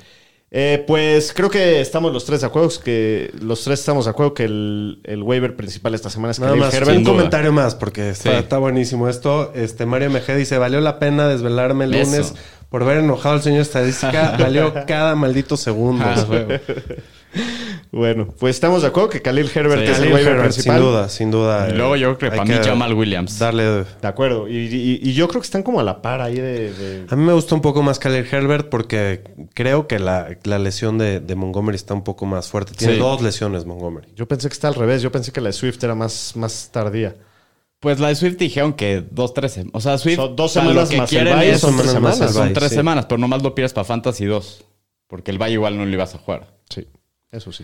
[0.58, 4.34] Eh, pues creo que estamos los tres de acuerdo, que los tres estamos de acuerdo
[4.34, 6.98] que el, el waiver principal esta semana es Nada Khalil más, Herbert.
[7.00, 7.14] un duda.
[7.18, 8.38] comentario más, porque está, Sí.
[8.38, 9.52] está buenísimo esto.
[9.54, 12.10] Este Mario MG dice: Valió la pena desvelarme el Eso.
[12.12, 12.34] lunes
[12.70, 14.38] por ver enojado al señor estadística.
[14.40, 16.06] Valió cada maldito segundo.
[16.08, 16.16] Ah.
[17.92, 19.92] Bueno, pues estamos de acuerdo que Khalil Herbert Sí.
[19.92, 20.76] es el waiver principal.
[20.78, 21.70] sin duda, sin duda.
[21.70, 23.40] Y luego yo creo que para mí Jamal Williams.
[23.40, 23.64] Darle.
[23.64, 24.48] De acuerdo.
[24.50, 26.74] Y, y- y yo creo que están como a la par ahí de...
[26.74, 30.60] de- A mí me gusta un poco más Khalil Herbert porque creo que la, la
[30.60, 32.74] lesión de, de Montgomery está un poco más fuerte.
[32.74, 33.00] Tiene Sí.
[33.00, 34.08] dos lesiones Montgomery.
[34.16, 35.02] Yo pensé que está al revés.
[35.02, 37.16] Yo pensé que la de Swift era más, más tardía.
[37.80, 39.74] Pues la de Swift dijeron que dos, tres semanas.
[39.76, 40.16] O sea, Swift.
[40.18, 42.70] Son dos o sea, semanas lo que más quieren es- son tres semanas Son tres
[42.70, 42.76] sí.
[42.76, 44.66] semanas, pero nomás lo pierdes para Fantasy 2.
[45.08, 46.48] Porque el bye igual no lo ibas a jugar.
[46.70, 46.88] Sí,
[47.32, 47.64] eso sí.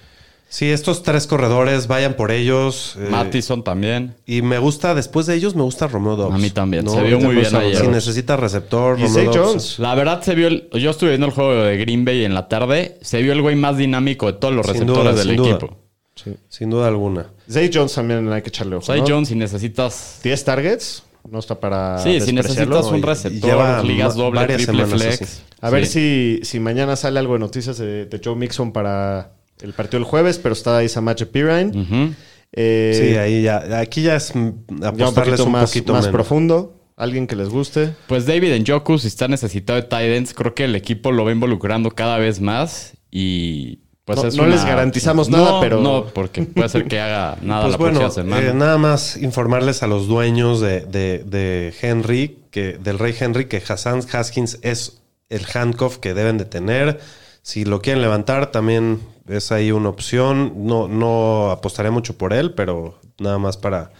[0.49, 2.97] Sí, estos tres corredores, vayan por ellos.
[2.99, 4.15] eh, Mattison también.
[4.25, 6.35] Y me gusta, después de ellos, me gusta Romeo Dobbs.
[6.35, 6.91] A mí también, ¿No?
[6.93, 7.77] se vio muy bien ayer.
[7.77, 9.38] Si necesita receptor, Y Romeo Dobbs.
[9.38, 9.79] Jones.
[9.79, 12.49] La verdad se vio el, yo estuve viendo el juego de Green Bay en la
[12.49, 15.38] tarde, se vio el güey más dinámico de todos los Sin receptores duda, del sin
[15.38, 15.49] duda.
[15.51, 15.77] equipo.
[16.21, 16.35] Sí.
[16.49, 17.27] Sin duda alguna.
[17.49, 18.85] Zay Jones también hay que echarle ojo.
[18.85, 19.07] Zay ¿no?
[19.07, 21.03] Jones si necesitas 10 targets.
[21.29, 25.21] No está para Sí, si necesitas un receptor, ligas doble, triple flex.
[25.21, 25.41] así.
[25.61, 26.39] A ver Sí.
[26.41, 29.31] si, si mañana sale algo de noticias de, de Joe Mixon para
[29.61, 31.71] el partido del jueves, pero está ahí Samaje Pirine.
[31.81, 32.13] Ujú.
[32.53, 33.79] Eh, sí, ahí ya.
[33.79, 36.77] Aquí ya es ya un apostarles poquito un más, poquito más profundo.
[36.97, 37.95] Alguien que les guste.
[38.07, 41.31] Pues David Njoku, si está necesitado de tight ends, creo que el equipo lo va
[41.31, 45.79] involucrando cada vez más y pues No- es no una- les garantizamos nada, No, pero-
[45.81, 48.47] No, porque puede ser que haga nada Pues la bueno, próxima semana.
[48.49, 53.45] eh, nada más informarles a los dueños de, de- de Henry, que, del rey Henry,
[53.45, 56.99] que Hassan Haskins es el handcuff que deben de tener.
[57.41, 58.99] Si lo quieren levantar, también
[59.31, 60.53] es ahí una opción.
[60.57, 63.91] No, no apostaré mucho por él, pero nada más para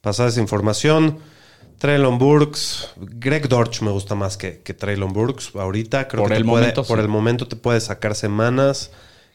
[0.00, 1.18] pasar esa información.
[1.78, 6.06] Traylon Burks, Greg Dortch me gusta más que, que Traylon Burks ahorita.
[6.08, 7.02] Creo Por que te el puede- momento, por sí.
[7.02, 8.90] el momento te puede sacar semanas.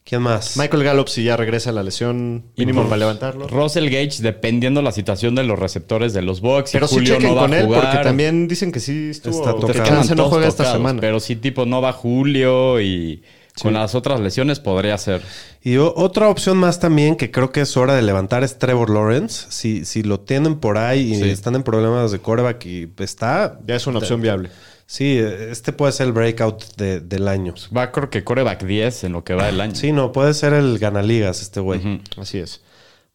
[0.06, 0.56] ¿Quién más?
[0.56, 3.46] Michael Gallup, si ya regresa a la lesión, mínimo para levantarlo.
[3.50, 7.14] Russell Gage, dependiendo la situación de los receptores de los Bucks, Pero y sí Julio
[7.16, 7.82] chequen no va con a él, jugar.
[7.82, 9.38] porque también dicen que sí estuvo.
[9.40, 10.16] Está tocado.
[10.16, 11.02] no juega esta tocados, semana.
[11.02, 13.22] Pero sí, tipo, no va Julio y
[13.62, 15.22] con las otras lesiones podría ser.
[15.64, 18.90] Y o- otra opción más también que creo que es hora de levantar es Trevor
[18.90, 19.48] Lawrence.
[19.50, 21.30] Si, si lo tienen por ahí y Sí.
[21.30, 23.60] están en problemas de coreback y está...
[23.66, 24.50] Ya es una opción viable.
[24.86, 27.54] Sí, este puede ser el breakout de- del año.
[27.76, 29.76] Va, creo que coreback 10 en lo que va del año.
[29.76, 32.02] Sí, no, puede ser el ganaligas este güey.
[32.18, 32.62] Así es.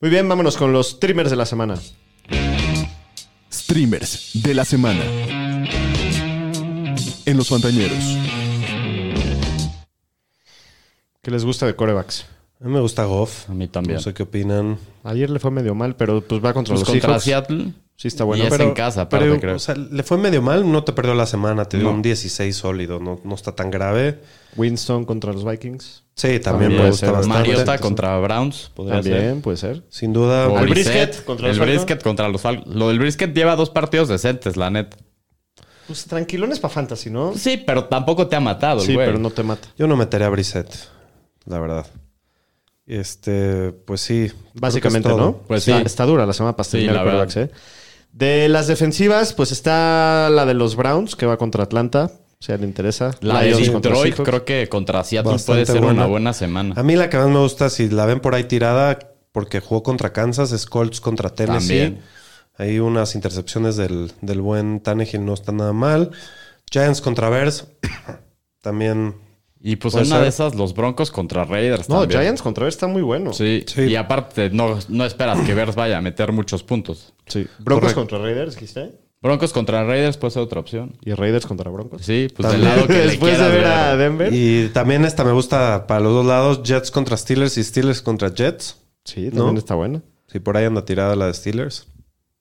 [0.01, 1.77] Muy bien, vámonos con los streamers de la semana.
[3.51, 5.01] Streamers de la semana.
[7.24, 7.98] En los Fantañeros.
[11.22, 12.26] ¿Qué les gusta de corebacks?
[12.60, 13.48] A mí me gusta Goff.
[13.48, 13.96] A mí también.
[13.96, 14.78] No sé qué opinan.
[15.04, 17.48] Ayer le fue medio mal, pero pues va contra Pues los contra Seahawks.
[17.48, 17.72] Seattle.
[17.96, 18.42] Sí está bueno.
[18.42, 19.56] y es pero- en casa, aparte, Pero, creo.
[19.56, 22.56] o sea, le fue medio mal, no te perdió la semana, te dio un 16
[22.56, 24.18] sólido, no, no está tan grave.
[24.56, 26.02] Winston contra los Vikings.
[26.14, 27.14] Sí, también, También me puede gusta ser.
[27.14, 27.38] bastante.
[27.50, 28.70] Mariota contra Browns.
[28.74, 29.12] Podría ser.
[29.12, 29.82] También puede ser.
[29.88, 30.48] Sin duda.
[30.48, 31.76] O Al Brissett, brisket contra el los Falcons.
[31.84, 32.74] brisket contra los Falcons.
[32.74, 34.96] Lo del brisket lleva dos partidos decentes, la neta.
[35.86, 37.34] Pues tranquilones para fantasy, ¿no?
[37.36, 39.06] Sí, pero tampoco te ha matado, el Sí, güey.
[39.06, 39.68] pero no te mata.
[39.78, 40.68] Yo no metería a Brissett,
[41.47, 41.86] la verdad.
[42.86, 44.31] Este, pues sí.
[44.55, 45.09] Básicamente.
[45.09, 45.39] ¿no?
[45.47, 45.86] Pues está, sí.
[45.86, 47.51] está dura la semana Sí, la quarterbacks, ¿eh?
[48.12, 52.10] De las defensivas, pues está la de los Browns, que va contra Atlanta.
[52.40, 53.12] Si a alguien le interesa.
[53.20, 56.02] La de Lions contra Detroit creo que contra Seattle Bastante puede ser buena.
[56.02, 56.74] una buena semana.
[56.77, 58.98] A mí la que más me gusta, si la ven por ahí tirada,
[59.31, 61.81] porque jugó contra Kansas, es Colts contra Tennessee.
[61.81, 62.02] También.
[62.59, 66.10] Hay unas intercepciones del, del buen Tannehill, no está nada mal.
[66.70, 67.66] Giants contra Bears,
[68.60, 69.14] también.
[69.64, 70.22] Y pues en una ser.
[70.22, 72.20] de esas, los Broncos contra Raiders No, también.
[72.22, 73.32] Giants contra Bears está muy bueno.
[73.32, 73.64] Sí.
[73.66, 73.82] Sí.
[73.82, 77.12] Y aparte, no, no esperas que Bears vaya a meter muchos puntos.
[77.26, 77.47] Sí.
[77.60, 78.01] Broncos Correcto.
[78.01, 78.90] contra Raiders, dijiste.
[79.20, 80.97] Broncos contra Raiders puede ser otra opción.
[81.01, 82.02] Y Raiders contra Broncos.
[82.02, 82.76] Sí, pues del También.
[82.76, 84.34] lado que le Después de ver a Denver.
[84.34, 88.34] Y también esta me gusta para los dos lados, Jets contra Steelers y Steelers contra
[88.34, 88.78] Jets.
[89.05, 89.59] Sí, también ¿No?
[89.59, 90.02] está buena.
[90.26, 91.86] Si por ahí anda tirada la de Steelers.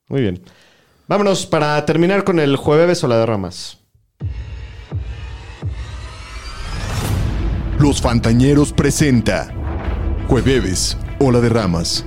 [0.07, 0.41] Muy bien.
[1.07, 3.77] Vámonos para terminar con el jueves o la de ramas.
[7.81, 9.51] Los Fantañeros presenta
[10.27, 12.05] Jueves Ola de Ramas.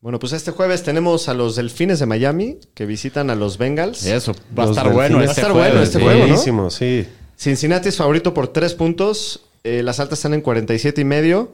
[0.00, 4.04] Bueno, pues este jueves tenemos a los Delfines de Miami que visitan a los Bengals.
[4.06, 5.30] Eso, va a estar bueno Delfines.
[5.36, 6.04] este Va a estar jueves, bueno este sí.
[6.04, 6.26] juego, ¿no?
[6.26, 7.08] Buenísimo, sí.
[7.36, 9.44] Cincinnati es favorito por tres puntos.
[9.64, 11.50] Eh, las altas están en 47 y medio.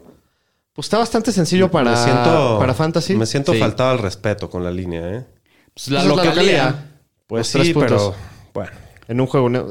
[0.73, 3.15] Pues está bastante sencillo para, me siento, para Fantasy.
[3.15, 3.59] Me siento Sí.
[3.59, 5.25] faltado al respeto con la línea, ¿eh?
[5.73, 6.75] Pues la Pues.
[7.27, 7.89] Pues Los tres sí, puntos.
[7.89, 8.15] pero
[8.53, 8.88] bueno.
[9.09, 9.49] En un juego.
[9.49, 9.65] No,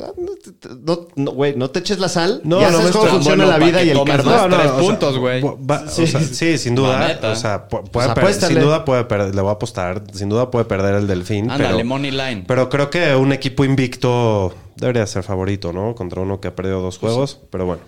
[0.83, 2.41] no, no, güey, no te eches la sal.
[2.45, 4.37] No, ya no sabes cómo funciona bueno, la vida y el karma.
[4.37, 5.41] No, no, tres o sea, puntos, güey.
[5.43, 7.19] va- o sea, sí, sin duda.
[7.23, 8.55] O sea, pu- puede Pues per- apuéstale.
[8.55, 9.35] sin duda puede perder.
[9.35, 10.03] Le voy a apostar.
[10.13, 11.51] Sin duda puede perder el delfín.
[11.51, 12.45] Ándale, money line.
[12.47, 15.95] pero creo que un equipo invicto debería ser favorito, ¿no?
[15.95, 17.41] Contra uno que ha perdido dos Pues juegos.
[17.51, 17.83] Pero bueno.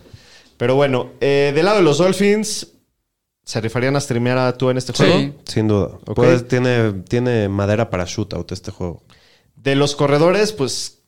[0.56, 2.68] Pero bueno, eh, del lado de los Dolphins,
[3.44, 5.02] ¿se rifarían a streamear a tú en este Sí.
[5.02, 5.34] juego?
[5.46, 5.86] Sin duda.
[6.06, 6.14] Ok.
[6.14, 9.02] Puedes- tiene, tiene madera para shootout este juego.
[9.56, 10.99] De los corredores, pues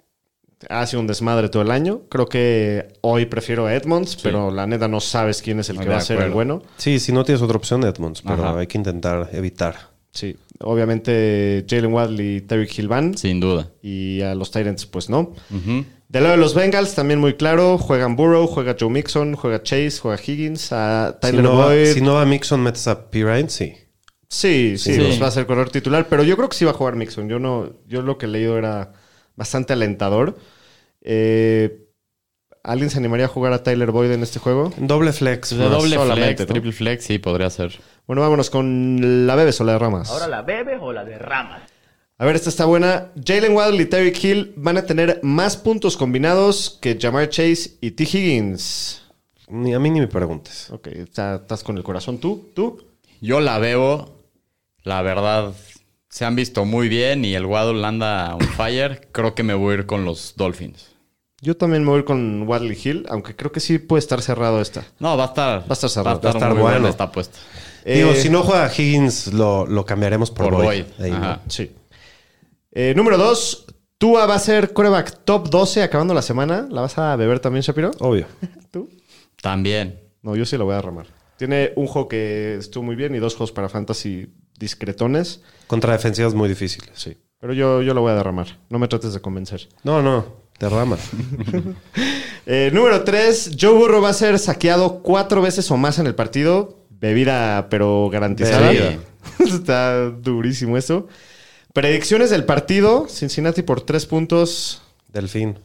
[0.68, 2.02] ha sido un desmadre todo el año.
[2.08, 5.88] Creo que hoy prefiero a Edmonds, pero la neta no sabes quién es el que
[5.88, 6.62] va a ser el bueno.
[6.76, 8.22] Sí, si no tienes otra opción, Edmonds.
[8.22, 8.58] Pero Ajá.
[8.58, 9.90] hay que intentar evitar.
[10.12, 12.44] Sí, obviamente Jalen Waddle y
[12.78, 13.16] Hill van.
[13.16, 13.70] Sin duda.
[13.82, 15.32] Y a los Titans, pues no.
[15.50, 15.84] Ujú.
[16.08, 17.78] Del lado de los Bengals, también muy claro.
[17.78, 21.86] Juegan Burrow, juega Joe Mixon, juega Chase, juega Higgins, a Si Tyler no, va, Boyd.
[21.94, 23.74] si no va Mixon, metes a Pirine, sí.
[24.28, 25.00] Sí, sí, Sí.
[25.00, 27.28] pues va a ser corredor titular, pero yo creo que sí va a jugar Mixon.
[27.28, 28.92] Yo no, yo lo que he leído era
[29.36, 30.38] bastante alentador.
[31.00, 31.78] Eh,
[32.64, 34.72] ¿Alguien se animaría a jugar a Tyler Boyd en este juego?
[34.78, 35.48] Doble flex.
[35.48, 36.46] Pues de doble flex, ¿no?
[36.46, 37.80] triple flex, sí, podría ser.
[38.06, 40.10] Bueno, vámonos con la bebes o la de ramas.
[40.10, 41.62] ¿Ahora la bebes o la derramas?
[42.18, 43.10] A ver, esta está buena.
[43.24, 47.90] Jalen Waddle y Tyreek Hill van a tener más puntos combinados que Jamar Chase y
[47.92, 48.04] T.
[48.04, 49.02] Higgins.
[49.48, 50.70] Ni a mí ni me preguntes.
[50.70, 52.80] Ok, está- estás con el corazón tú, tú.
[53.20, 54.22] Yo la veo,
[54.84, 55.52] la verdad,
[56.12, 59.08] se han visto muy bien y el Waddle anda on fire.
[59.12, 60.90] Creo que me voy a ir con los Dolphins.
[61.40, 64.60] Yo también me voy con Waddle y Hill, aunque creo que sí puede estar cerrado
[64.60, 64.84] esta.
[65.00, 65.60] No, va a estar.
[65.62, 66.20] Va a estar cerrado.
[66.20, 66.74] Va a estar, Va a estar muy bueno.
[66.76, 67.38] buena esta apuesta.
[67.86, 70.84] Digo, Eh, si no juega Higgins, lo, lo cambiaremos por, Por Boyd.
[70.98, 71.02] Boyd.
[71.04, 71.16] Ahí, ¿no?
[71.16, 71.40] Ajá.
[71.48, 71.72] Sí.
[72.72, 73.66] Eh, número dos,
[73.96, 76.68] Tua va a ser coreback top 12 acabando la semana.
[76.70, 77.90] ¿La vas a beber también, Shapiro?
[78.00, 78.26] Obvio.
[78.70, 78.90] ¿Tú?
[79.40, 79.98] También.
[80.20, 81.06] No, yo sí lo voy a derramar.
[81.38, 84.28] Tiene un juego que estuvo muy bien y dos juegos para fantasy
[84.58, 85.40] discretones.
[85.66, 86.90] Contra defensivas muy difíciles.
[86.94, 87.16] Sí.
[87.40, 88.58] Pero yo, yo lo voy a derramar.
[88.70, 89.68] No me trates de convencer.
[89.82, 90.26] No, no.
[90.58, 90.96] Derrama.
[92.44, 93.52] Eh, número 3.
[93.58, 96.76] Joe Burrow va a ser saqueado cuatro veces o más en el partido.
[96.90, 98.68] Bebida, pero garantizada.
[98.68, 98.98] Bebida.
[99.38, 101.06] Está durísimo eso.
[101.72, 103.06] Predicciones del partido.
[103.08, 104.82] Cincinnati por tres puntos.
[105.12, 105.56] Delfín.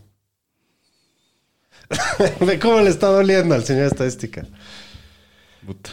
[2.39, 4.45] Ve cómo le está doliendo al señor estadística.
[5.65, 5.91] Puta.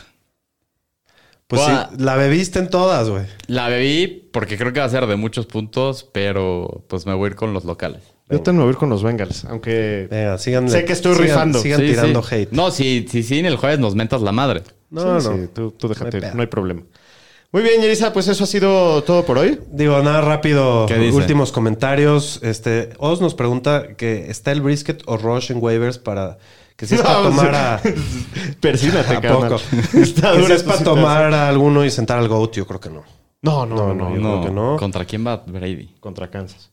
[1.54, 3.24] Pues sí, la bebiste en todas, güey.
[3.46, 7.26] La bebí porque creo que va a ser de muchos puntos, pero pues me voy
[7.26, 8.02] a ir con los locales.
[8.30, 9.44] Yo tengo que ir con los Bengals.
[9.44, 10.68] Aunque Venga, sigan.
[10.68, 11.58] Sé que estoy sigan- rifando.
[11.60, 12.34] Sigan Sí, tirando sí.
[12.34, 12.52] hate.
[12.52, 14.62] No, si, si, si en el jueves nos mentas la madre.
[14.90, 15.36] No, Sí, no.
[15.36, 16.50] sí, tú, tú déjate, No hay no hay, pedo.
[16.50, 16.82] problema.
[17.52, 19.60] Muy bien, Yerisa, pues eso ha sido todo por hoy.
[19.70, 20.86] Digo, nada rápido.
[21.12, 22.40] Últimos comentarios.
[22.42, 26.38] Este, Oz nos pregunta que está el brisket o Rush en waivers para
[26.76, 27.80] que si es para tomar a.
[28.60, 29.50] Persínate, ¿A carnal.
[29.50, 29.62] poco?
[29.98, 32.80] Está Que si dura es para tomar a alguno y sentar al GOAT, yo creo
[32.80, 33.02] que no.
[33.42, 33.94] No, no, no.
[33.94, 34.76] No, no, yo creo que no.
[34.76, 35.94] ¿Contra quién va Brady?
[36.00, 36.70] Contra Kansas.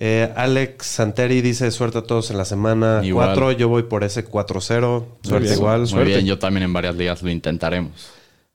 [0.00, 3.30] Eh, Alex Santeri dice suerte a todos en la semana Igual.
[3.30, 3.52] 4.
[3.52, 5.04] Yo voy por ese 4-0.
[5.22, 5.54] Suerte bien.
[5.58, 5.80] igual.
[5.80, 6.08] Muy Suerte.
[6.10, 8.08] bien, yo también en varias ligas lo intentaremos.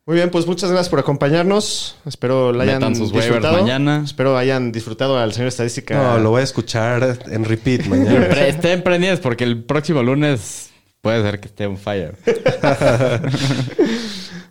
[0.05, 1.95] Muy bien, pues muchas gracias por acompañarnos.
[2.05, 3.61] Espero la hayan Metan sus waivers disfrutado.
[3.61, 4.01] mañana.
[4.03, 5.95] Espero hayan disfrutado al señor estadística.
[5.95, 8.25] No, lo voy a escuchar en repeat mañana.
[8.45, 10.71] Estén prendidos porque el próximo lunes
[11.01, 12.15] puede ser que esté on fire.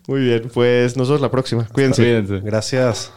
[0.09, 1.66] Muy bien, pues nos vemos la próxima.
[1.66, 2.03] Cuídense.
[2.03, 2.41] Cuídense.
[2.41, 3.12] Gracias.